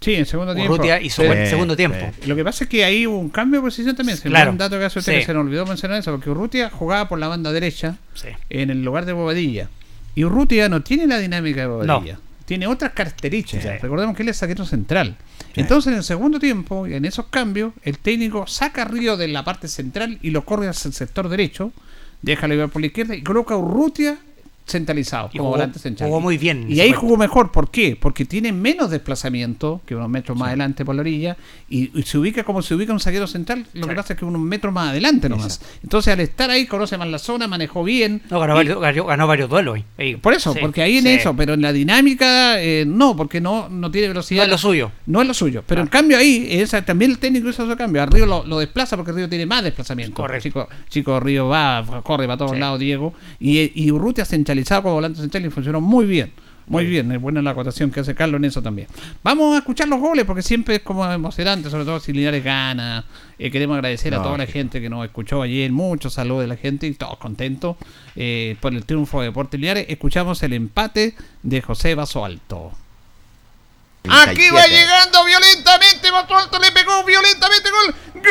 [0.00, 0.72] Sí, en segundo tiempo.
[0.74, 1.28] Urrutia hizo Sí.
[1.28, 1.96] buen segundo tiempo.
[2.20, 2.26] sí.
[2.28, 4.18] Lo que pasa es que ahí hubo un cambio de posición también.
[4.18, 4.50] Se me Claro.
[4.50, 5.18] un dato que hace usted Sí.
[5.20, 8.28] que se nos olvidó mencionar eso, porque Urrutia jugaba por la banda derecha Sí.
[8.50, 9.68] en el lugar de Bobadilla.
[10.14, 12.14] Y Urrutia no tiene la dinámica de Bobadilla.
[12.14, 12.20] No.
[12.46, 13.74] Tiene otras características.
[13.74, 13.82] Sí.
[13.82, 15.16] Recordemos que él es saquero central.
[15.54, 19.44] Entonces, en el segundo tiempo, en esos cambios, el técnico saca a Río de la
[19.44, 21.72] parte central y lo corre hacia el sector derecho.
[22.22, 24.18] Deja a por la izquierda y coloca a Urrutia
[24.66, 26.08] centralizado, Y como jugó- volante central.
[26.08, 27.52] jugó muy bien Y ahí jugó mejor.
[27.52, 27.96] ¿Por qué?
[28.00, 31.36] Porque tiene menos desplazamiento que unos metros más adelante por la orilla
[31.68, 33.66] y, y se ubica como se ubica un zaguero central.
[33.74, 35.60] Lo que pasa es que unos metros más adelante nomás.
[35.82, 38.22] Entonces, al estar ahí, conoce más la zona, manejó bien.
[38.30, 39.78] No, ganó, Y- varios, ganó, varios duelos.
[39.98, 40.16] ahí.
[40.16, 41.08] Por eso, Sí, porque ahí en sí.
[41.10, 44.40] eso, pero en la dinámica eh, no, porque no, no tiene velocidad.
[44.42, 44.92] No es lo suyo.
[45.06, 45.62] No es lo suyo.
[45.66, 48.02] Pero en cambio ahí, esa, también el técnico hizo su cambio.
[48.02, 50.14] A Río lo, lo desplaza porque Río tiene más desplazamiento.
[50.14, 50.42] Correcto.
[50.42, 53.14] Chico, chico Río va, corre para todos lados, Diego.
[53.38, 54.24] Y, y Urrutia
[54.64, 56.32] centralizado como volante central y funcionó muy bien.
[56.68, 58.88] Muy bien, es buena la acotación que hace Carlos en eso también.
[59.22, 63.04] Vamos a escuchar los goles porque siempre es como emocionante, sobre todo si Linares gana.
[63.38, 66.56] Eh, queremos agradecer a toda la gente que nos escuchó ayer, muchos saludos de la
[66.56, 67.76] gente y todos contentos
[68.16, 69.86] eh, por el triunfo de Deportes Linares.
[69.88, 71.14] Escuchamos el empate
[71.44, 72.72] de José Vaso Alto.
[74.08, 74.68] Aquí va 37.
[74.70, 77.94] llegando violentamente, Basualto le pegó violentamente gol.
[78.14, 78.26] ¡Gol!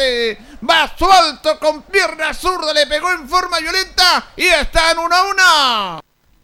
[0.00, 0.38] Linares.
[0.60, 5.22] Basualto con pierna zurda le pegó en forma violenta y está en 1 a
[5.94, 5.99] 1.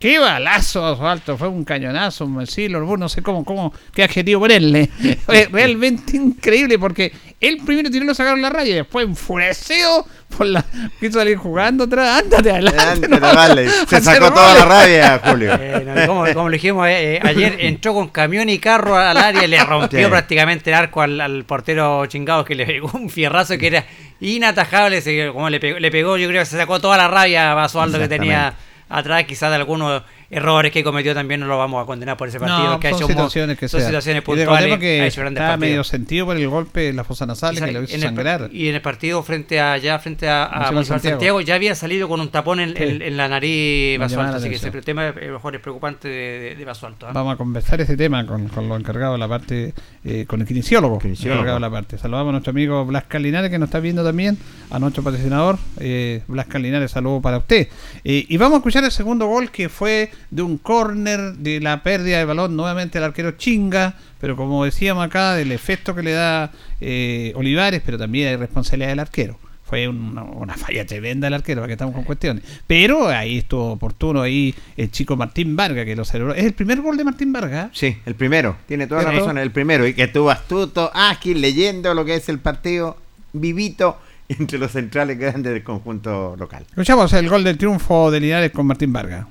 [0.06, 4.88] Qué balazo, Osvaldo, fue un cañonazo, un Silver, no sé cómo, cómo, qué adjetivo ponerle.
[5.50, 7.10] Realmente increíble porque
[7.40, 10.06] él primero tiró lo sacaron la raya y después enfurecido
[10.38, 10.64] por la
[11.00, 13.08] quiso salir jugando atrás, ándate adelante.
[13.08, 13.68] No, dale.
[13.68, 15.54] Se sacó toda la rabia, Julio.
[15.60, 19.16] Eh, no, como, como le dijimos eh, eh, ayer, entró con camión y carro al
[19.16, 20.06] área y le rompió Sí.
[20.08, 23.84] prácticamente el arco al, al portero chingado que le pegó un fierrazo que era
[24.20, 25.00] inatajable.
[25.00, 27.54] se- como le pegó, le pegó, yo creo que se sacó toda la rabia a
[27.54, 28.54] Basualdo que tenía
[28.88, 32.38] atrás, quizás de algunos errores que cometió también no lo vamos a condenar por ese
[32.40, 32.70] partido.
[32.70, 33.90] No, que ha son hecho mu- situaciones que son sean.
[33.90, 34.78] situaciones puntuales.
[34.78, 35.58] que ha hecho partidos.
[35.58, 38.48] medio sentido por el golpe en la fosa nasal que lo hizo en el, sangrar.
[38.52, 40.98] y en el partido frente a ya frente a, a Santiago.
[41.00, 41.40] Santiago.
[41.40, 42.82] ya había salido con un tapón en, Sí.
[42.82, 46.40] en- en la nariz Basualto, la así que ese tema es mejor es preocupante de,
[46.40, 47.06] de, de Basualto.
[47.06, 47.12] ¿ah?
[47.12, 49.74] Vamos a conversar ese tema con, con los encargados de la parte,
[50.04, 51.40] eh, con el kinesiólogo, Kinesiólogo.
[51.42, 51.98] encargado de la parte.
[51.98, 54.36] Saludamos a nuestro amigo Blas Carlinares que nos está viendo también,
[54.70, 57.68] a nuestro patrocinador, eh, Blas Carlinares, saludo para usted.
[58.04, 61.82] Eh, y vamos a escuchar el segundo gol que fue de un córner, de la
[61.82, 66.12] pérdida de balón nuevamente el arquero Chinga, pero como decíamos acá, del efecto que le
[66.12, 69.38] da eh, Olivares, pero también hay responsabilidad del arquero.
[69.64, 72.44] Fue una, una falla tremenda del arquero, para que estamos con cuestiones.
[72.68, 76.34] Pero ahí estuvo oportuno ahí el chico Martín Vargas, que lo celebró.
[76.34, 77.70] Es el primer gol de Martín Vargas.
[77.72, 78.56] Sí, el primero.
[78.68, 79.84] Tiene toda la razón, el primero.
[79.84, 82.96] Y que estuvo astuto, ágil, leyendo lo que es el partido,
[83.32, 83.98] vivito,
[84.28, 86.64] entre los centrales grandes del conjunto local.
[86.68, 89.26] Escuchamos el gol del triunfo de Linares con Martín Vargas.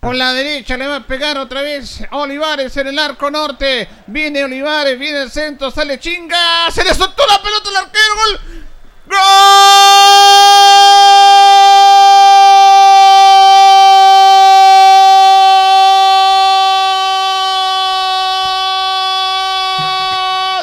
[0.00, 3.88] Por la derecha le va a pegar otra vez Olivares en el arco norte.
[4.06, 6.70] Viene Olivares, viene el centro, sale chinga.
[6.70, 8.14] Se le soltó la pelota al arquero.
[8.14, 8.40] Gol.
[9.06, 9.18] ¡Gol!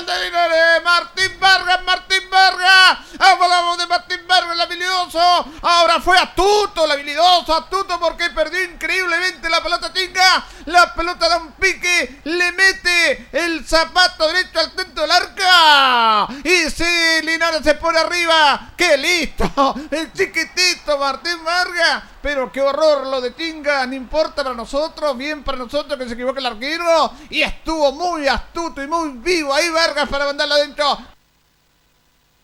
[0.05, 0.83] de Linares!
[0.83, 2.97] Martín Vargas, Martín Vargas.
[3.19, 5.45] Hablamos de Martín Vargas, el habilidoso.
[5.61, 10.45] Ahora fue astuto, el habilidoso, astuto porque perdió increíblemente la pelota chinga.
[10.65, 16.27] La pelota da un pique, le mete el zapato derecho al centro del arca.
[16.43, 18.71] Y sí, Linares se pone arriba.
[18.75, 19.75] ¡Qué listo!
[19.91, 22.03] El chiquitito Martín Vargas.
[22.21, 26.13] Pero qué horror lo de Chinga, no importa para nosotros, bien para nosotros que se
[26.13, 27.11] equivoque el arquero.
[27.29, 30.97] Y estuvo muy astuto y muy vivo ahí Vargas para mandarla adentro.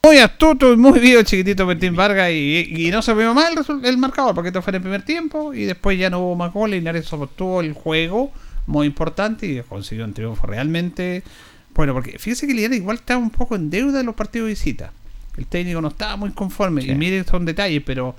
[0.04, 3.54] Muy astuto y muy vivo el chiquitito Martín Vargas y, y no se vio mal
[3.58, 6.36] el, el marcador porque esto fue en el primer tiempo y después ya no hubo
[6.36, 6.80] más goles.
[6.80, 8.34] Linares sostuvo el juego
[8.68, 11.24] muy importante y consiguió un triunfo realmente
[11.74, 14.56] bueno porque fíjese que Linares igual estaba un poco en deuda en los partidos de
[14.56, 14.92] visita.
[15.38, 18.14] El técnico no estaba muy conforme y mire son detalles pero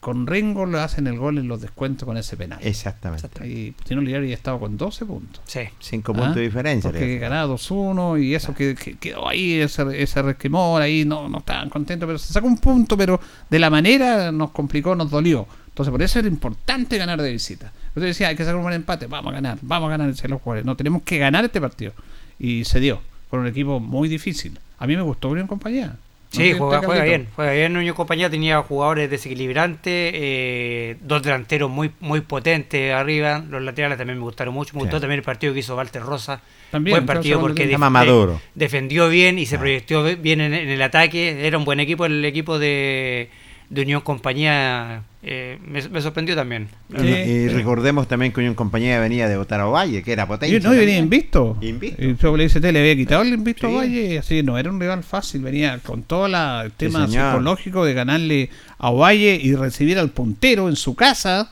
[0.00, 2.58] con Rengo le hacen el gol en los descuentos con ese penal.
[2.62, 3.28] Exactamente.
[3.46, 5.42] Y si no, Linares ya estaba con 12 puntos.
[5.46, 5.60] Sí.
[5.80, 6.90] Cinco Ah, puntos de diferencia.
[6.90, 11.38] Porque ganaba 2-1 y eso que, que quedó ahí, ese, ese resquemor ahí, no, no
[11.38, 13.20] estaban contentos, pero se sacó un punto, pero
[13.50, 15.46] de la manera nos complicó, nos dolió.
[15.68, 17.72] Entonces por eso era importante ganar de visita.
[17.94, 20.30] Yo decía, hay que sacar un buen empate, vamos a ganar, vamos a ganar en
[20.30, 20.64] los jugadores.
[20.64, 21.92] No, tenemos que ganar este partido.
[22.38, 23.00] Y se dio,
[23.30, 24.58] con un equipo muy difícil.
[24.78, 25.96] A mí me gustó Unión Compañía.
[26.30, 27.26] Sí, juega, bien.
[27.34, 27.76] Juega bien.
[27.76, 33.42] Unión Compañía tenía jugadores desequilibrantes, eh, dos delanteros muy muy potentes arriba.
[33.48, 34.74] Los laterales también me gustaron mucho.
[34.74, 34.84] Me Sí.
[34.84, 36.40] gustó también el partido que hizo Walter Rosa.
[36.70, 38.40] También, buen partido porque def- Maduro.
[38.54, 41.46] defendió bien y se proyectó bien en, en el ataque.
[41.46, 43.30] Era un buen equipo el equipo de,
[43.70, 45.04] de Unión Compañía.
[45.22, 46.68] Eh, me, me sorprendió también.
[46.96, 50.56] Y, y recordemos también que Unión Compañía venía de votar a Valle, que era potencia.
[50.56, 51.56] Y no, y venía invisto.
[51.60, 53.74] Y yo le le había quitado el invisto Sí.
[53.74, 54.18] a Valle.
[54.20, 55.42] Así no era un rival fácil.
[55.42, 60.68] Venía con todo la- el tema psicológico de ganarle a Valle y recibir al puntero
[60.68, 61.48] en su casa.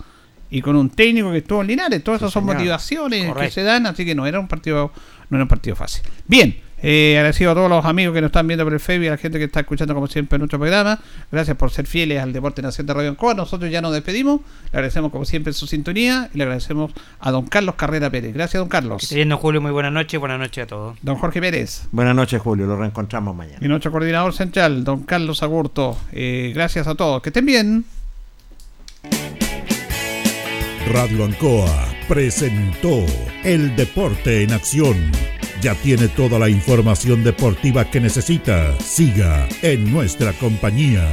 [0.49, 2.05] Y con un técnico que estuvo en Linares.
[2.05, 2.57] Todas esas son señor.
[2.57, 3.85] motivaciones que se dan.
[3.87, 4.93] Así que no era un partido,
[5.29, 6.03] no era un partido fácil.
[6.29, 6.57] Bien.
[6.83, 9.13] Eh, agradecido a todos los amigos que nos están viendo por el Facebook y a
[9.13, 10.99] la gente que está escuchando como siempre nuestro programa.
[11.33, 13.35] Gracias por ser fieles al Deporte Nacional de Radio Ancoa.
[13.35, 14.41] Nosotros ya nos despedimos.
[14.73, 18.35] Le agradecemos como siempre su sintonía y le agradecemos a don Carlos Carrera Pérez.
[18.35, 19.09] Gracias, don Carlos.
[19.09, 20.21] Teniendo Julio, muy buenas noches.
[20.21, 20.99] Buenas noches a todos.
[21.03, 21.87] Don Jorge Pérez.
[21.93, 22.67] Buenas noches, Julio.
[22.67, 23.59] Lo reencontramos mañana.
[23.61, 25.99] Y nuestro coordinador central, don Carlos Agurto.
[26.13, 27.23] Eh, gracias a todos.
[27.23, 27.85] Que estén bien.
[30.93, 33.05] Radio Ancoa presentó
[33.43, 35.11] El Deporte en Acción.
[35.61, 38.79] Ya tiene toda la información deportiva que necesita.
[38.81, 41.07] Siga en nuestra compañía.